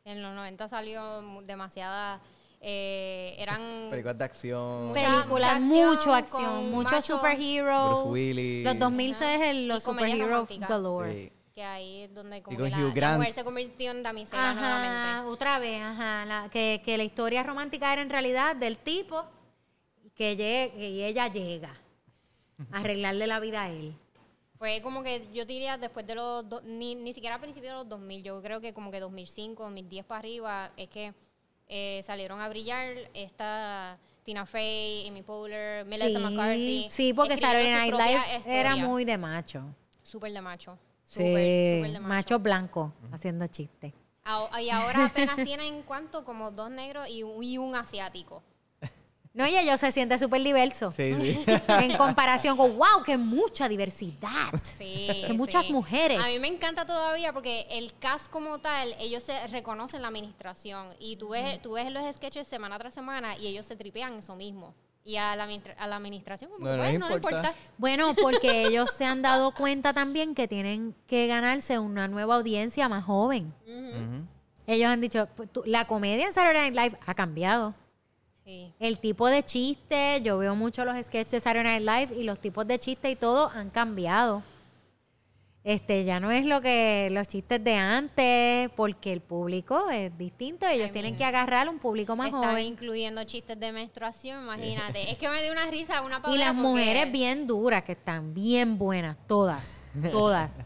En 0.05 0.21
los 0.21 0.35
90 0.35 0.69
salió 0.69 1.23
demasiada... 1.43 2.21
eh, 2.61 3.37
eran... 3.39 3.89
Películas 3.91 4.19
de 4.19 4.25
acción. 4.25 4.89
Mucha- 4.89 5.01
películas, 5.23 5.61
mucha 5.61 5.87
mucho 5.91 6.15
acción, 6.15 6.71
muchos 6.73 7.05
superheroes. 7.05 7.91
Bruce 8.01 8.09
Willis. 8.11 8.65
Los 8.65 8.79
2000 8.79 9.15
Ajá. 9.15 9.35
es 9.35 9.41
el, 9.43 9.69
los 9.69 9.85
superheroes 9.85 10.59
galore. 10.59 11.13
Sí. 11.29 11.33
Que 11.55 11.63
ahí 11.63 12.03
es 12.05 12.15
donde 12.15 12.43
como 12.43 12.57
con 12.57 12.65
que 12.65 12.71
la, 12.71 12.79
Hugh 12.87 12.97
la 12.97 13.17
mujer 13.19 13.33
se 13.33 13.45
convirtió 13.45 13.91
en 13.93 14.03
damisela 14.03 14.51
Ajá, 14.51 14.61
nuevamente. 14.61 15.31
otra 15.31 15.59
vez, 15.59 15.83
ajá, 15.83 16.25
la- 16.25 16.49
que, 16.51 16.81
que 16.85 16.97
la 16.97 17.05
historia 17.05 17.43
romántica 17.45 17.93
era 17.93 18.01
en 18.03 18.09
realidad 18.11 18.57
del 18.57 18.79
tipo 18.79 19.23
que 20.17 20.35
llegue, 20.37 20.89
y 20.89 21.03
ella 21.05 21.29
llega 21.29 21.71
a 22.73 22.79
arreglarle 22.79 23.27
la 23.27 23.39
vida 23.39 23.63
a 23.65 23.69
él. 23.69 23.95
Fue 24.63 24.81
como 24.81 25.03
que 25.03 25.27
yo 25.35 25.45
diría 25.45 25.77
después 25.77 26.07
de 26.07 26.15
los... 26.15 26.49
do- 26.49 26.61
ni, 26.63 26.95
ni 26.95 27.13
siquiera 27.13 27.35
a 27.35 27.41
principios 27.41 27.73
de 27.73 27.79
los 27.79 27.89
2000, 27.89 28.23
yo 28.23 28.41
creo 28.41 28.61
que 28.61 28.73
como 28.73 28.93
que 28.93 29.01
2005, 29.01 29.61
2010 29.61 30.05
para 30.07 30.21
arriba, 30.21 30.71
es 30.77 30.89
que 30.89 31.15
eh, 31.67 32.01
salieron 32.05 32.41
a 32.41 32.49
brillar 32.49 32.95
esta 33.13 33.99
Tina 34.23 34.47
Fey, 34.47 35.09
Amy 35.09 35.23
Poehler, 35.25 35.85
Melissa 35.87 36.17
sí, 36.17 36.25
McCarthy. 36.25 36.87
sí, 36.91 37.13
porque 37.13 37.37
Saturday 37.37 37.73
Night 37.73 37.93
Live 37.93 38.43
era 38.47 38.77
muy 38.77 39.05
de 39.05 39.19
macho. 39.19 39.65
Súper 40.01 40.33
de 40.33 40.41
macho. 40.41 40.79
Sí, 41.07 41.25
de 41.25 41.81
macho. 41.95 42.03
macho 42.03 42.39
blanco 42.39 42.93
haciendo 43.11 43.49
chistes. 43.49 43.93
Y 44.61 44.71
ahora 44.71 45.07
apenas 45.07 45.45
tienen, 45.45 45.83
¿cuánto? 45.83 46.25
Como 46.25 46.53
dos 46.53 46.71
negros 46.71 47.09
y 47.09 47.25
un, 47.25 47.43
y 47.43 47.59
un 47.59 47.75
asiático. 47.75 48.45
No, 49.35 49.47
y 49.47 49.57
ellos 49.57 49.81
se 49.81 49.91
siente 49.93 50.19
súper 50.19 50.43
diverso. 50.43 50.91
Sí, 50.91 51.13
sí. 51.15 51.45
En 51.69 51.97
comparación 51.97 52.55
con, 52.57 52.77
wow, 52.77 53.03
que 53.05 53.17
mucha 53.17 53.67
diversidad. 53.69 54.53
Sí. 54.63 55.09
Que 55.27 55.33
muchas 55.33 55.67
sí. 55.67 55.73
mujeres. 55.73 56.21
A 56.23 56.27
mí 56.29 56.39
me 56.39 56.49
encanta 56.49 56.85
todavía 56.85 57.33
porque 57.33 57.67
el 57.71 57.95
cast 57.99 58.29
como 58.31 58.59
tal, 58.59 58.95
ellos 58.99 59.25
se 59.25 59.47
reconocen 59.49 60.03
la 60.03 60.09
administración. 60.09 60.89
Y 60.99 61.17
tú 61.17 61.31
ves, 61.31 61.63
tú 61.63 61.73
ves 61.73 61.91
los 61.91 62.03
sketches 62.15 62.47
semana 62.47 62.79
tras 62.79 62.93
semana 62.93 63.37
y 63.39 63.47
ellos 63.47 63.67
se 63.67 63.75
tripean 63.77 64.15
eso 64.15 64.37
mismo. 64.37 64.75
Y 65.05 65.17
a 65.17 65.35
la, 65.35 65.45
administra- 65.47 65.75
a 65.79 65.87
la 65.89 65.97
administración 65.97 66.51
como 66.51 66.65
No, 66.67 66.73
no 66.73 66.77
bueno, 66.77 66.93
les 66.93 67.01
no 67.01 67.09
le 67.09 67.15
importa. 67.15 67.37
importa. 67.39 67.59
Bueno, 67.79 68.15
porque 68.15 68.63
ellos 68.67 68.93
se 68.93 69.05
han 69.07 69.23
dado 69.23 69.53
cuenta 69.55 69.93
también 69.93 70.35
que 70.35 70.47
tienen 70.47 70.95
que 71.07 71.27
ganarse 71.27 71.79
una 71.79 72.07
nueva 72.07 72.37
audiencia 72.37 72.89
más 72.89 73.05
joven. 73.05 73.53
Ellos 74.67 74.89
han 74.89 75.01
dicho, 75.01 75.27
pues, 75.35 75.49
la 75.65 75.87
comedia 75.87 76.27
en 76.27 76.33
Saturday 76.33 76.71
Night 76.71 76.93
Live 76.93 76.99
ha 77.07 77.15
cambiado. 77.15 77.75
Sí. 78.45 78.73
El 78.81 78.99
tipo 78.99 79.29
de 79.29 79.45
chiste, 79.45 80.21
yo 80.23 80.37
veo 80.39 80.57
mucho 80.57 80.85
los 80.85 80.97
sketches 81.05 81.31
de 81.31 81.41
Saturday 81.41 81.81
Night 81.81 82.11
Live 82.11 82.21
y 82.21 82.25
los 82.25 82.41
tipos 82.41 82.67
de 82.67 82.79
chiste 82.79 83.11
y 83.11 83.17
todo 83.17 83.49
han 83.51 83.71
cambiado. 83.71 84.43
Este, 85.65 86.05
ya 86.05 86.19
no 86.19 86.33
es 86.33 86.45
lo 86.45 86.61
que 86.61 87.09
los 87.13 87.29
chistes 87.29 87.63
de 87.63 87.77
antes, 87.77 88.69
porque 88.75 89.13
el 89.13 89.21
público 89.21 89.89
es 89.91 90.17
distinto. 90.19 90.67
Ellos 90.67 90.91
tienen 90.91 91.17
que 91.17 91.25
agarrar 91.25 91.69
un 91.69 91.79
público 91.79 92.17
más 92.17 92.27
Están 92.35 92.43
joven. 92.51 92.65
incluyendo 92.67 93.23
chistes 93.23 93.61
de 93.61 93.71
menstruación, 93.71 94.43
imagínate. 94.43 95.09
es 95.13 95.19
que 95.19 95.29
me 95.29 95.41
dio 95.41 95.53
una 95.53 95.71
risa, 95.71 96.03
una 96.03 96.17
Y 96.27 96.37
las 96.39 96.49
porque- 96.49 96.53
mujeres 96.63 97.13
bien 97.13 97.47
duras, 97.47 97.85
que 97.85 97.93
están 97.93 98.35
bien 98.35 98.77
buenas, 98.77 99.17
todas, 99.29 99.87
todas. 100.11 100.65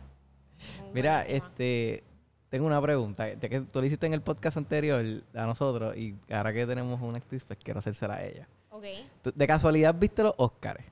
Mira, 0.95 1.25
buenísima. 1.25 1.47
este, 1.49 2.05
tengo 2.49 2.67
una 2.67 2.81
pregunta. 2.81 3.33
Ya 3.35 3.49
que 3.49 3.61
tú 3.61 3.81
lo 3.81 3.87
hiciste 3.87 4.07
en 4.07 4.15
el 4.15 4.23
podcast 4.23 4.57
anterior 4.57 5.05
a 5.35 5.47
nosotros 5.47 5.97
y 5.97 6.15
ahora 6.31 6.53
que 6.53 6.67
tenemos 6.67 7.01
una 7.01 7.19
actriz, 7.19 7.45
pues 7.45 7.59
quiero 7.63 7.79
hacérsela 7.81 8.15
a 8.15 8.25
ella. 8.25 8.49
Ok. 8.71 8.85
¿Tú 9.23 9.33
¿De 9.35 9.47
casualidad 9.47 9.95
viste 9.95 10.23
los 10.23 10.35
Oscars? 10.37 10.85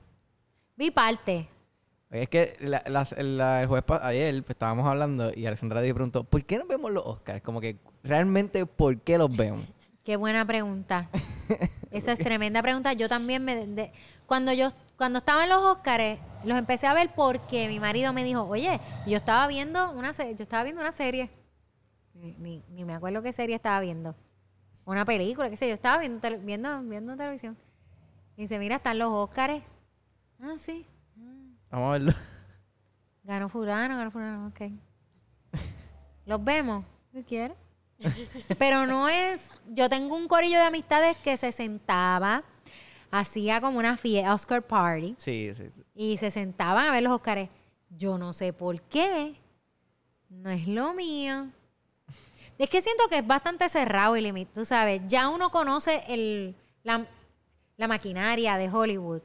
Vi 0.75 0.91
parte. 0.91 1.47
Es 2.11 2.29
que 2.29 2.55
la- 2.59 2.83
las- 2.87 3.15
la- 3.17 3.61
el 3.61 3.67
jueves 3.67 3.83
pa- 3.83 4.05
ayer 4.05 4.33
pues, 4.43 4.51
estábamos 4.51 4.85
hablando 4.87 5.31
y 5.35 5.45
Alexandra 5.45 5.81
Díaz 5.81 5.93
preguntó, 5.95 6.23
¿por 6.23 6.43
qué 6.45 6.57
no 6.57 6.65
vemos 6.65 6.91
los 6.91 7.05
Oscars? 7.05 7.41
Como 7.41 7.59
que 7.61 7.77
realmente, 8.03 8.65
¿por 8.65 8.99
qué 9.01 9.17
los 9.17 9.35
vemos? 9.35 9.65
Qué 10.05 10.17
buena 10.17 10.45
pregunta. 10.45 11.09
Esa 11.91 12.11
es 12.11 12.19
tremenda 12.19 12.61
pregunta. 12.61 12.93
Yo 12.93 13.09
también 13.09 13.43
me 13.43 13.65
de- 13.65 13.91
cuando 14.27 14.53
yo 14.53 14.69
cuando 14.97 15.17
estaba 15.19 15.43
en 15.43 15.49
los 15.49 15.59
Óscares, 15.63 16.19
los 16.45 16.57
empecé 16.57 16.87
a 16.87 16.93
ver 16.93 17.11
porque 17.15 17.67
mi 17.67 17.79
marido 17.79 18.13
me 18.13 18.23
dijo, 18.23 18.43
"Oye, 18.43 18.79
yo 19.07 19.17
estaba 19.17 19.45
viendo 19.47 19.91
una 19.91 20.11
yo 20.11 20.23
estaba 20.43 20.63
viendo 20.63 20.81
una 20.81 20.91
serie. 20.91 21.29
Ni, 22.15 22.63
ni- 22.69 22.83
me 22.85 22.93
acuerdo 22.95 23.21
qué 23.21 23.31
serie 23.31 23.55
estaba 23.55 23.79
viendo. 23.81 24.15
Una 24.85 25.05
película, 25.05 25.49
qué 25.49 25.57
sé 25.57 25.67
yo, 25.67 25.73
estaba 25.73 25.99
viendo 25.99 26.19
tele- 26.19 26.37
viendo 26.43 26.81
viendo 26.83 27.15
televisión. 27.15 27.57
Y 28.37 28.43
dice, 28.43 28.57
"Mira, 28.59 28.77
están 28.77 28.97
los 28.99 29.11
Óscares." 29.11 29.63
Ah, 30.41 30.53
sí. 30.57 30.85
Vamos 31.69 31.87
a 31.87 31.91
verlo. 31.91 32.11
Ganó 33.23 33.49
fulano, 33.49 33.97
ganó 33.97 34.11
fulano, 34.11 34.47
ok. 34.47 34.61
Los 36.25 36.43
vemos. 36.43 36.85
¿Qué 37.11 37.23
quieres? 37.23 37.57
Pero 38.59 38.85
no 38.85 39.07
es. 39.09 39.49
Yo 39.69 39.89
tengo 39.89 40.15
un 40.15 40.27
corillo 40.27 40.57
de 40.57 40.65
amistades 40.65 41.17
que 41.17 41.35
se 41.37 41.51
sentaba, 41.51 42.43
hacía 43.11 43.61
como 43.61 43.79
una 43.79 43.97
fiesta, 43.97 44.33
Oscar 44.33 44.61
Party, 44.61 45.15
Sí, 45.17 45.51
sí. 45.55 45.71
y 45.95 46.17
se 46.17 46.29
sentaban 46.31 46.87
a 46.87 46.91
ver 46.91 47.03
los 47.03 47.13
Oscars. 47.13 47.49
Yo 47.89 48.17
no 48.17 48.33
sé 48.33 48.53
por 48.53 48.81
qué. 48.81 49.35
No 50.29 50.49
es 50.49 50.67
lo 50.67 50.93
mío. 50.93 51.49
Es 52.57 52.69
que 52.69 52.81
siento 52.81 53.07
que 53.09 53.17
es 53.19 53.27
bastante 53.27 53.67
cerrado 53.69 54.15
y 54.15 54.21
limitado. 54.21 54.61
Tú 54.61 54.65
sabes, 54.65 55.01
ya 55.07 55.29
uno 55.29 55.49
conoce 55.51 56.03
el, 56.07 56.55
la, 56.83 57.05
la 57.77 57.87
maquinaria 57.87 58.57
de 58.57 58.69
Hollywood. 58.69 59.21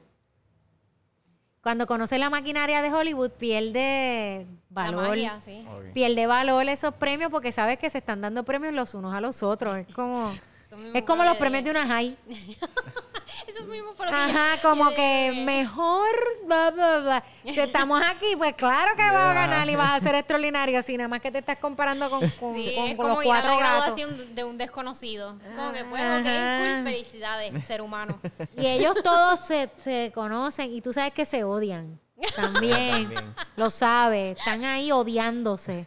Cuando 1.61 1.85
conoce 1.85 2.17
la 2.17 2.29
maquinaria 2.29 2.81
de 2.81 2.91
Hollywood, 2.91 3.31
pierde 3.31 4.47
La 4.71 4.83
valor. 4.83 5.09
magia, 5.09 5.39
sí. 5.39 5.63
Ok. 5.67 5.93
Pierde 5.93 6.25
valor 6.25 6.67
esos 6.67 6.93
premios 6.95 7.29
porque 7.31 7.51
sabes 7.51 7.77
que 7.77 7.89
se 7.89 7.99
están 7.99 8.19
dando 8.21 8.43
premios 8.43 8.73
los 8.73 8.93
unos 8.95 9.13
a 9.13 9.21
los 9.21 9.43
otros. 9.43 9.77
Es 9.77 9.87
como, 9.93 10.31
es 10.93 11.03
como 11.03 11.23
los 11.23 11.37
premios 11.37 11.63
de 11.63 11.71
una 11.71 11.85
high. 11.87 12.17
Eso 13.47 13.63
mismo 13.65 13.93
fue 13.95 14.05
lo 14.05 14.11
que 14.11 14.17
Ajá, 14.17 14.55
yo- 14.55 14.61
como 14.69 14.89
yo 14.89 14.95
que 14.95 15.29
dije. 15.31 15.43
mejor, 15.45 16.09
bla, 16.45 16.71
bla, 16.71 16.99
bla. 16.99 17.23
Si 17.43 17.59
estamos 17.59 18.01
aquí, 18.05 18.35
pues 18.37 18.53
claro 18.55 18.95
que 18.95 19.03
vas 19.03 19.13
a 19.15 19.33
ganar 19.33 19.69
y 19.69 19.75
vas 19.75 19.91
a 19.93 19.99
ser 19.99 20.15
extraordinario, 20.15 20.81
si 20.83 20.95
nada 20.97 21.07
más 21.07 21.21
que 21.21 21.31
te 21.31 21.39
estás 21.39 21.57
comparando 21.57 22.09
con, 22.09 22.19
con, 22.31 22.55
Sí, 22.55 22.73
con- 22.75 22.87
es 22.87 22.95
con 22.95 23.07
como 23.07 23.15
los 23.21 23.25
ir 23.25 23.31
a 23.31 23.33
cuatro 23.33 23.51
la 23.51 23.59
gatos. 23.59 23.95
graduación 23.95 24.35
de 24.35 24.43
un 24.43 24.57
desconocido. 24.57 25.37
Como 25.55 25.73
que, 25.73 25.83
pues, 25.85 26.01
Ajá. 26.01 26.17
ok, 26.19 26.23
cool, 26.23 26.83
felicidades, 26.93 27.65
ser 27.65 27.81
humano. 27.81 28.19
Y 28.57 28.67
ellos 28.67 28.95
todos 29.03 29.39
se, 29.39 29.69
se 29.83 30.11
conocen 30.13 30.73
y 30.73 30.81
tú 30.81 30.93
sabes 30.93 31.13
que 31.13 31.25
se 31.25 31.43
odian. 31.43 31.99
También, 32.35 33.05
También. 33.09 33.35
lo 33.55 33.69
sabes, 33.71 34.37
están 34.37 34.63
ahí 34.63 34.91
odiándose. 34.91 35.85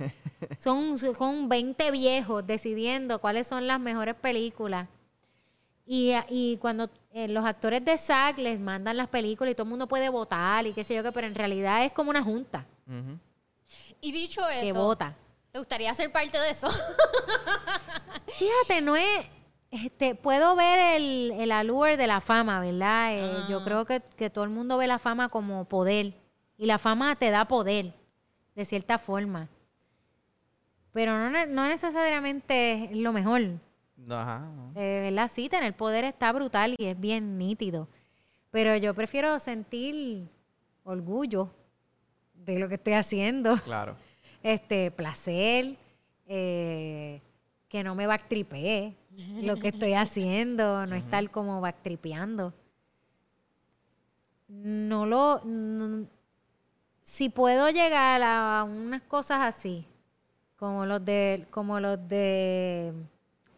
Son, 0.59 0.99
son 0.99 1.49
20 1.49 1.91
viejos 1.93 2.45
decidiendo 2.47 3.21
cuáles 3.21 3.47
son 3.47 3.67
las 3.69 3.79
mejores 3.79 4.15
películas. 4.17 4.89
Y, 5.87 6.15
y 6.31 6.57
cuando 6.59 6.89
eh, 7.13 7.29
los 7.29 7.45
actores 7.45 7.85
de 7.85 7.99
SAG 7.99 8.39
les 8.39 8.59
mandan 8.59 8.97
las 8.97 9.09
películas 9.09 9.53
y 9.53 9.55
todo 9.55 9.65
el 9.65 9.71
mundo 9.71 9.87
puede 9.87 10.09
votar 10.09 10.67
y 10.67 10.73
qué 10.73 10.83
sé 10.83 10.95
yo 10.95 11.03
qué, 11.03 11.13
pero 11.13 11.27
en 11.27 11.35
realidad 11.35 11.85
es 11.85 11.93
como 11.93 12.11
una 12.11 12.23
junta. 12.23 12.65
Y 14.01 14.13
dicho 14.13 14.41
que 14.49 14.71
eso, 14.71 14.79
vota. 14.83 15.15
¿te 15.53 15.59
gustaría 15.59 15.93
ser 15.95 16.11
parte 16.11 16.39
de 16.39 16.51
eso? 16.51 16.69
Fíjate, 18.39 18.81
no 18.83 18.97
es. 18.97 19.27
Este, 19.71 20.15
puedo 20.15 20.55
ver 20.55 20.97
el, 21.01 21.33
el 21.33 21.51
allure 21.51 21.97
de 21.97 22.07
la 22.07 22.21
fama, 22.21 22.61
¿verdad? 22.61 23.13
Eh, 23.15 23.37
Ah. 23.43 23.47
Yo 23.51 23.65
creo 23.65 23.85
que, 23.85 24.01
que 24.17 24.31
todo 24.31 24.45
el 24.45 24.51
mundo 24.51 24.79
ve 24.79 24.87
la 24.87 24.99
fama 25.01 25.29
como 25.29 25.65
poder. 25.65 26.15
Y 26.57 26.67
la 26.67 26.79
fama 26.79 27.17
te 27.17 27.31
da 27.31 27.47
poder, 27.47 27.93
de 28.55 28.65
cierta 28.65 28.99
forma. 28.99 29.49
Pero 30.93 31.19
no, 31.19 31.47
no 31.47 31.69
necesariamente 31.69 32.85
es 32.85 32.97
lo 32.97 33.13
mejor. 33.13 33.41
Ajá. 34.11 34.49
Eh, 34.75 35.01
¿Verdad? 35.11 35.31
Sí, 35.33 35.49
tener 35.49 35.75
poder 35.77 36.05
está 36.05 36.33
brutal 36.33 36.75
y 36.79 36.87
es 36.87 36.99
bien 36.99 37.39
nítido. 37.39 37.89
Pero 38.51 38.77
yo 38.77 38.95
prefiero 38.95 39.39
sentir 39.39 40.29
orgullo 40.85 41.51
de 42.35 42.59
lo 42.59 42.69
que 42.69 42.75
estoy 42.77 42.93
haciendo. 42.95 43.57
Claro. 43.59 43.97
Este, 44.43 44.91
placer, 44.91 45.75
eh, 46.27 47.23
que 47.67 47.83
no 47.83 47.95
me 47.95 48.07
backtripee 48.07 48.95
lo 49.41 49.57
que 49.57 49.69
estoy 49.69 49.95
haciendo, 49.95 50.87
no 50.87 50.95
estar 50.97 51.31
como 51.31 51.63
backtripeando. 51.63 52.53
No 54.49 55.07
lo... 55.07 55.41
no- 55.45 56.07
si 57.03 57.29
puedo 57.31 57.71
llegar 57.71 58.23
a 58.23 58.65
unas 58.65 59.01
cosas 59.03 59.41
así, 59.43 59.87
como 60.57 60.85
los 60.87 61.03
de, 61.05 61.47
como 61.51 61.81
los 61.81 61.99
de 62.09 62.93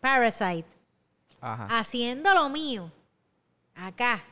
Parasite, 0.06 0.68
Ajá. 1.40 1.66
haciendo 1.80 2.32
lo 2.32 2.48
mío, 2.48 2.92
acá, 3.74 4.22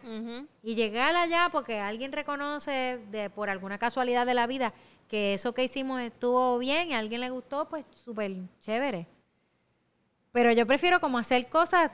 y 0.63 0.75
llegar 0.77 1.17
allá 1.17 1.49
porque 1.51 1.81
alguien 1.81 2.13
reconoce 2.13 3.01
de 3.11 3.29
por 3.29 3.51
alguna 3.51 3.77
casualidad 3.77 4.25
de 4.25 4.35
la 4.35 4.47
vida 4.47 4.73
que 5.09 5.35
eso 5.35 5.53
que 5.53 5.65
hicimos 5.65 6.01
estuvo 6.01 6.59
bien 6.59 6.91
y 6.91 6.95
a 6.95 6.99
alguien 7.01 7.21
le 7.21 7.31
gustó, 7.31 7.69
pues 7.69 7.85
súper 8.05 8.37
chévere. 8.61 9.07
Pero 10.31 10.53
yo 10.53 10.65
prefiero 10.65 11.01
como 11.01 11.19
hacer 11.19 11.49
cosas 11.49 11.91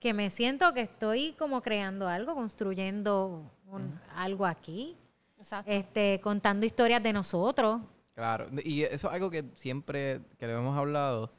que 0.00 0.12
me 0.12 0.28
siento 0.30 0.74
que 0.74 0.80
estoy 0.82 1.32
como 1.38 1.62
creando 1.62 2.08
algo, 2.08 2.34
construyendo 2.34 3.44
un- 3.68 4.00
algo 4.16 4.44
aquí, 4.44 4.96
Exacto. 5.38 5.70
este, 5.70 6.20
contando 6.20 6.66
historias 6.66 7.00
de 7.02 7.12
nosotros. 7.12 7.80
Claro, 8.14 8.48
y 8.64 8.82
eso 8.82 9.06
es 9.08 9.14
algo 9.14 9.30
que 9.30 9.44
siempre 9.54 10.20
que 10.38 10.46
lo 10.48 10.58
hemos 10.58 10.76
hablado. 10.76 11.30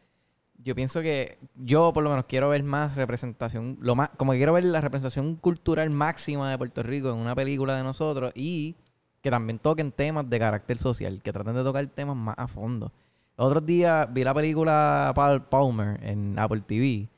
Yo 0.64 0.76
pienso 0.76 1.01
que 1.01 1.38
yo 1.55 1.91
por 1.93 2.03
lo 2.03 2.09
menos 2.09 2.26
quiero 2.26 2.49
ver 2.49 2.64
más 2.64 2.95
representación, 2.95 3.78
lo 3.82 3.95
más, 3.95 4.09
como 4.18 4.32
que 4.32 4.38
quiero 4.38 4.53
ver 4.53 4.64
la 4.66 4.82
representación 4.82 5.36
cultural 5.36 5.89
máxima 5.89 6.51
de 6.51 6.57
Puerto 6.57 6.84
Rico 6.84 7.09
en 7.09 7.16
una 7.18 7.36
película 7.36 7.76
de 7.76 7.84
nosotros 7.84 8.32
y 8.36 8.76
que 9.22 9.32
también 9.32 9.59
toquen 9.59 9.91
temas 9.91 10.30
de 10.30 10.39
carácter 10.39 10.78
social, 10.78 11.22
que 11.22 11.32
traten 11.32 11.55
de 11.55 11.64
tocar 11.64 11.86
temas 11.88 12.16
más 12.16 12.36
a 12.38 12.47
fondo. 12.47 12.91
Otros 13.36 13.66
días 13.66 14.07
vi 14.14 14.24
la 14.24 14.34
película 14.34 15.12
Paul 15.16 15.43
Palmer 15.43 15.99
en 16.03 16.38
Apple 16.38 16.62
TV 16.62 17.09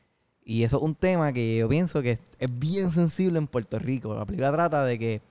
y 0.46 0.64
eso 0.64 0.78
es 0.78 0.84
un 0.84 0.96
tema 0.96 1.34
que 1.34 1.58
yo 1.58 1.68
pienso 1.68 2.02
que 2.02 2.12
es, 2.12 2.22
es 2.40 2.60
bien 2.60 2.92
sensible 2.92 3.38
en 3.40 3.48
Puerto 3.48 3.80
Rico. 3.80 4.16
La 4.16 4.26
película 4.26 4.52
trata 4.52 4.86
de 4.86 5.00
que 5.00 5.22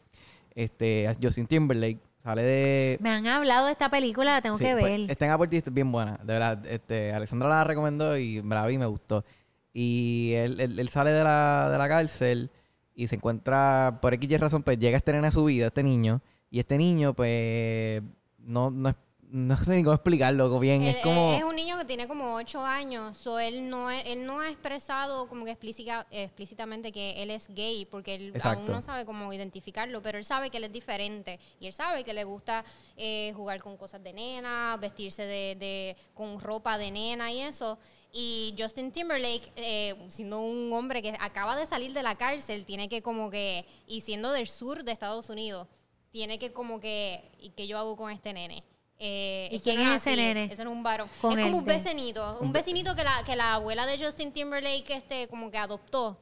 este 0.54 1.10
Justin 1.22 1.46
Timberlake 1.46 1.98
sale 2.23 2.43
de 2.43 2.99
Me 3.01 3.11
han 3.11 3.27
hablado 3.27 3.66
de 3.66 3.73
esta 3.73 3.89
película, 3.91 4.33
la 4.33 4.43
tengo 4.43 4.57
Sí, 4.59 4.64
que 4.64 4.73
pues, 4.73 4.85
ver. 4.85 5.11
está 5.11 5.25
en 5.27 5.31
Apple 5.33 5.49
TV, 5.49 5.62
bien 5.70 5.91
buena. 5.93 6.18
De 6.23 6.33
verdad, 6.33 6.66
este, 6.66 7.12
Alessandra 7.12 7.49
la 7.49 7.64
recomendó 7.64 8.16
y 8.18 8.43
me 8.43 8.55
la 8.55 8.66
vi 8.66 8.75
y 8.75 8.79
me 8.79 8.87
gustó. 8.87 9.25
Y 9.73 10.33
él, 10.35 10.61
él- 10.61 10.79
él 10.79 10.89
sale 10.89 11.11
de 11.11 11.25
la, 11.25 11.68
de 11.73 11.79
la 11.79 11.89
cárcel 11.89 12.51
y 12.95 13.09
se 13.09 13.16
encuentra, 13.16 13.99
por 14.03 14.12
X 14.14 14.39
razón, 14.41 14.62
pues 14.62 14.79
llega 14.79 14.97
este 14.97 15.12
nene 15.12 15.29
a 15.29 15.31
su 15.31 15.45
vida, 15.45 15.66
este 15.68 15.83
niño. 15.83 16.20
Y 16.51 16.59
este 16.59 16.77
niño, 16.77 17.14
pues, 17.14 18.03
no, 18.39 18.70
no, 18.70 18.91
es- 18.91 18.97
no 19.33 19.57
sé 19.57 19.76
ni 19.76 19.83
cómo 19.83 19.95
explicarlo 19.95 20.59
bien. 20.59 20.83
Él- 20.83 20.97
es 20.97 21.03
como... 21.03 21.33
es 21.33 21.43
un 21.43 21.57
niño 21.57 21.78
que 21.78 21.87
tiene 21.87 22.07
como 22.07 22.35
8 22.35 22.64
años, 22.64 23.16
so 23.16 23.39
él 23.39 23.68
no 23.70 23.91
es- 23.91 24.05
él 24.07 24.26
no 24.26 24.41
ha 24.41 24.51
expresado 24.51 25.26
como 25.26 25.47
que 25.47 25.53
explícita- 25.53 26.07
explícitamente 26.11 26.93
que 26.93 27.22
él 27.22 27.30
es 27.30 27.49
gay, 27.55 27.87
porque 27.87 28.14
él 28.16 28.33
Exacto. 28.35 28.61
aún 28.61 28.70
no 28.70 28.83
sabe 28.83 29.07
cómo 29.07 29.33
identificarlo, 29.33 30.03
pero 30.03 30.18
él 30.18 30.24
sabe 30.26 30.51
que 30.51 30.59
él 30.59 30.64
es 30.64 30.72
diferente 30.72 31.41
y 31.61 31.66
él 31.66 31.72
sabe 31.72 32.05
que 32.05 32.12
le 32.12 32.24
gusta 32.24 32.62
eh, 32.99 33.33
jugar 33.35 33.61
con 33.62 33.76
cosas 33.78 34.03
de 34.05 34.12
nena, 34.12 34.76
vestirse 34.78 35.24
de, 35.24 35.57
de- 35.57 35.97
con 36.14 36.39
ropa 36.39 36.76
de 36.76 36.91
nena 36.91 37.33
y 37.33 37.41
eso. 37.41 37.78
Y 38.12 38.55
Justin 38.59 38.93
Timberlake, 38.93 39.51
eh, 39.57 39.95
siendo 40.11 40.41
un 40.41 40.70
hombre 40.74 41.01
que 41.01 41.16
acaba 41.18 41.57
de 41.57 41.66
salir 41.66 41.95
de 41.95 42.03
la 42.03 42.16
cárcel, 42.16 42.66
tiene 42.66 42.91
que 42.91 43.01
como 43.01 43.30
que, 43.30 43.64
y 43.87 44.03
siendo 44.03 44.30
del 44.33 44.47
sur 44.47 44.85
de 44.85 44.93
Estados 44.93 45.30
Unidos, 45.30 45.66
tiene 46.11 46.39
que 46.39 46.53
como 46.53 46.78
que, 46.78 47.24
¿y 47.41 47.49
qué 47.51 47.66
yo 47.66 47.78
hago 47.78 47.97
con 47.97 48.11
este 48.12 48.35
nene? 48.35 48.62
Eh, 49.05 49.48
¿Y 49.50 49.59
quién 49.59 49.82
no 49.84 49.92
es 49.94 50.07
ese 50.07 50.14
nene? 50.14 50.44
Eso 50.44 50.62
no 50.62 50.70
es 50.70 50.76
un 50.76 50.82
varón. 50.84 51.09
Con 51.20 51.36
es 51.36 51.44
como 51.44 51.59
un 51.59 51.64
de- 51.64 51.74
vecinito. 51.74 52.36
Un 52.38 52.46
Un 52.46 52.53
ve- 52.53 52.61
vecinito 52.61 52.94
que 52.94 53.03
la, 53.03 53.22
que 53.26 53.34
la 53.34 53.55
abuela 53.55 53.84
de 53.84 53.98
Justin 53.98 54.32
Timberlake 54.32 54.94
este, 54.94 55.26
como 55.26 55.50
que 55.50 55.59
adoptó. 55.59 56.20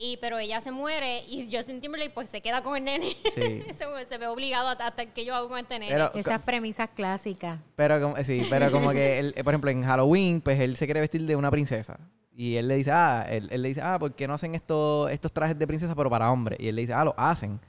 Y, 0.00 0.16
pero 0.18 0.38
ella 0.38 0.60
se 0.60 0.70
muere 0.72 1.24
y 1.28 1.48
Justin 1.56 1.80
Timberlake 1.80 2.10
pues 2.12 2.28
se 2.28 2.40
queda 2.40 2.62
con 2.62 2.76
el 2.76 2.84
nene. 2.84 3.16
Sí. 3.34 3.62
se, 3.76 4.06
se 4.06 4.18
ve 4.18 4.26
obligado 4.26 4.66
a 4.68 4.72
hasta 4.72 5.06
que 5.06 5.24
yo 5.24 5.34
hago 5.34 5.48
con 5.48 5.58
este 5.60 5.78
nene. 5.78 5.92
Pero- 5.92 6.12
Esas 6.14 6.42
premisas 6.42 6.88
clásicas. 6.94 7.60
Pero 7.76 8.00
como, 8.00 8.16
sí, 8.24 8.44
pero 8.50 8.72
como 8.72 8.90
que, 8.90 9.18
él, 9.20 9.34
por 9.44 9.52
ejemplo, 9.54 9.70
en 9.70 9.84
Halloween, 9.84 10.40
pues 10.40 10.58
él 10.58 10.76
se 10.76 10.86
quiere 10.86 10.98
vestir 11.00 11.22
de 11.24 11.36
una 11.36 11.52
princesa. 11.52 12.00
Y 12.34 12.56
él 12.56 12.66
le 12.68 12.76
dice, 12.76 12.90
ah, 12.92 13.26
él, 13.28 13.48
él 13.50 13.62
le 13.62 13.68
dice, 13.68 13.80
ah, 13.82 13.96
¿por 13.98 14.14
qué 14.14 14.26
no 14.28 14.34
hacen 14.34 14.54
estos, 14.54 15.10
estos 15.10 15.32
trajes 15.32 15.58
de 15.58 15.66
princesa 15.66 15.94
pero 15.96 16.08
para 16.10 16.30
hombres? 16.32 16.58
Y 16.60 16.68
él 16.68 16.74
le 16.76 16.82
dice, 16.82 16.92
ah, 16.94 17.04
lo 17.04 17.14
hacen. 17.16 17.60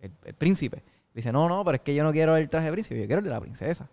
El, 0.00 0.10
el 0.24 0.34
príncipe. 0.34 0.82
Dice, 1.14 1.32
no, 1.32 1.48
no, 1.48 1.64
pero 1.64 1.76
es 1.76 1.80
que 1.82 1.94
yo 1.94 2.02
no 2.04 2.12
quiero 2.12 2.36
el 2.36 2.50
traje 2.50 2.66
de 2.66 2.72
príncipe, 2.72 3.00
yo 3.00 3.06
quiero 3.06 3.20
el 3.20 3.24
de 3.24 3.30
la 3.30 3.40
princesa. 3.40 3.88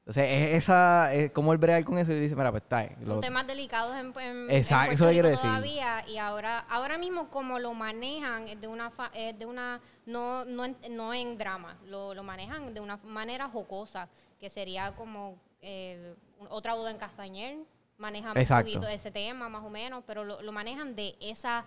Entonces, 0.00 0.24
es 0.28 0.54
esa, 0.64 1.12
es 1.14 1.30
como 1.32 1.52
él 1.52 1.58
bregar 1.58 1.84
con 1.84 1.98
eso 1.98 2.12
y 2.12 2.18
dice, 2.20 2.34
mira, 2.34 2.50
pues 2.50 2.62
está. 2.62 2.88
Son 3.00 3.08
Lo- 3.16 3.20
temas 3.20 3.46
delicados 3.46 3.94
en, 3.96 4.12
en, 4.18 4.50
Exacto, 4.50 4.86
en 4.88 4.94
eso 4.94 5.08
quiero 5.10 5.28
decir. 5.28 5.48
todavía 5.48 6.04
y 6.08 6.16
ahora 6.16 6.60
ahora 6.60 6.96
mismo 6.98 7.28
como 7.30 7.58
lo 7.58 7.74
manejan 7.74 8.48
es 8.48 8.60
de 8.60 8.66
una 8.68 8.90
fa- 8.90 9.10
es 9.14 9.38
de 9.38 9.44
una 9.46 9.80
no 10.06 10.44
no 10.46 10.64
en, 10.64 10.76
no 10.90 11.12
en 11.12 11.36
drama 11.36 11.76
lo, 11.86 12.14
lo 12.14 12.22
manejan 12.24 12.72
de 12.72 12.80
una 12.80 12.96
manera 13.04 13.48
jocosa 13.50 14.08
que 14.40 14.48
sería 14.48 14.96
como 14.96 15.36
eh, 15.60 16.14
otra 16.48 16.72
boda 16.74 16.90
en 16.90 16.96
Castañer 16.96 17.58
manejan 17.98 18.34
Exacto. 18.38 18.66
un 18.66 18.72
poquito 18.76 18.88
ese 18.90 19.10
tema 19.10 19.50
más 19.50 19.62
o 19.62 19.68
menos 19.68 20.02
pero 20.06 20.24
lo, 20.24 20.40
lo 20.40 20.52
manejan 20.52 20.96
de 20.96 21.16
esa 21.20 21.66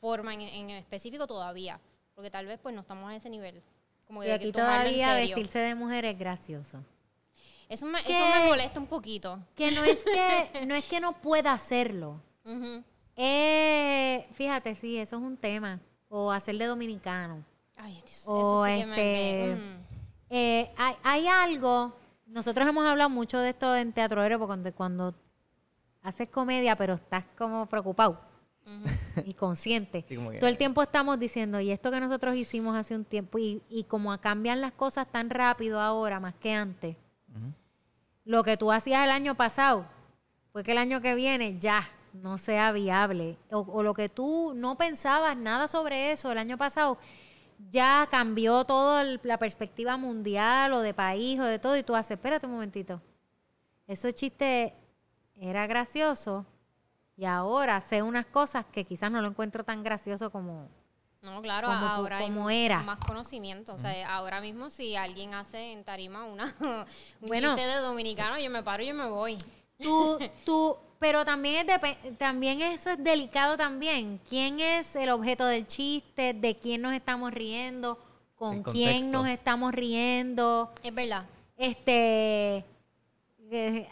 forma 0.00 0.34
en, 0.34 0.40
en 0.40 0.70
específico 0.70 1.28
todavía 1.28 1.78
porque 2.16 2.32
tal 2.32 2.46
vez 2.46 2.58
pues 2.60 2.74
no 2.74 2.80
estamos 2.80 3.08
a 3.10 3.14
ese 3.14 3.30
nivel 3.30 3.62
como 4.06 4.22
Y 4.24 4.30
aquí 4.30 4.52
todavía 4.52 5.08
serio. 5.14 5.34
vestirse 5.36 5.58
de 5.58 5.74
mujer 5.74 6.04
es 6.04 6.18
gracioso. 6.18 6.82
eso 7.68 7.86
me, 7.86 7.98
eso 8.00 8.08
¿Qué? 8.08 8.40
me 8.40 8.46
molesta 8.48 8.78
un 8.80 8.86
poquito 8.86 9.38
Que 9.54 9.70
no 9.72 9.82
es 9.84 10.04
que 10.04 10.66
no, 10.66 10.74
es 10.74 10.84
que 10.84 11.00
no 11.00 11.12
pueda 11.20 11.52
hacerlo. 11.52 12.20
Eh, 13.18 14.26
fíjate, 14.34 14.74
sí, 14.74 14.98
eso 14.98 15.16
es 15.16 15.22
un 15.22 15.38
tema. 15.38 15.80
O 16.10 16.30
hacer 16.30 16.58
de 16.58 16.66
dominicano. 16.66 17.42
Ay, 17.76 17.94
Dios, 17.94 18.22
O 18.26 18.66
eso 18.66 18.74
sí 18.76 18.80
que 18.80 18.86
me- 18.86 18.92
este- 18.94 19.54
me- 19.54 19.56
mm. 19.56 19.86
Eh, 20.28 20.70
hay, 20.76 20.94
hay 21.02 21.26
algo, 21.26 21.96
nosotros 22.26 22.68
hemos 22.68 22.84
hablado 22.86 23.08
mucho 23.08 23.38
de 23.38 23.48
esto 23.50 23.74
en 23.74 23.92
Teatro 23.94 24.22
Héroe, 24.22 24.36
porque 24.38 24.48
cuando, 24.48 24.74
cuando 24.74 25.14
haces 26.02 26.28
comedia, 26.28 26.76
pero 26.76 26.94
estás 26.94 27.24
como 27.38 27.64
preocupado 27.66 28.20
y. 28.66 28.82
Sí, 30.08 30.16
que- 30.34 30.38
Todo 30.40 30.50
el 30.50 30.58
tiempo 30.58 30.82
estamos 30.82 31.18
diciendo, 31.18 31.60
y 31.60 31.70
esto 31.70 31.90
que 31.90 32.00
nosotros 32.00 32.34
hicimos 32.34 32.76
hace 32.76 32.94
un 32.94 33.04
tiempo, 33.04 33.38
y, 33.38 33.62
y 33.68 33.84
como 33.84 34.16
cambian 34.20 34.60
las 34.60 34.72
cosas 34.72 35.06
tan 35.10 35.30
rápido 35.30 35.80
ahora, 35.80 36.20
más 36.20 36.34
que 36.34 36.52
antes, 36.52 36.96
lo 38.24 38.42
que 38.42 38.56
tú 38.56 38.72
hacías 38.72 39.04
el 39.04 39.10
año 39.10 39.34
pasado, 39.36 39.86
fue 40.52 40.64
que 40.64 40.72
el 40.72 40.78
año 40.78 41.00
que 41.00 41.14
viene 41.14 41.58
ya 41.60 41.88
no 42.12 42.38
sea 42.38 42.72
viable. 42.72 43.36
O, 43.50 43.58
o 43.60 43.82
lo 43.82 43.94
que 43.94 44.08
tú 44.08 44.52
no 44.56 44.76
pensabas 44.76 45.36
nada 45.36 45.68
sobre 45.68 46.10
eso 46.12 46.32
el 46.32 46.38
año 46.38 46.56
pasado, 46.58 46.98
ya 47.70 48.08
cambió 48.10 48.64
toda 48.64 49.04
la 49.04 49.38
perspectiva 49.38 49.96
mundial 49.96 50.72
o 50.72 50.80
de 50.80 50.92
país 50.94 51.38
o 51.38 51.44
de 51.44 51.58
todo. 51.58 51.76
Y 51.76 51.82
tú 51.82 51.94
haces, 51.94 52.12
espérate 52.16 52.46
un 52.46 52.52
momentito. 52.52 53.00
Eso 53.86 54.10
chiste 54.10 54.74
era 55.38 55.66
gracioso 55.66 56.44
y 57.16 57.24
ahora 57.24 57.80
sé 57.80 58.02
unas 58.02 58.26
cosas 58.26 58.64
que 58.72 58.84
quizás 58.84 59.10
no 59.10 59.20
lo 59.22 59.28
encuentro 59.28 59.64
tan 59.64 59.82
gracioso 59.82 60.30
como... 60.30 60.68
No, 61.22 61.42
claro, 61.42 61.66
como 61.66 61.80
tú- 61.80 61.86
ahora 61.86 62.20
como 62.20 62.48
hay 62.48 62.64
era. 62.66 62.82
más 62.82 62.98
conocimiento. 63.00 63.74
O 63.74 63.78
sea, 63.78 64.14
ahora 64.14 64.40
mismo 64.40 64.70
si 64.70 64.94
alguien 64.94 65.34
hace 65.34 65.72
en 65.72 65.82
tarima 65.82 66.24
una, 66.24 66.44
un 66.60 67.28
Bueno. 67.28 67.54
chiste 67.56 67.66
de 67.68 67.76
dominicano, 67.80 68.38
yo 68.38 68.48
me 68.50 68.62
paro 68.62 68.82
y 68.82 68.86
yo 68.86 68.94
me 68.94 69.06
voy. 69.06 69.36
Tú, 69.78 70.18
tú, 70.44 70.76
pero 71.00 71.24
también, 71.24 71.66
es 71.68 72.18
también 72.18 72.60
eso 72.62 72.90
es 72.90 73.02
delicado 73.02 73.56
también. 73.56 74.20
¿Quién 74.28 74.60
es 74.60 74.94
el 74.94 75.10
objeto 75.10 75.46
del 75.46 75.66
chiste? 75.66 76.32
¿De 76.34 76.56
quién 76.58 76.82
nos 76.82 76.92
estamos 76.94 77.32
riendo? 77.32 77.98
¿Con 78.36 78.62
quién 78.62 79.10
nos 79.10 79.26
estamos 79.26 79.72
riendo? 79.72 80.70
Es 80.82 80.94
verdad. 80.94 81.24
Este, 81.56 82.64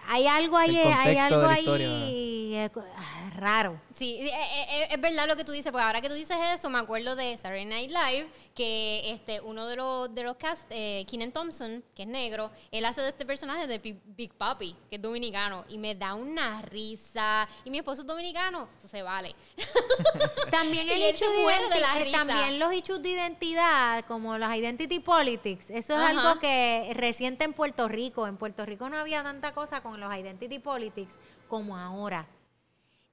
hay 0.06 0.26
algo 0.26 0.56
ahí, 0.56 0.76
El 0.76 0.92
hay 0.92 1.16
algo 1.16 1.46
ahí 1.46 2.54
eh, 2.54 2.70
raro. 3.36 3.80
Sí, 3.92 4.18
eh, 4.20 4.26
eh, 4.26 4.66
eh, 4.68 4.88
es 4.90 5.00
verdad 5.00 5.26
lo 5.28 5.36
que 5.36 5.44
tú 5.44 5.52
dices, 5.52 5.70
porque 5.70 5.84
ahora 5.84 6.00
que 6.00 6.08
tú 6.08 6.14
dices 6.14 6.36
eso, 6.54 6.70
me 6.70 6.78
acuerdo 6.78 7.16
de 7.16 7.36
Saturday 7.36 7.64
Night 7.64 7.90
Live, 7.90 8.28
que 8.54 9.10
este 9.10 9.40
uno 9.40 9.66
de 9.66 9.76
los 9.76 10.14
de 10.14 10.22
los 10.22 10.36
cast, 10.36 10.66
eh, 10.70 11.04
Keenan 11.08 11.32
Thompson, 11.32 11.82
que 11.94 12.02
es 12.02 12.08
negro, 12.08 12.50
él 12.70 12.84
hace 12.84 13.00
de 13.00 13.08
este 13.08 13.26
personaje 13.26 13.66
de 13.66 13.78
Big, 13.78 14.00
Big 14.04 14.32
Papi, 14.32 14.76
que 14.88 14.96
es 14.96 15.02
dominicano, 15.02 15.64
y 15.68 15.78
me 15.78 15.94
da 15.94 16.14
una 16.14 16.62
risa. 16.62 17.48
Y 17.64 17.70
mi 17.70 17.78
esposo 17.78 18.02
es 18.02 18.06
dominicano, 18.06 18.68
eso 18.78 18.86
se 18.86 19.02
vale. 19.02 19.34
También 20.50 20.88
el 20.88 21.02
hecho 21.02 21.24
de 21.28 21.80
la 21.80 21.94
risa. 21.94 22.18
también 22.18 22.58
los 22.58 22.72
hechos 22.72 23.02
de 23.02 23.10
identidad, 23.10 24.04
como 24.06 24.38
los 24.38 24.54
identity 24.54 25.00
politics, 25.00 25.70
eso 25.70 25.94
es 25.94 26.00
Ajá. 26.00 26.08
algo 26.10 26.40
que 26.40 26.92
reciente 26.94 27.44
en 27.44 27.52
Puerto 27.52 27.88
Rico. 27.88 28.26
En 28.26 28.36
Puerto 28.36 28.64
Rico 28.64 28.88
no 28.88 28.98
había 28.98 29.22
tanta 29.22 29.52
cosa 29.52 29.82
con 29.82 29.98
los 29.98 30.14
identity 30.14 30.60
politics 30.60 31.18
como 31.48 31.76
ahora. 31.76 32.26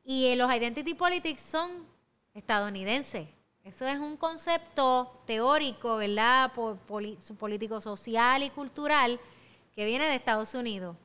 Y 0.04 0.28
eh, 0.28 0.36
los 0.36 0.54
identity 0.54 0.94
politics 0.94 1.42
son 1.42 1.86
estadounidenses. 2.34 3.28
Eso 3.64 3.88
es 3.88 4.00
un 4.00 4.18
concepto 4.18 5.22
teórico, 5.26 5.98
¿verdad? 5.98 6.52
Po- 6.54 6.78
poli- 6.88 7.18
político, 7.38 7.80
social 7.80 8.42
y 8.44 8.50
cultural 8.50 9.20
que 9.76 9.86
viene 9.86 10.06
de 10.08 10.16
Estados 10.16 10.54
Unidos. 10.56 10.96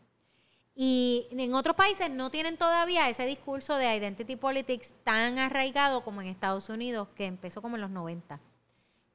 Y 0.74 1.26
en 1.30 1.54
otros 1.54 1.76
países 1.76 2.10
no 2.10 2.30
tienen 2.30 2.56
todavía 2.58 3.08
ese 3.08 3.24
discurso 3.26 3.76
de 3.76 3.94
identity 3.96 4.36
politics 4.36 4.92
tan 5.04 5.38
arraigado 5.38 6.02
como 6.02 6.20
en 6.22 6.28
Estados 6.28 6.68
Unidos, 6.68 7.08
que 7.14 7.24
empezó 7.26 7.62
como 7.62 7.76
en 7.76 7.82
los 7.82 7.90
90, 7.90 8.40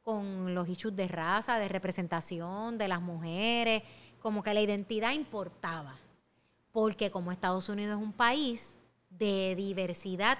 con 0.04 0.56
los 0.56 0.68
issues 0.70 0.96
de 0.96 1.08
raza, 1.08 1.58
de 1.60 1.68
representación 1.68 2.78
de 2.78 2.88
las 2.88 3.02
mujeres, 3.02 3.84
como 4.22 4.42
que 4.42 4.54
la 4.54 4.62
identidad 4.62 5.12
importaba. 5.14 5.96
Porque 6.72 7.12
como 7.12 7.32
Estados 7.32 7.70
Unidos 7.70 8.00
es 8.00 8.04
un 8.04 8.14
país 8.14 8.80
de 9.10 9.56
diversidad, 9.56 10.38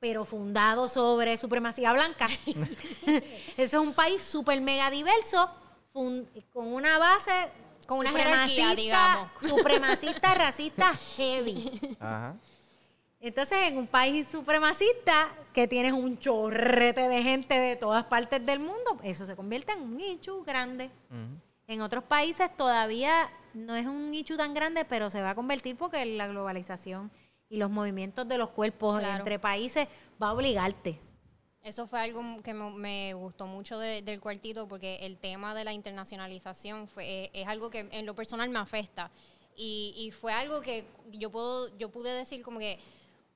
pero 0.00 0.24
fundado 0.24 0.88
sobre 0.88 1.36
supremacía 1.36 1.92
blanca, 1.92 2.26
eso 3.06 3.22
es 3.56 3.74
un 3.86 3.92
país 3.94 4.22
súper 4.22 4.60
mega 4.60 4.90
diverso, 4.90 5.50
con 5.92 6.26
una 6.54 6.98
base 6.98 7.30
Con 7.86 7.98
una 7.98 8.10
jerarquía, 8.10 8.46
supremacista- 8.70 8.74
digamos. 8.76 9.28
Supremacista, 9.42 10.34
racista, 10.34 10.92
heavy. 11.16 11.96
Ajá. 12.00 12.34
Entonces, 13.22 13.58
en 13.68 13.76
un 13.76 13.86
país 13.86 14.26
supremacista 14.28 15.28
que 15.52 15.68
tienes 15.68 15.92
un 15.92 16.18
chorrete 16.18 17.06
de 17.06 17.22
gente 17.22 17.58
de 17.58 17.76
todas 17.76 18.04
partes 18.06 18.44
del 18.46 18.60
mundo, 18.60 18.98
eso 19.02 19.26
se 19.26 19.36
convierte 19.36 19.72
en 19.72 19.82
un 19.82 19.96
nicho 19.98 20.42
grande. 20.42 20.90
En 21.66 21.82
otros 21.82 22.02
países 22.04 22.48
todavía 22.56 23.28
no 23.52 23.74
es 23.76 23.84
un 23.86 24.10
nicho 24.10 24.38
tan 24.38 24.54
grande, 24.54 24.86
pero 24.86 25.10
se 25.10 25.20
va 25.20 25.30
a 25.30 25.34
convertir 25.34 25.76
porque 25.76 26.02
la 26.06 26.28
globalización 26.28 27.10
y 27.50 27.58
los 27.58 27.68
movimientos 27.68 28.26
de 28.26 28.38
los 28.38 28.50
cuerpos 28.50 29.00
Claro. 29.00 29.18
entre 29.18 29.38
países 29.38 29.88
va 30.22 30.28
a 30.28 30.32
obligarte. 30.32 30.98
Eso 31.62 31.86
fue 31.86 32.00
algo 32.00 32.22
que 32.42 32.54
me, 32.54 32.70
me 32.70 33.12
gustó 33.14 33.46
mucho 33.46 33.78
de- 33.78 34.00
del 34.00 34.18
cuartito 34.20 34.66
porque 34.66 34.96
el 35.04 35.18
tema 35.18 35.54
de 35.54 35.64
la 35.64 35.74
internacionalización 35.74 36.88
fue, 36.88 37.24
eh, 37.24 37.30
es 37.34 37.46
algo 37.48 37.68
que 37.68 37.80
en 37.90 38.06
lo 38.06 38.14
personal 38.14 38.48
me 38.48 38.58
afecta. 38.60 39.10
Y, 39.56 39.92
y 39.96 40.10
fue 40.10 40.32
algo 40.32 40.62
que 40.62 40.86
yo, 41.10 41.30
puedo, 41.30 41.76
yo 41.76 41.90
pude 41.90 42.14
decir 42.14 42.42
como 42.42 42.58
que, 42.60 42.78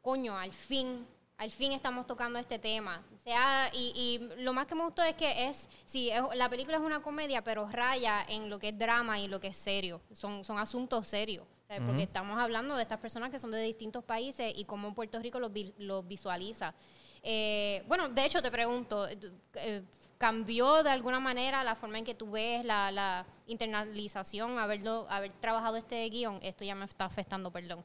coño, 0.00 0.38
al 0.38 0.54
fin, 0.54 1.06
al 1.36 1.50
fin 1.50 1.72
estamos 1.72 2.06
tocando 2.06 2.38
este 2.38 2.58
tema. 2.58 3.02
O 3.20 3.22
sea, 3.24 3.68
y, 3.74 3.92
y 4.38 4.42
lo 4.42 4.54
más 4.54 4.66
que 4.66 4.74
me 4.74 4.84
gustó 4.84 5.02
es 5.02 5.16
que 5.16 5.48
es, 5.48 5.68
sí, 5.84 6.08
es- 6.08 6.22
la 6.34 6.48
película 6.48 6.78
es 6.78 6.82
una 6.82 7.02
comedia, 7.02 7.42
pero 7.44 7.68
raya 7.68 8.24
en 8.26 8.48
lo 8.48 8.58
que 8.58 8.68
es 8.68 8.78
drama 8.78 9.18
y 9.20 9.28
lo 9.28 9.38
que 9.40 9.48
es 9.48 9.56
serio. 9.56 10.00
Son, 10.12 10.44
son 10.44 10.56
asuntos 10.56 11.08
serios. 11.08 11.44
O 11.64 11.66
sea, 11.66 11.84
Porque 11.86 12.02
estamos 12.02 12.38
hablando 12.38 12.76
de 12.76 12.82
estas 12.82 12.98
personas 13.00 13.30
que 13.30 13.38
son 13.38 13.50
de 13.50 13.60
distintos 13.62 14.04
países 14.04 14.52
y 14.54 14.64
cómo 14.66 14.94
Puerto 14.94 15.18
Rico 15.20 15.40
los, 15.40 15.52
vi- 15.52 15.74
los 15.78 16.06
visualiza. 16.06 16.74
Eh, 17.22 17.82
bueno, 17.88 18.08
de 18.10 18.24
hecho 18.26 18.42
te 18.42 18.50
pregunto, 18.50 19.08
eh, 19.08 19.18
eh, 19.54 19.82
¿cambió 20.18 20.82
de 20.82 20.90
alguna 20.90 21.20
manera 21.20 21.64
la 21.64 21.74
forma 21.74 21.96
en 21.98 22.04
que 22.04 22.14
tú 22.14 22.30
ves 22.30 22.66
la, 22.66 22.90
la 22.92 23.24
internalización, 23.46 24.58
haberlo, 24.58 25.06
haber 25.08 25.32
trabajado 25.40 25.76
este 25.76 26.06
guion? 26.10 26.38
Esto 26.42 26.64
ya 26.64 26.74
me 26.74 26.84
está 26.84 27.06
afectando, 27.06 27.50
perdón. 27.50 27.82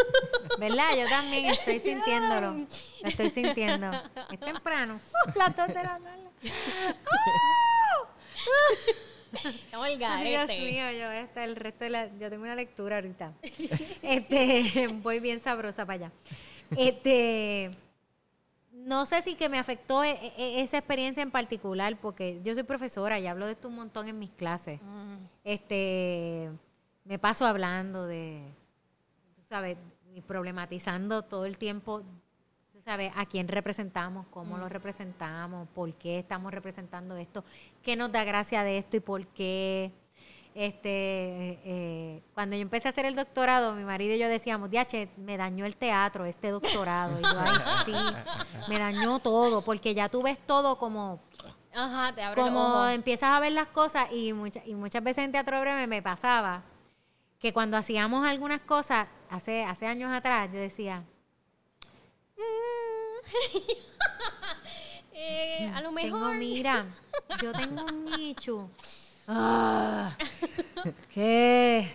¿Verdad? 0.58 0.96
Yo 1.00 1.08
también 1.08 1.44
estoy 1.46 1.78
sintiéndolo. 1.90 2.54
Lo 2.54 2.66
estoy 3.08 3.30
sintiendo. 3.30 3.88
Es 4.32 4.40
temprano. 4.40 5.00
Las 5.36 5.54
dos 5.54 5.68
de 5.68 5.74
la 5.74 5.98
tarde. 6.00 6.30
Estamos 9.64 9.86
el 9.88 10.02
Ay, 10.04 10.28
Dios 10.30 10.46
garete. 10.46 10.60
mío, 10.60 10.84
yo 10.98 11.08
hasta 11.08 11.44
el 11.44 11.56
resto 11.56 11.84
de 11.84 11.90
la, 11.90 12.06
yo 12.18 12.28
tengo 12.30 12.42
una 12.42 12.54
lectura 12.54 12.96
ahorita. 12.96 13.32
Este, 14.02 14.88
voy 15.02 15.20
bien 15.20 15.40
sabrosa 15.40 15.86
para 15.86 16.06
allá. 16.06 16.12
Este, 16.76 17.70
no 18.72 19.06
sé 19.06 19.22
si 19.22 19.34
que 19.34 19.48
me 19.48 19.58
afectó 19.58 20.02
e- 20.04 20.32
e- 20.36 20.60
esa 20.62 20.78
experiencia 20.78 21.22
en 21.22 21.30
particular, 21.30 21.96
porque 22.00 22.40
yo 22.42 22.54
soy 22.54 22.62
profesora 22.64 23.18
y 23.18 23.26
hablo 23.26 23.46
de 23.46 23.52
esto 23.52 23.68
un 23.68 23.76
montón 23.76 24.08
en 24.08 24.18
mis 24.18 24.30
clases. 24.30 24.80
Mm, 24.82 25.16
Este, 25.44 26.50
me 27.04 27.18
paso 27.18 27.44
hablando 27.46 28.06
de, 28.06 28.42
tú 29.36 29.42
sabes, 29.48 29.76
y 30.14 30.20
problematizando 30.20 31.22
todo 31.22 31.46
el 31.46 31.56
tiempo, 31.58 32.02
sabes, 32.84 33.12
a 33.16 33.26
quién 33.26 33.48
representamos, 33.48 34.26
cómo 34.30 34.58
lo 34.58 34.68
representamos, 34.68 35.68
por 35.74 35.92
qué 35.94 36.18
estamos 36.18 36.52
representando 36.52 37.16
esto, 37.16 37.44
qué 37.82 37.96
nos 37.96 38.10
da 38.10 38.24
gracia 38.24 38.62
de 38.64 38.78
esto 38.78 38.96
y 38.96 39.00
por 39.00 39.26
qué. 39.28 39.92
Este, 40.54 41.58
eh, 41.64 42.22
cuando 42.34 42.56
yo 42.56 42.62
empecé 42.62 42.86
a 42.86 42.90
hacer 42.90 43.06
el 43.06 43.14
doctorado, 43.14 43.74
mi 43.74 43.84
marido 43.84 44.14
y 44.14 44.18
yo 44.18 44.28
decíamos, 44.28 44.68
diache, 44.68 45.08
me 45.16 45.38
dañó 45.38 45.64
el 45.64 45.76
teatro, 45.76 46.26
este 46.26 46.50
doctorado. 46.50 47.18
Y 47.18 47.22
yo, 47.22 47.40
ay, 47.40 47.58
sí, 47.86 47.94
me 48.68 48.78
dañó 48.78 49.18
todo, 49.18 49.62
porque 49.62 49.94
ya 49.94 50.10
tú 50.10 50.22
ves 50.22 50.38
todo 50.44 50.76
como 50.76 51.20
Ajá, 51.74 52.14
te 52.14 52.22
abre 52.22 52.40
como 52.40 52.86
empiezas 52.88 53.30
a 53.30 53.40
ver 53.40 53.52
las 53.52 53.68
cosas 53.68 54.12
y, 54.12 54.34
muchas 54.34 54.66
y 54.66 54.74
muchas 54.74 55.02
veces 55.02 55.24
en 55.24 55.32
Teatro 55.32 55.58
Breve 55.58 55.86
me 55.86 56.02
pasaba 56.02 56.62
que 57.38 57.54
cuando 57.54 57.78
hacíamos 57.78 58.26
algunas 58.26 58.60
cosas 58.60 59.08
hace, 59.30 59.64
hace 59.64 59.86
años 59.86 60.12
atrás, 60.12 60.50
yo 60.52 60.58
decía, 60.58 61.02
Eh, 65.14 65.70
a 65.74 65.80
lo 65.82 65.92
tengo, 65.94 66.18
mejor. 66.20 66.36
mira, 66.36 66.86
yo 67.40 67.52
tengo 67.52 67.84
un 67.84 68.04
nicho. 68.04 68.70
Ah, 69.28 70.16
¿Qué? 71.14 71.86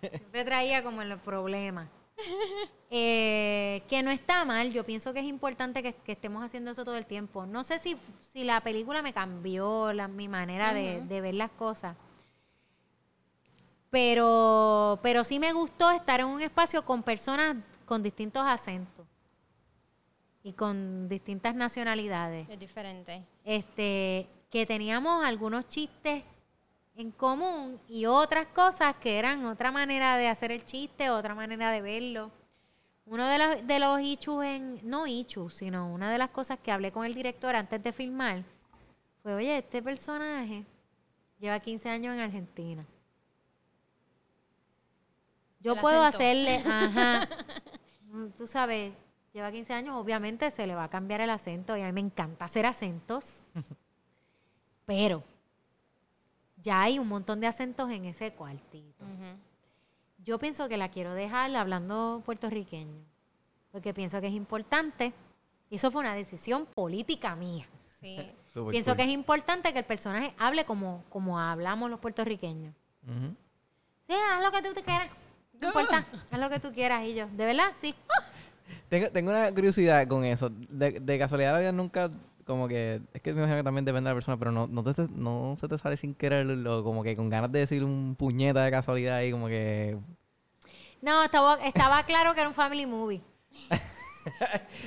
Siempre 0.00 0.44
traía 0.44 0.82
como 0.82 1.02
el 1.02 1.18
problema. 1.18 1.88
Eh, 2.90 3.82
que 3.88 4.02
no 4.02 4.10
está 4.10 4.44
mal, 4.44 4.72
yo 4.72 4.84
pienso 4.84 5.12
que 5.12 5.20
es 5.20 5.26
importante 5.26 5.82
que, 5.82 5.94
que 5.94 6.12
estemos 6.12 6.44
haciendo 6.44 6.70
eso 6.70 6.84
todo 6.84 6.96
el 6.96 7.06
tiempo. 7.06 7.46
No 7.46 7.64
sé 7.64 7.78
si, 7.78 7.96
si 8.20 8.44
la 8.44 8.60
película 8.62 9.02
me 9.02 9.12
cambió 9.12 9.92
la, 9.92 10.06
mi 10.08 10.28
manera 10.28 10.72
de, 10.74 11.02
de 11.02 11.20
ver 11.20 11.34
las 11.34 11.50
cosas. 11.50 11.96
Pero, 13.90 14.98
pero 15.02 15.24
sí 15.24 15.38
me 15.38 15.52
gustó 15.52 15.90
estar 15.90 16.20
en 16.20 16.26
un 16.26 16.42
espacio 16.42 16.84
con 16.84 17.02
personas 17.02 17.56
con 17.86 18.02
distintos 18.02 18.42
acentos 18.46 19.06
y 20.42 20.52
con 20.52 21.08
distintas 21.08 21.54
nacionalidades 21.54 22.48
Es 22.48 22.58
diferente. 22.58 23.22
este, 23.44 24.28
que 24.50 24.64
teníamos 24.66 25.24
algunos 25.24 25.66
chistes 25.68 26.22
en 26.96 27.10
común 27.12 27.78
y 27.88 28.06
otras 28.06 28.46
cosas 28.48 28.96
que 28.96 29.18
eran 29.18 29.44
otra 29.46 29.70
manera 29.70 30.16
de 30.16 30.28
hacer 30.28 30.50
el 30.50 30.64
chiste, 30.64 31.10
otra 31.10 31.34
manera 31.34 31.70
de 31.70 31.80
verlo. 31.80 32.30
Uno 33.06 33.26
de 33.26 33.38
los, 33.38 33.66
de 33.66 33.78
los 33.78 34.00
issues, 34.00 34.44
en, 34.46 34.80
no 34.82 35.06
issues, 35.06 35.54
sino 35.54 35.92
una 35.92 36.10
de 36.10 36.18
las 36.18 36.30
cosas 36.30 36.58
que 36.58 36.70
hablé 36.72 36.92
con 36.92 37.04
el 37.06 37.14
director 37.14 37.54
antes 37.56 37.82
de 37.82 37.92
filmar 37.92 38.42
fue, 39.22 39.34
oye, 39.34 39.58
este 39.58 39.82
personaje 39.82 40.64
lleva 41.40 41.58
15 41.60 41.88
años 41.88 42.14
en 42.14 42.20
Argentina. 42.20 42.84
Yo 45.60 45.74
El 45.74 45.80
puedo 45.80 46.02
acento. 46.02 46.18
hacerle, 46.24 46.56
ajá, 46.66 47.28
mm, 48.10 48.26
tú 48.36 48.46
sabes, 48.46 48.92
lleva 49.32 49.52
15 49.52 49.72
años, 49.72 49.96
obviamente 49.96 50.50
se 50.50 50.66
le 50.66 50.74
va 50.74 50.84
a 50.84 50.90
cambiar 50.90 51.20
el 51.20 51.30
acento 51.30 51.76
y 51.76 51.82
a 51.82 51.86
mí 51.86 51.92
me 51.92 52.00
encanta 52.00 52.44
hacer 52.44 52.66
acentos, 52.66 53.46
pero 54.86 55.22
ya 56.56 56.82
hay 56.82 56.98
un 56.98 57.08
montón 57.08 57.40
de 57.40 57.46
acentos 57.46 57.90
en 57.90 58.04
ese 58.04 58.32
cuartito. 58.32 59.04
Yo 60.24 60.38
pienso 60.38 60.68
que 60.68 60.76
la 60.76 60.90
quiero 60.90 61.14
dejar 61.14 61.54
hablando 61.54 62.22
puertorriqueño, 62.24 63.00
porque 63.70 63.94
pienso 63.94 64.20
que 64.20 64.26
es 64.26 64.34
importante. 64.34 65.12
Y 65.70 65.76
eso 65.76 65.90
fue 65.90 66.00
una 66.00 66.14
decisión 66.14 66.66
política 66.66 67.36
mía. 67.36 67.66
Sí. 68.00 68.18
Súper 68.52 68.72
pienso 68.72 68.92
cool. 68.92 68.96
que 68.96 69.04
es 69.04 69.10
importante 69.10 69.72
que 69.72 69.78
el 69.78 69.84
personaje 69.84 70.34
hable 70.38 70.64
como, 70.64 71.04
como 71.10 71.38
hablamos 71.38 71.90
los 71.90 72.00
puertorriqueños. 72.00 72.74
Sí, 74.06 74.14
haz 74.14 74.42
lo 74.42 74.50
que 74.50 74.62
tú 74.62 74.72
te 74.72 74.82
quieras. 74.82 75.10
No 75.60 75.68
importa, 75.68 76.06
haz 76.30 76.38
lo 76.38 76.50
que 76.50 76.58
tú 76.58 76.72
quieras. 76.72 77.04
Y 77.04 77.14
yo, 77.14 77.26
¿de 77.28 77.46
verdad? 77.46 77.72
Sí. 77.76 77.94
Tengo, 78.88 79.10
tengo 79.10 79.30
una 79.30 79.52
curiosidad 79.52 80.06
con 80.08 80.24
eso. 80.24 80.48
De, 80.50 80.92
de 80.92 81.18
casualidad 81.18 81.58
vida 81.58 81.72
nunca, 81.72 82.10
como 82.46 82.68
que, 82.68 83.00
es 83.12 83.20
que 83.20 83.32
me 83.32 83.38
imagino 83.40 83.58
que 83.58 83.64
también 83.64 83.84
depende 83.84 84.08
de 84.08 84.14
la 84.14 84.16
persona, 84.16 84.38
pero 84.38 84.50
no, 84.52 84.66
no, 84.66 84.82
te, 84.82 85.06
no 85.14 85.56
se 85.60 85.68
te 85.68 85.76
sale 85.78 85.96
sin 85.96 86.14
quererlo, 86.14 86.82
como 86.84 87.02
que 87.02 87.14
con 87.16 87.28
ganas 87.28 87.52
de 87.52 87.58
decir 87.60 87.84
un 87.84 88.16
puñeta 88.18 88.64
de 88.64 88.70
casualidad 88.70 89.16
ahí, 89.16 89.30
como 89.30 89.46
que... 89.48 89.96
No, 91.02 91.22
estaba, 91.22 91.56
estaba 91.66 92.02
claro 92.06 92.34
que 92.34 92.40
era 92.40 92.48
un 92.48 92.54
family 92.54 92.86
movie. 92.86 93.20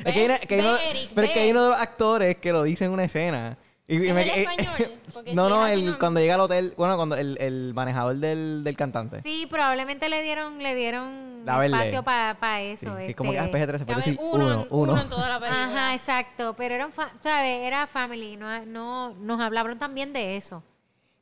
es 0.04 0.14
que 0.14 0.20
hay 0.20 0.26
una- 0.26 0.38
que 0.40 0.56
hay 0.56 0.62
ve, 0.62 0.68
uno- 0.68 0.78
Eric, 0.78 1.10
pero 1.14 1.28
es 1.28 1.34
que 1.34 1.40
hay 1.40 1.52
uno 1.52 1.64
de 1.64 1.70
los 1.70 1.80
actores 1.80 2.38
que 2.38 2.52
lo 2.52 2.64
dice 2.64 2.86
en 2.86 2.92
una 2.92 3.04
escena 3.04 3.58
Y- 3.88 3.98
y 3.98 4.08
¿Es 4.08 4.14
me- 4.14 4.22
el 4.24 4.30
eh, 4.30 4.42
español? 4.42 5.00
Porque 5.14 5.34
no, 5.36 5.46
si 5.46 5.50
no, 5.54 5.68
es 5.68 5.74
el, 5.74 5.98
cuando 5.98 6.20
llega 6.20 6.36
al 6.36 6.42
hotel, 6.42 6.74
bueno, 6.78 6.96
cuando 6.96 7.16
el, 7.16 7.38
el 7.42 7.74
manejador 7.74 8.16
del, 8.18 8.64
del 8.64 8.78
cantante. 8.78 9.22
Sí, 9.24 9.48
probablemente 9.50 10.08
le 10.08 10.22
dieron, 10.24 10.62
le 10.64 10.76
dieron 10.76 11.46
La 11.46 11.66
espacio 11.66 12.04
para 12.04 12.60
Sí, 12.60 12.66
eso. 12.86 12.96
sí, 12.96 13.02
este. 13.02 13.16
como 13.16 13.32
que 13.32 13.40
ah, 13.40 13.52
PG-13, 13.52 13.78
se 13.80 13.86
puede 13.86 13.98
decir 13.98 14.18
uno, 14.22 14.46
uno, 14.46 14.54
en- 14.54 14.68
uno. 14.70 14.94
uno 14.94 15.02
en 15.02 15.10
toda 15.10 15.28
la 15.28 15.40
película. 15.40 15.66
Ajá, 15.66 15.94
exacto. 15.94 16.54
Pero 16.58 16.76
era, 16.76 16.86
un 16.86 16.94
fa- 16.94 17.12
¿sabes? 17.22 17.62
era 17.64 17.86
family, 17.88 18.38
no, 18.38 18.66
no, 18.66 19.14
nos 19.16 19.42
hablaron 19.42 19.78
también 19.78 20.14
de 20.14 20.38
eso. 20.38 20.64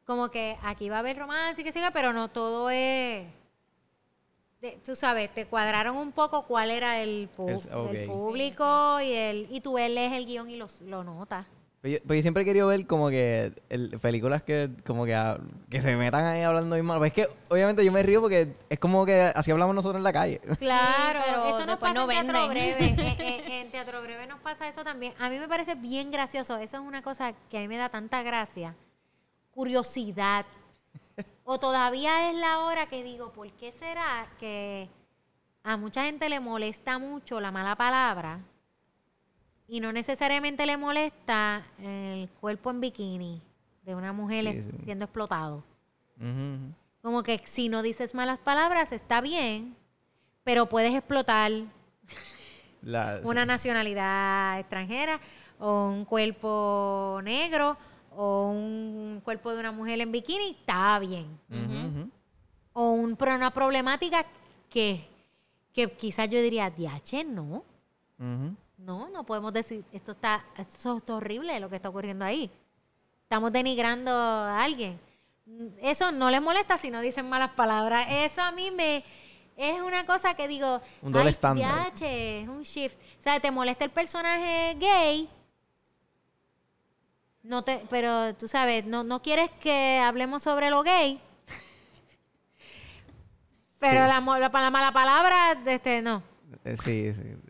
Como 0.05 0.29
que 0.29 0.57
aquí 0.63 0.89
va 0.89 0.97
a 0.97 0.99
haber 0.99 1.17
romance 1.17 1.61
y 1.61 1.63
que 1.63 1.71
siga, 1.71 1.91
pero 1.91 2.13
no 2.13 2.29
todo 2.29 2.69
es... 2.69 3.25
de- 4.61 4.79
tú 4.85 4.95
sabes, 4.95 5.33
te 5.33 5.45
cuadraron 5.47 5.95
un 5.97 6.11
poco 6.11 6.45
cuál 6.45 6.69
era 6.69 7.01
el, 7.01 7.29
Es- 7.47 7.67
público 8.07 8.99
y 9.01 9.13
el 9.13 9.47
y 9.49 9.61
tú 9.61 9.77
él 9.77 9.95
lees 9.95 10.13
el 10.13 10.25
guion 10.25 10.49
y 10.51 10.57
los, 10.57 10.81
lo 10.81 11.03
notas. 11.03 11.45
Pero 11.81 11.93
yo, 11.95 11.99
pero 12.05 12.15
yo 12.15 12.21
siempre 12.21 12.43
he 12.43 12.45
querido 12.45 12.67
ver 12.67 12.85
como 12.87 13.09
que 13.09 13.53
el- 13.69 13.97
películas 14.01 14.43
que 14.43 14.69
como 14.85 15.05
que, 15.05 15.15
ah, 15.15 15.39
que 15.69 15.81
se 15.81 15.95
metan 15.95 16.25
ahí 16.25 16.41
hablando 16.41 16.75
bien 16.75 16.85
mal. 16.85 16.97
Pues 16.97 17.11
es 17.11 17.25
que 17.25 17.31
obviamente 17.49 17.85
yo 17.85 17.91
me 17.93 18.03
río 18.03 18.19
porque 18.19 18.53
es 18.69 18.79
como 18.79 19.05
que 19.05 19.21
así 19.33 19.51
hablamos 19.51 19.73
nosotros 19.75 19.97
en 19.99 20.03
la 20.03 20.11
calle. 20.11 20.39
Claro, 20.59 21.21
pero 21.25 21.45
eso 21.47 21.65
nos 21.65 21.77
pasa 21.77 21.93
no 21.93 22.11
en 22.11 22.25
Teatro 22.27 22.47
venden. 22.47 22.49
Breve. 22.49 23.15
En, 23.19 23.21
en- 23.45 23.51
en 23.51 23.71
Teatro 23.71 24.01
Breve 24.01 24.27
nos 24.27 24.39
pasa 24.41 24.67
eso 24.67 24.83
también. 24.83 25.13
A 25.19 25.29
mí 25.29 25.39
me 25.39 25.47
parece 25.47 25.75
bien 25.75 26.11
gracioso. 26.11 26.57
Eso 26.57 26.77
es 26.77 26.83
una 26.83 27.01
cosa 27.01 27.33
que 27.49 27.57
a 27.57 27.61
mí 27.61 27.67
me 27.69 27.77
da 27.77 27.87
tanta 27.89 28.23
gracia. 28.23 28.75
Curiosidad. 29.51 30.45
O 31.43 31.59
todavía 31.59 32.29
es 32.29 32.35
la 32.37 32.59
hora 32.59 32.87
que 32.87 33.03
digo, 33.03 33.31
¿por 33.31 33.49
qué 33.53 33.71
será 33.71 34.27
que 34.39 34.89
a 35.63 35.77
mucha 35.77 36.03
gente 36.03 36.29
le 36.29 36.39
molesta 36.39 36.99
mucho 36.99 37.39
la 37.39 37.51
mala 37.51 37.75
palabra 37.75 38.39
y 39.69 39.79
no 39.79 39.91
necesariamente 39.93 40.65
le 40.65 40.77
molesta 40.77 41.63
el 41.81 42.27
cuerpo 42.41 42.71
en 42.71 42.81
bikini 42.81 43.41
de 43.83 43.95
una 43.95 44.11
mujer 44.13 44.45
Sí, 44.53 44.61
sí. 44.63 44.83
siendo 44.83 45.05
explotado? 45.05 45.63
Como 47.01 47.23
que 47.23 47.41
si 47.45 47.69
no 47.69 47.81
dices 47.81 48.13
malas 48.13 48.39
palabras 48.39 48.91
está 48.91 49.21
bien, 49.21 49.75
pero 50.43 50.67
puedes 50.67 50.93
explotar 50.93 51.51
La- 52.81 53.21
una 53.23 53.45
nacionalidad 53.45 54.59
extranjera 54.59 55.19
o 55.59 55.85
un 55.89 56.03
cuerpo 56.05 57.19
negro 57.23 57.77
o 58.15 58.49
un 58.49 59.21
cuerpo 59.23 59.53
de 59.53 59.59
una 59.59 59.71
mujer 59.71 60.01
en 60.01 60.11
bikini, 60.11 60.57
está 60.59 60.99
bien. 60.99 61.27
O 62.73 62.91
un, 62.91 63.17
una 63.21 63.51
problemática 63.51 64.25
que, 64.69 65.05
que 65.73 65.89
quizás 65.91 66.29
yo 66.29 66.41
diría, 66.41 66.69
diache, 66.69 67.23
no. 67.23 67.63
Ujú. 68.19 68.55
No, 68.79 69.09
no 69.09 69.25
podemos 69.25 69.51
decir, 69.53 69.83
esto 69.91 70.13
está, 70.13 70.43
esto 70.57 70.97
es 70.97 71.09
horrible 71.09 71.59
lo 71.59 71.69
que 71.69 71.75
está 71.75 71.89
ocurriendo 71.89 72.23
ahí. 72.25 72.49
Estamos 73.23 73.51
denigrando 73.51 74.11
a 74.11 74.63
alguien. 74.63 74.99
Eso 75.81 76.11
no 76.11 76.29
les 76.29 76.41
molesta 76.41 76.77
si 76.77 76.89
no 76.89 77.01
dicen 77.01 77.27
malas 77.27 77.51
palabras. 77.51 78.07
Eso 78.09 78.41
a 78.41 78.51
mí 78.51 78.71
me 78.71 79.03
es 79.57 79.81
una 79.81 80.05
cosa 80.05 80.33
que 80.35 80.47
digo, 80.47 80.81
Un 81.01 81.11
doble 81.11 81.27
"Ay, 81.27 81.31
estándar". 81.33 81.91
es 82.01 82.47
un 82.47 82.61
shift. 82.61 82.95
O 83.19 83.21
sea, 83.21 83.39
te 83.39 83.51
molesta 83.51 83.83
el 83.83 83.91
personaje 83.91 84.75
gay. 84.79 85.29
No 87.43 87.63
te, 87.63 87.83
pero 87.89 88.33
tú 88.35 88.47
sabes, 88.47 88.85
no, 88.85 89.03
no 89.03 89.21
quieres 89.21 89.49
que 89.59 89.99
hablemos 90.01 90.43
sobre 90.43 90.69
lo 90.69 90.83
gay. 90.83 91.19
pero 93.79 94.03
Sí. 94.03 94.07
la, 94.07 94.21
mo- 94.21 94.37
la, 94.37 94.49
la 94.49 94.71
mala 94.71 94.91
palabra, 94.93 95.57
este, 95.65 96.01
no. 96.01 96.23
Eh, 96.63 96.77
Sí, 96.83 97.13
sí. 97.13 97.48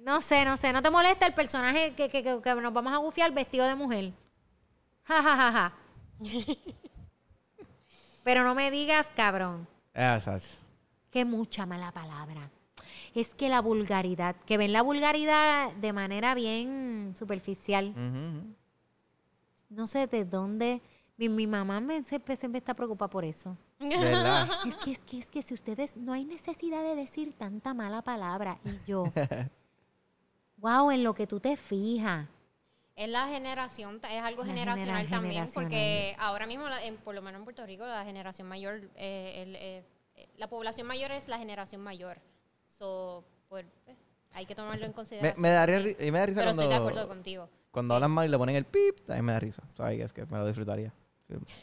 No 0.00 0.22
sé, 0.22 0.44
no 0.44 0.56
sé. 0.56 0.72
¿No 0.72 0.82
te 0.82 0.90
molesta 0.90 1.26
el 1.26 1.34
personaje 1.34 1.94
que, 1.94 2.08
que, 2.08 2.22
que- 2.22 2.40
que 2.42 2.54
nos 2.54 2.72
vamos 2.72 2.92
a 2.92 2.96
gufiar 2.98 3.32
vestido 3.32 3.66
de 3.66 3.74
mujer? 3.74 4.12
Ja, 5.04 5.22
ja, 5.22 5.36
ja, 5.36 5.52
ja. 5.52 5.72
Pero 8.24 8.44
no 8.44 8.54
me 8.54 8.70
digas, 8.70 9.10
cabrón, 9.14 9.66
Ah, 9.94 10.18
Sach. 10.20 10.42
que 11.10 11.24
mucha 11.24 11.66
mala 11.66 11.90
palabra. 11.92 12.50
Es 13.14 13.34
que 13.34 13.48
la 13.48 13.60
vulgaridad, 13.60 14.36
que 14.46 14.56
ven 14.56 14.72
la 14.72 14.82
vulgaridad 14.82 15.72
de 15.74 15.92
manera 15.92 16.34
bien 16.34 17.14
superficial. 17.18 17.92
No 19.68 19.86
sé 19.86 20.06
de 20.06 20.24
dónde. 20.24 20.80
Mi, 21.16 21.28
mi 21.28 21.46
mamá 21.46 21.80
me, 21.80 22.02
siempre, 22.04 22.36
siempre 22.36 22.58
está 22.58 22.72
preocupada 22.74 23.10
por 23.10 23.24
eso. 23.24 23.56
Verdad. 23.78 24.48
Es 24.66 24.74
que, 24.76 24.92
es 24.92 24.98
que, 25.00 25.18
es 25.18 25.26
que 25.26 25.42
si 25.42 25.54
ustedes, 25.54 25.96
no 25.96 26.12
hay 26.12 26.24
necesidad 26.24 26.82
de 26.82 26.94
decir 26.94 27.34
tanta 27.36 27.74
mala 27.74 28.00
palabra. 28.02 28.58
Y 28.64 28.90
yo, 28.90 29.04
wow, 30.60 30.90
en 30.90 31.02
lo 31.02 31.14
que 31.14 31.26
tú 31.26 31.40
te 31.40 31.56
fijas. 31.56 32.26
Es 32.96 33.08
la 33.08 33.28
generación, 33.28 34.00
es 34.10 34.22
algo 34.22 34.42
La 34.44 34.48
generacional 34.52 34.96
genera- 34.96 35.10
también, 35.10 35.32
generacional. 35.34 35.64
porque 35.70 36.16
ahora 36.18 36.46
mismo, 36.46 36.64
en- 36.82 36.96
por 36.98 37.14
lo 37.14 37.22
menos 37.22 37.38
en 37.38 37.44
Puerto 37.44 37.64
Rico, 37.64 37.86
la 37.86 38.04
generación 38.04 38.46
mayor, 38.46 38.90
eh, 38.96 39.42
el, 39.42 39.56
eh, 39.56 39.84
eh, 40.16 40.28
la 40.36 40.48
población 40.48 40.86
mayor 40.86 41.10
es 41.12 41.26
la 41.28 41.38
generación 41.38 41.80
mayor. 41.82 42.18
So, 42.68 43.24
pues, 43.48 43.64
eh, 43.86 43.96
hay 44.32 44.44
que 44.44 44.54
tomarlo 44.54 44.84
en 44.86 44.92
consideración. 44.92 45.40
me 45.40 45.48
daría, 45.50 45.78
y 45.80 46.10
me 46.10 46.18
da 46.18 46.26
risa 46.26 46.40
Pero 46.40 46.48
cuando, 46.50 46.62
estoy 46.62 46.68
de 46.68 46.74
acuerdo 46.88 47.08
contigo. 47.08 47.48
cuando 47.70 47.94
hablan 47.94 48.10
mal 48.10 48.26
y 48.28 48.30
le 48.30 48.36
ponen 48.38 48.56
el 48.56 48.64
pip, 48.66 48.98
también 49.06 49.24
me 49.24 49.32
da 49.32 49.40
risa. 49.40 49.62
¿Sabes? 49.76 49.96
Que 49.96 50.02
es 50.04 50.12
que 50.12 50.26
me 50.26 50.36
lo 50.38 50.46
disfrutaría. 50.46 50.92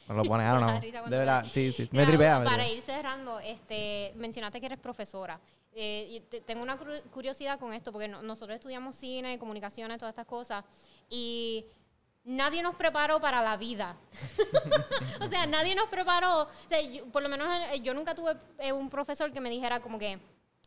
Lo 0.08 0.24
know. 0.68 0.80
risa 0.82 1.00
cuando 1.00 1.10
De 1.10 1.18
verdad, 1.18 1.46
sí, 1.52 1.72
sí. 1.72 1.90
Me 1.92 2.06
tripea, 2.06 2.44
Para 2.44 2.68
ir 2.68 2.82
cerrando, 2.82 3.40
este, 3.40 4.14
mencionaste 4.16 4.60
que 4.60 4.66
eres 4.68 4.80
profesora. 4.80 5.40
Eh, 5.74 6.08
y 6.10 6.20
te- 6.22 6.42
tengo 6.42 6.64
una 6.64 6.78
curiosidad 7.12 7.60
con 7.60 7.74
esto, 7.74 7.92
porque 7.92 8.08
no- 8.08 8.22
nosotros 8.24 8.56
estudiamos 8.56 8.96
cine, 8.96 9.38
comunicaciones, 9.38 9.98
todas 10.00 10.14
estas 10.14 10.26
cosas, 10.26 10.64
y 11.10 11.66
nadie 12.24 12.64
nos 12.64 12.76
preparó 12.76 13.20
para 13.22 13.42
la 13.44 13.58
vida. 13.58 13.96
o 15.22 15.28
sea, 15.28 15.46
nadie 15.46 15.76
nos 15.76 15.88
preparó. 15.90 16.44
O 16.44 16.48
sea, 16.70 16.82
yo- 16.82 17.06
por 17.12 17.22
lo 17.22 17.30
menos 17.30 17.48
eh, 17.74 17.80
yo 17.82 17.94
nunca 17.94 18.16
tuve 18.16 18.36
eh, 18.60 18.72
un 18.72 18.90
profesor 18.90 19.32
que 19.32 19.40
me 19.42 19.50
dijera 19.50 19.80
como 19.80 20.00
que, 20.00 20.18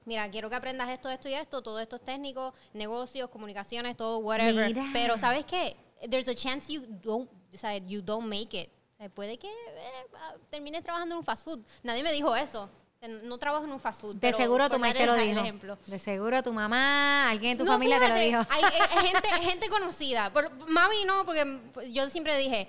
mira, 0.05 0.31
quiero 0.31 0.49
que 0.49 0.57
aprendas 0.57 0.89
esto, 0.91 1.09
esto 1.11 1.29
y 1.29 1.35
esto, 1.35 1.61
todo 1.63 1.81
esto 1.81 1.97
es 1.97 2.03
técnico, 2.05 2.55
negocios, 2.73 3.31
comunicaciones, 3.31 3.97
todo, 3.97 4.19
whatever. 4.19 4.69
Mira. 4.75 4.91
Pero, 4.93 5.19
¿sabes 5.19 5.45
qué? 5.45 5.77
There's 6.09 6.29
a 6.29 6.35
chance 6.35 6.73
you 6.73 6.83
don't, 7.03 7.29
o 7.53 7.59
sea, 7.59 7.77
you 7.79 8.01
don't 8.01 8.27
make 8.27 8.57
it. 8.59 8.71
Sea, 9.01 9.09
puede 9.09 9.39
que 9.39 9.49
eh, 9.49 10.07
ah, 10.15 10.35
termines 10.51 10.85
trabajando 10.85 11.15
en 11.15 11.19
un 11.21 11.25
fast 11.25 11.45
food. 11.45 11.61
Nadie 11.83 12.03
me 12.03 12.13
dijo 12.13 12.37
eso. 12.37 12.69
No 13.23 13.39
trabajo 13.39 13.65
en 13.65 13.73
un 13.73 13.81
fast 13.81 14.03
food. 14.03 14.17
De 14.17 14.21
pero 14.21 14.37
seguro 14.37 14.69
tu 14.69 14.79
mamá 14.79 14.93
te 14.93 15.07
lo 15.07 15.15
dijo. 15.15 15.41
ejemplo. 15.41 15.79
De 15.87 15.99
seguro 15.99 16.43
tu 16.43 16.53
mamá, 16.53 17.31
alguien 17.31 17.53
en 17.53 17.59
tu 17.59 17.65
No, 17.65 17.73
familia 17.73 17.99
te 17.99 18.09
lo 18.09 18.15
dijo. 18.15 18.47
Hay, 18.51 18.63
hay 18.63 19.07
gente, 19.07 19.29
hay 19.31 19.43
gente 19.43 19.71
conocida. 19.71 20.31
Mami 20.69 21.05
no, 21.07 21.25
porque 21.25 21.61
yo 21.91 22.11
siempre 22.11 22.37
dije, 22.37 22.69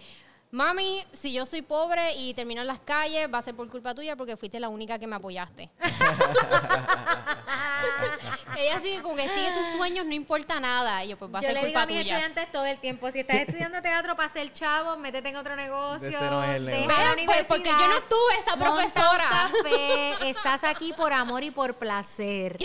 mami, 0.52 1.04
si 1.14 1.32
yo 1.34 1.46
soy 1.46 1.62
pobre 1.62 2.14
y 2.16 2.34
termino 2.34 2.62
en 2.62 2.68
las 2.68 2.80
calles, 2.82 3.28
va 3.34 3.38
a 3.40 3.42
ser 3.42 3.56
por 3.56 3.70
culpa 3.70 3.96
tuya 3.96 4.16
porque 4.16 4.36
fuiste 4.38 4.60
la 4.60 4.70
única 4.70 5.00
que 5.00 5.08
me 5.08 5.16
apoyaste. 5.16 5.70
Ella 8.58 8.80
sigue 8.82 9.02
como 9.02 9.16
que 9.16 9.28
sigue 9.30 9.52
tus 9.54 9.78
sueños, 9.78 10.06
no 10.06 10.14
importa 10.14 10.60
nada. 10.60 11.04
Y 11.04 11.10
yo, 11.10 11.18
pues 11.18 11.34
va 11.34 11.40
a 11.40 11.42
Yo 11.42 11.48
ser 11.48 11.56
le 11.56 11.66
digo 11.68 11.80
a 11.80 11.82
culpa 11.84 11.94
mis 11.94 12.04
tuya. 12.04 12.18
estudiantes 12.18 12.52
todo 12.52 12.66
el 12.66 12.78
tiempo, 12.80 13.10
si 13.12 13.20
estás 13.22 13.38
estudiando 13.38 13.82
teatro 13.82 14.16
para 14.16 14.30
ser 14.30 14.52
chavo, 14.52 14.98
métete 14.98 15.30
en 15.30 15.36
otro 15.38 15.56
negocio, 15.56 16.10
Este 16.10 16.26
no 16.30 16.44
es 16.44 16.50
el 16.58 16.66
deja 16.66 16.78
negocio. 16.80 16.98
la 16.98 17.04
pues, 17.06 17.14
universidad. 17.24 17.48
porque 17.48 17.70
yo 17.70 17.88
no 17.88 18.02
tuve 18.04 18.36
esa 18.40 18.58
profesora. 18.58 19.30
café, 19.30 20.30
estás 20.30 20.64
aquí 20.64 20.94
por 20.94 21.14
amor 21.14 21.44
y 21.44 21.52
por 21.52 21.74
placer. 21.76 22.58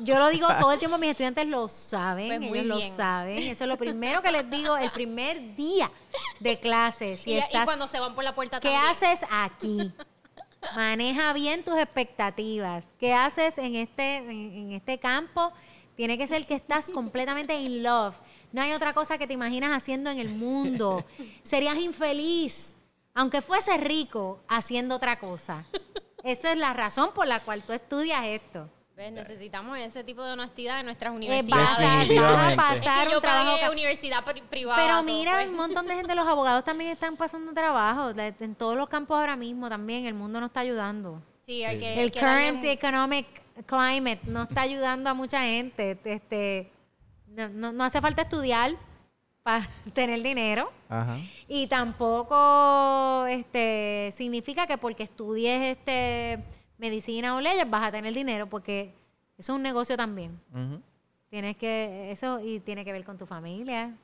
Yo 0.00 0.18
lo 0.18 0.28
digo 0.28 0.48
todo 0.58 0.72
el 0.72 0.78
tiempo, 0.78 0.98
mis 0.98 1.10
estudiantes 1.10 1.46
lo 1.46 1.68
saben, 1.68 2.28
Pues 2.28 2.40
muy 2.40 2.58
ellos 2.58 2.66
lo 2.66 2.80
saben. 2.96 3.38
Eso 3.38 3.64
es 3.64 3.68
lo 3.68 3.76
primero 3.78 4.20
que 4.22 4.32
les 4.32 4.48
digo 4.50 4.76
el 4.76 4.90
primer 4.90 5.54
día 5.54 5.90
de 6.40 6.58
clase. 6.58 7.16
Si 7.16 7.30
y, 7.30 7.34
y 7.34 7.38
estás, 7.38 7.64
cuando 7.64 7.88
se 7.88 8.00
van 8.00 8.14
por 8.14 8.24
la 8.24 8.34
puerta 8.34 8.60
¿Qué 8.60 8.68
también. 8.68 8.90
haces 8.90 9.24
aquí? 9.30 9.92
Maneja 10.76 11.32
bien 11.32 11.64
tus 11.64 11.76
expectativas. 11.78 12.84
¿Qué 12.98 13.14
haces 13.14 13.58
en 13.58 13.76
este, 13.76 14.16
en, 14.16 14.30
en 14.30 14.72
este 14.72 14.98
campo? 14.98 15.52
Tiene 15.96 16.16
que 16.16 16.26
ser 16.26 16.46
que 16.46 16.54
estás 16.54 16.88
completamente 16.88 17.54
in 17.54 17.82
love. 17.82 18.16
No 18.52 18.62
hay 18.62 18.72
otra 18.72 18.92
cosa 18.94 19.18
que 19.18 19.26
te 19.26 19.34
imaginas 19.34 19.70
haciendo 19.70 20.10
en 20.10 20.18
el 20.18 20.28
mundo. 20.30 21.04
Serías 21.42 21.76
infeliz, 21.76 22.76
aunque 23.14 23.42
fuese 23.42 23.76
rico, 23.76 24.40
haciendo 24.48 24.96
otra 24.96 25.18
cosa. 25.18 25.66
Esa 26.22 26.52
es 26.52 26.58
la 26.58 26.72
razón 26.72 27.12
por 27.14 27.26
la 27.26 27.40
cual 27.40 27.62
tú 27.62 27.72
estudias 27.72 28.24
esto. 28.24 28.68
¿Ves? 29.00 29.12
Necesitamos 29.12 29.78
ese 29.78 30.04
tipo 30.04 30.22
de 30.22 30.32
honestidad 30.32 30.80
en 30.80 30.84
nuestras 30.86 31.10
Eh, 31.14 31.16
universidades. 31.16 31.66
vas, 31.68 31.78
a, 31.78 31.82
Definitivamente. 32.00 32.50
Es 32.52 32.56
pasar 32.58 33.04
que 33.06 33.10
yo 33.12 33.16
un 33.16 33.22
trabajo 33.22 33.56
pagué 33.58 33.70
universidad 33.72 34.22
pri- 34.24 34.42
privada. 34.42 34.82
Pero 34.82 35.02
mira, 35.02 35.32
pues. 35.32 35.48
un 35.48 35.56
montón 35.56 35.86
de 35.86 35.94
gente, 35.94 36.14
los 36.14 36.26
abogados 36.28 36.64
también 36.64 36.90
están 36.90 37.16
pasando 37.16 37.50
trabajo. 37.54 38.10
En 38.10 38.54
todos 38.54 38.76
los 38.76 38.90
campos 38.90 39.16
ahora 39.18 39.36
mismo 39.36 39.70
también 39.70 40.04
el 40.04 40.12
mundo 40.12 40.38
no 40.38 40.46
está 40.46 40.60
ayudando. 40.60 41.22
Sí, 41.46 41.64
hay 41.64 41.78
que, 41.78 41.86
hay 41.86 41.98
El 42.00 42.12
que 42.12 42.20
current 42.20 42.58
un- 42.58 42.66
economic 42.66 43.26
climate 43.64 44.20
no 44.26 44.42
está 44.42 44.60
ayudando 44.60 45.08
a 45.08 45.14
mucha 45.14 45.40
gente. 45.40 45.98
Este, 46.04 46.70
no, 47.28 47.48
no- 47.48 47.72
no 47.72 47.84
hace 47.84 48.02
falta 48.02 48.20
estudiar 48.20 48.74
para 49.42 49.66
tener 49.94 50.22
dinero. 50.22 50.70
Ajá. 50.90 51.16
Y 51.48 51.66
tampoco 51.68 53.24
este, 53.30 54.10
significa 54.12 54.66
que 54.66 54.76
porque 54.76 55.04
estudies 55.04 55.78
este, 55.78 56.38
medicina 56.80 57.36
o 57.36 57.40
leyes 57.40 57.68
vas 57.68 57.84
a 57.88 57.92
tener 57.92 58.12
dinero, 58.14 58.48
porque 58.48 58.94
eso 59.38 59.52
es 59.52 59.56
un 59.56 59.62
negocio 59.62 59.96
también. 59.96 60.40
Tienes 61.28 61.56
que, 61.56 62.10
eso, 62.10 62.40
y 62.40 62.58
tiene 62.60 62.84
que 62.84 62.92
ver 62.92 63.04
con 63.04 63.16
tu 63.18 63.26
familia. 63.26 63.94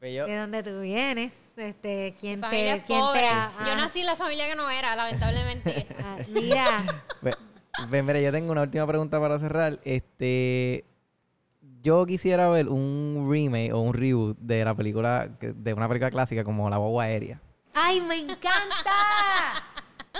Pues 0.00 0.14
yo- 0.14 0.26
de 0.26 0.36
dónde 0.36 0.62
tú 0.62 0.80
vienes, 0.80 1.32
este, 1.56 2.14
quién 2.20 2.40
familia 2.40 2.74
te, 2.74 2.78
es 2.80 2.84
quién 2.84 3.00
pobre. 3.00 3.20
te 3.20 3.26
ha- 3.28 3.52
Yo 3.64 3.72
ah, 3.72 3.76
nací 3.76 4.00
en 4.00 4.06
la 4.06 4.16
familia 4.16 4.46
que 4.46 4.54
no 4.54 4.68
era, 4.70 4.94
lamentablemente. 4.94 5.86
ah, 6.04 6.16
mira, 6.28 7.02
Ve- 7.22 7.34
ve, 7.88 8.02
mira, 8.02 8.20
yo 8.20 8.30
tengo 8.30 8.52
una 8.52 8.62
última 8.62 8.86
pregunta 8.86 9.18
para 9.20 9.38
cerrar. 9.40 9.80
Este, 9.84 10.84
yo 11.82 12.06
quisiera 12.06 12.48
ver 12.48 12.68
un 12.68 13.26
remake 13.30 13.72
o 13.72 13.80
un 13.80 13.92
reboot 13.94 14.36
de 14.38 14.64
la 14.64 14.74
película, 14.76 15.28
de 15.40 15.72
una 15.74 15.88
película 15.88 16.10
clásica 16.10 16.44
como 16.44 16.68
La 16.70 16.76
Guagua 16.76 17.04
Aérea. 17.04 17.40
ay, 17.74 18.00
me 18.00 18.16
encanta. 18.20 18.94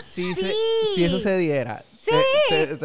Si, 0.02 0.34
Sí. 0.34 0.40
se- 0.42 0.54
si 0.94 1.04
eso 1.04 1.20
se 1.20 1.36
diera, 1.36 1.84
Sí. 2.00 2.10
te, 2.48 2.76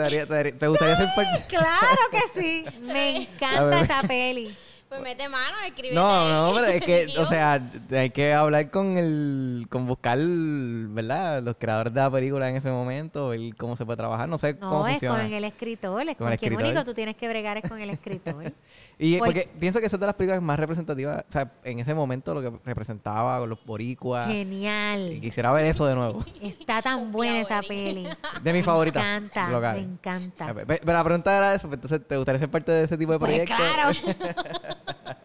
gustaría 0.67 0.95
ser 0.97 1.07
parte? 1.15 1.45
Claro 1.47 2.01
que 2.11 2.41
sí, 2.41 2.65
me 2.81 3.17
encanta 3.23 3.79
esa 3.81 4.01
peli. 4.03 4.55
Pues 4.93 5.03
mete 5.03 5.27
mano, 5.29 5.55
escribe. 5.65 5.95
No, 5.95 6.29
no, 6.47 6.53
pero 6.53 6.67
es 6.67 6.81
que, 6.81 7.07
o 7.19 7.25
sea, 7.25 7.61
hay 7.91 8.09
que 8.11 8.33
hablar 8.33 8.69
con 8.69 8.97
el, 8.97 9.65
con 9.69 9.87
buscar, 9.87 10.19
¿verdad? 10.19 11.41
Los 11.41 11.55
creadores 11.57 11.93
de 11.93 11.99
la 11.99 12.11
película 12.11 12.47
en 12.49 12.55
ese 12.57 12.69
momento, 12.69 13.29
ver 13.29 13.39
cómo 13.57 13.75
se 13.75 13.85
puede 13.85 13.97
trabajar, 13.97 14.29
no 14.29 14.37
sé 14.37 14.53
No, 14.53 14.69
cómo 14.69 14.87
es 14.87 14.93
funciona. 14.93 15.23
con 15.23 15.33
el 15.33 15.43
escritor, 15.45 16.07
es 16.09 16.17
Con 16.17 16.27
el 16.27 16.33
escritor. 16.33 16.63
único 16.63 16.85
tú 16.85 16.93
tienes 16.93 17.15
que 17.15 17.27
bregar 17.27 17.57
es 17.57 17.67
con 17.69 17.79
el 17.81 17.89
escritor. 17.89 18.53
Y 18.99 19.17
Por- 19.17 19.29
porque 19.29 19.49
pienso 19.59 19.79
que 19.79 19.87
esa 19.87 19.95
es 19.95 19.99
de 19.99 20.05
las 20.05 20.15
películas 20.15 20.41
más 20.41 20.57
representativas, 20.59 21.25
o 21.27 21.31
sea, 21.31 21.51
en 21.63 21.79
ese 21.79 21.95
momento 21.95 22.35
lo 22.35 22.41
que 22.41 22.53
representaba 22.63 23.39
con 23.39 23.49
los 23.49 23.65
boricuas. 23.65 24.29
Y 24.29 24.33
Genial. 24.33 25.17
quisiera 25.19 25.51
ver 25.51 25.65
eso 25.65 25.87
de 25.87 25.95
nuevo. 25.95 26.23
Está 26.41 26.79
tan 26.83 27.11
buena 27.11 27.41
esa 27.41 27.61
peli. 27.61 28.07
De 28.43 28.53
mis 28.53 28.63
favoritas. 28.63 29.03
Me 29.03 29.15
encanta, 29.15 29.49
locales. 29.49 29.83
me 29.87 29.93
encanta. 29.93 30.53
Pe- 30.53 30.65
Pero 30.85 30.93
la 30.93 31.03
pregunta 31.03 31.35
era 31.35 31.55
eso, 31.55 31.67
pues, 31.67 31.77
entonces, 31.77 32.07
¿te 32.07 32.15
gustaría 32.17 32.39
ser 32.39 32.51
parte 32.51 32.71
de 32.71 32.83
ese 32.83 32.95
tipo 32.97 33.13
de 33.13 33.19
Pues 33.19 33.31
proyectos? 33.31 33.57
claro. 33.57 34.73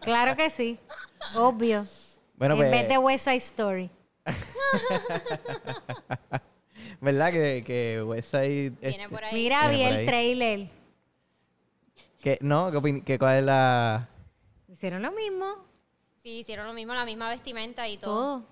Claro 0.01 0.35
que 0.35 0.49
sí. 0.49 0.79
Obvio. 1.35 1.85
Bueno, 2.35 2.55
en 2.55 2.59
pues, 2.59 2.71
vez 2.71 2.87
de 2.87 2.97
West 2.97 3.25
Side 3.25 3.35
Story. 3.37 3.89
¿verdad? 7.01 7.31
Que, 7.31 7.63
que 7.65 8.01
West 8.03 8.31
Side, 8.31 8.69
Viene 8.71 9.03
este, 9.03 9.09
por 9.09 9.23
ahí. 9.23 9.33
Mira, 9.33 9.69
Viene 9.69 9.77
vi 9.77 9.83
por 9.83 9.93
el 9.93 9.99
ahí. 9.99 10.05
trailer. 10.05 10.69
que, 12.21 12.37
no, 12.41 12.71
¿qué 13.05 13.19
¿cuál 13.19 13.37
es 13.39 13.43
la...? 13.43 14.09
Hicieron 14.67 15.01
lo 15.01 15.11
mismo. 15.11 15.55
Sí, 16.21 16.39
hicieron 16.39 16.67
lo 16.67 16.73
mismo, 16.73 16.93
la 16.93 17.05
misma 17.05 17.29
vestimenta 17.29 17.87
y 17.87 17.97
todo. 17.97 18.39
Todo. 18.39 18.45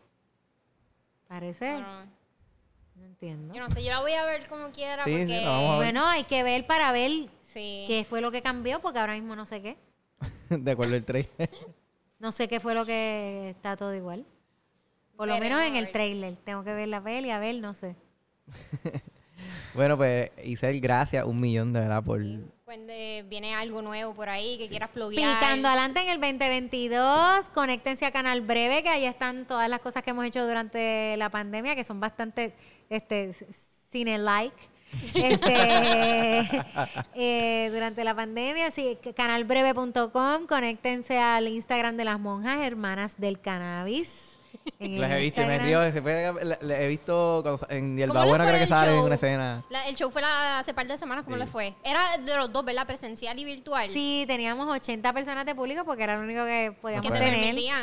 Parece. 1.28 1.72
Bueno, 1.72 2.05
No 2.95 3.05
entiendo. 3.05 3.53
yo 3.53 3.62
no 3.62 3.70
sé, 3.70 3.84
yo 3.84 3.91
la 3.91 4.01
voy 4.01 4.14
a 4.14 4.26
ver 4.26 4.47
como 4.47 4.72
quiera 4.72 5.03
Sí, 5.03 5.12
sí, 5.12 5.18
porque... 5.20 5.41
la 5.41 5.49
vamos 5.49 5.70
a 5.70 5.80
ver. 5.80 5.93
Bueno, 5.93 6.05
hay 6.08 6.24
que 6.24 6.43
ver 6.43 6.66
para 6.66 6.91
ver 6.91 7.12
Sí. 7.41 7.86
qué 7.88 8.05
fue 8.08 8.22
lo 8.22 8.32
que 8.32 8.41
cambió, 8.41 8.80
porque 8.82 8.99
ahora 8.99 9.14
mismo 9.14 9.36
no 9.36 9.45
sé 9.45 9.62
qué. 9.62 9.78
de 10.49 10.72
acuerdo 10.72 10.95
al 10.95 11.03
trailer. 11.03 11.49
No 12.20 12.32
sé 12.32 12.47
qué 12.47 12.59
fue 12.59 12.74
lo 12.74 12.86
que 12.86 13.51
está 13.51 13.78
todo 13.78 13.93
igual. 13.93 14.26
Por 15.15 15.28
lo 15.28 15.34
Veremos, 15.34 15.59
menos 15.59 15.72
en 15.72 15.76
el 15.84 15.91
trailer. 15.91 16.36
Tengo 16.43 16.63
que 16.63 16.74
ver 16.74 16.88
la 16.88 17.01
peli, 17.01 17.32
a 17.32 17.39
ver, 17.39 17.55
no 17.55 17.74
sé. 17.74 17.95
bueno, 19.74 19.97
pues, 19.97 20.32
Isel, 20.43 20.80
gracias 20.80 21.26
un 21.26 21.41
millón 21.41 21.74
de 21.74 21.82
verdad 21.82 22.03
por... 22.03 22.22
Cuando 22.65 22.93
viene 23.28 23.55
algo 23.55 23.82
nuevo 23.82 24.13
por 24.13 24.30
ahí 24.30 24.57
que 24.57 24.68
quieras 24.68 24.89
pluguear. 24.89 25.39
Picando 25.39 25.70
adelante 25.70 26.01
en 26.01 26.09
el 26.09 26.20
2022, 26.20 27.49
conéctense 27.49 28.05
a 28.05 28.11
Canal 28.11 28.41
Breve, 28.41 28.84
que 28.84 28.89
ahí 28.89 29.05
están 29.05 29.47
todas 29.47 29.70
las 29.70 29.80
cosas 29.80 30.03
que 30.03 30.09
hemos 30.09 30.26
hecho 30.26 30.45
durante 30.45 31.15
la 31.18 31.30
pandemia, 31.30 31.76
que 31.76 31.84
son 31.84 31.99
bastante 31.99 32.53
este, 32.89 33.34
cine-like. 33.34 34.57
Este, 35.13 36.47
eh, 37.15 37.69
durante 37.73 38.03
la 38.03 38.15
pandemia, 38.15 38.71
sí, 38.71 38.97
canalbreve.com, 39.15 40.47
conéctense 40.47 41.17
al 41.19 41.47
Instagram 41.47 41.97
de 41.97 42.05
las 42.05 42.19
monjas 42.19 42.59
hermanas 42.61 43.19
del 43.19 43.39
cannabis. 43.39 44.33
Las 44.79 45.11
he 45.11 45.19
visto 45.21 45.41
y 45.41 45.45
me 45.45 45.55
Instagram. 45.55 45.65
río. 45.65 45.91
se 45.93 46.45
la- 46.45 46.57
la 46.61 46.81
he 46.81 46.88
visto 46.88 47.39
cuando 47.41 47.57
sa- 47.57 47.67
en 47.69 47.83
¿Cómo 47.91 47.97
Hierba 47.97 48.23
le 48.25 48.29
Buena 48.29 48.43
fue 48.43 48.53
creo 48.53 48.63
que 48.63 48.67
sale 48.67 48.91
en 48.97 49.03
una 49.03 49.15
escena. 49.15 49.63
La- 49.69 49.88
el 49.88 49.95
show 49.95 50.11
fue 50.11 50.21
la- 50.21 50.59
hace 50.59 50.73
par 50.73 50.88
de 50.88 50.97
semanas, 50.97 51.23
¿cómo 51.23 51.38
Sí. 51.38 51.43
le 51.43 51.47
fue? 51.47 51.73
Era 51.85 52.17
de 52.17 52.35
los 52.35 52.51
dos, 52.51 52.65
¿verdad? 52.65 52.85
Presencial 52.85 53.38
y 53.39 53.45
virtual. 53.45 53.88
Sí, 53.88 54.25
teníamos 54.27 54.67
80 54.69 55.13
personas 55.13 55.45
de 55.45 55.55
público 55.55 55.85
porque 55.85 56.03
era 56.03 56.17
lo 56.17 56.23
único 56.23 56.43
que 56.45 56.73
podíamos 56.81 57.05
Que 57.05 57.13
te 57.13 57.19
tener. 57.23 57.39
permitían. 57.39 57.81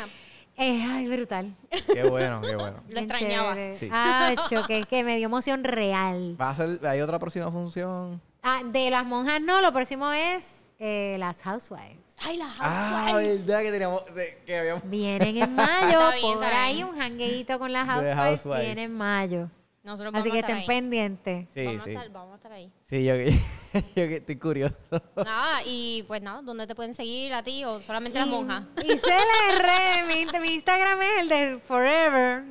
Eh, 0.57 0.81
ay, 0.89 1.07
brutal. 1.07 1.53
Qué 1.93 2.03
bueno, 2.09 2.39
qué 2.41 2.55
bueno. 2.55 2.81
Lo 2.87 2.99
extrañabas. 2.99 3.57
Sí. 3.77 3.89
Ah, 3.91 4.33
choque, 4.49 4.85
que 4.89 5.03
me 5.03 5.17
dio 5.17 5.25
emoción 5.25 5.63
real. 5.63 6.37
¿Va 6.39 6.51
a 6.51 6.55
ser, 6.55 6.79
¿Hay 6.87 7.01
otra 7.01 7.19
próxima 7.19 7.51
función? 7.51 8.21
Ah, 8.41 8.61
de 8.63 8.89
las 8.89 9.05
monjas 9.05 9.41
no, 9.41 9.59
lo 9.61 9.73
próximo 9.73 10.11
es 10.13 10.65
eh, 10.79 11.17
las 11.19 11.41
housewives. 11.41 11.97
Ay, 12.19 12.37
la 12.37 12.45
Ah, 12.59 13.07
housewife. 13.11 13.37
verdad 13.43 13.61
que 13.63 13.71
teníamos... 13.71 14.05
de- 14.15 14.41
que 14.45 14.57
habíamos... 14.57 14.89
Vienen 14.89 15.37
en 15.43 15.55
mayo, 15.55 15.99
Está 15.99 16.11
bien, 16.15 16.33
por 16.33 16.43
está 16.43 16.63
ahí 16.63 16.75
bien. 16.75 16.87
un 16.87 16.95
jangueito 16.97 17.59
con 17.59 17.73
las 17.73 17.85
housewives, 17.87 18.15
housewives. 18.15 18.65
viene 18.65 18.83
en 18.83 18.93
mayo. 18.95 19.49
Nosotros 19.85 20.15
Así 20.15 20.31
que 20.31 20.37
a 20.37 20.39
estar 20.39 20.57
estén 20.57 20.57
ahí. 20.57 20.67
pendientes. 20.81 21.47
Sí, 21.53 21.63
vamos, 21.63 21.83
sí. 21.83 21.89
A 21.91 21.93
estar, 21.93 22.09
vamos 22.11 22.33
a 22.33 22.35
estar 22.37 22.51
ahí. 22.51 22.71
Sí, 22.89 23.03
yo, 23.03 23.13
yo 23.73 23.93
que 23.93 24.15
estoy 24.15 24.35
curioso. 24.37 24.75
Nada, 25.15 25.61
y 25.63 26.03
pues 26.07 26.23
nada, 26.23 26.41
¿dónde 26.41 26.65
te 26.65 26.73
pueden 26.73 26.95
seguir 26.95 27.33
a 27.33 27.43
ti 27.43 27.63
o 27.63 27.79
solamente 27.81 28.17
las 28.17 28.27
monjas? 28.27 28.63
Y 28.83 28.97
CLR, 28.97 30.07
mi, 30.07 30.39
mi 30.39 30.53
Instagram 30.55 30.99
es 31.01 31.21
el 31.21 31.29
de 31.29 31.59
Forever. 31.67 32.43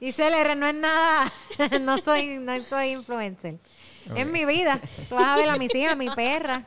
Y 0.00 0.12
CLR 0.12 0.56
no 0.56 0.66
es 0.66 0.74
nada, 0.74 1.32
no 1.80 1.98
soy, 1.98 2.38
no 2.38 2.62
soy 2.64 2.90
influencer. 2.90 3.56
Es 4.14 4.26
mi 4.26 4.44
vida. 4.44 4.80
Tú 5.08 5.14
vas 5.14 5.26
a 5.26 5.36
ver 5.36 5.48
a 5.48 5.56
mis 5.56 5.74
hijas, 5.74 5.96
mi 5.96 6.08
perra, 6.10 6.64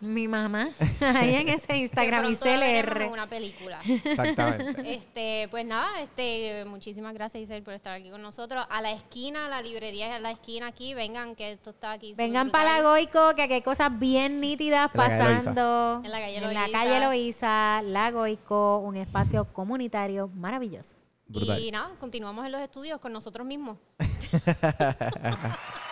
mi 0.00 0.28
mamá, 0.28 0.70
ahí 1.00 1.34
en 1.36 1.48
ese 1.48 1.76
Instagram 1.76 2.26
y 2.26 2.36
CLR. 2.36 3.08
una 3.10 3.28
película. 3.28 3.80
Exactamente. 3.84 4.94
Este, 4.94 5.48
pues 5.50 5.64
nada, 5.64 6.00
este, 6.00 6.64
muchísimas 6.66 7.14
gracias 7.14 7.42
Isabel 7.44 7.62
por 7.62 7.74
estar 7.74 7.94
aquí 7.94 8.10
con 8.10 8.22
nosotros. 8.22 8.64
A 8.70 8.80
la 8.82 8.92
esquina, 8.92 9.48
la 9.48 9.62
librería 9.62 10.08
es 10.08 10.14
a 10.16 10.20
la 10.20 10.30
esquina 10.30 10.68
aquí, 10.68 10.94
vengan 10.94 11.34
que 11.34 11.52
esto 11.52 11.70
está 11.70 11.92
aquí. 11.92 12.14
Vengan 12.14 12.50
para 12.50 12.78
la 12.78 12.82
Goico, 12.82 13.34
que 13.34 13.42
aquí 13.42 13.54
hay 13.54 13.62
cosas 13.62 13.98
bien 13.98 14.40
nítidas 14.40 14.90
En 14.92 15.00
la 15.00 15.08
calle 15.08 15.18
pasando. 15.18 16.02
En 16.04 16.10
la 16.10 16.20
calle 16.20 16.36
En 16.36 16.54
la 16.54 16.68
calle 16.70 17.00
Loíza, 17.00 17.82
La 17.82 18.10
Goico, 18.10 18.78
un 18.78 18.96
espacio 18.96 19.52
comunitario 19.52 20.28
maravilloso. 20.34 20.96
Brutal. 21.28 21.60
Y 21.60 21.70
nada, 21.70 21.90
continuamos 21.98 22.46
en 22.46 22.52
los 22.52 22.60
estudios 22.60 23.00
con 23.00 23.12
nosotros 23.12 23.46
mismos. 23.46 23.78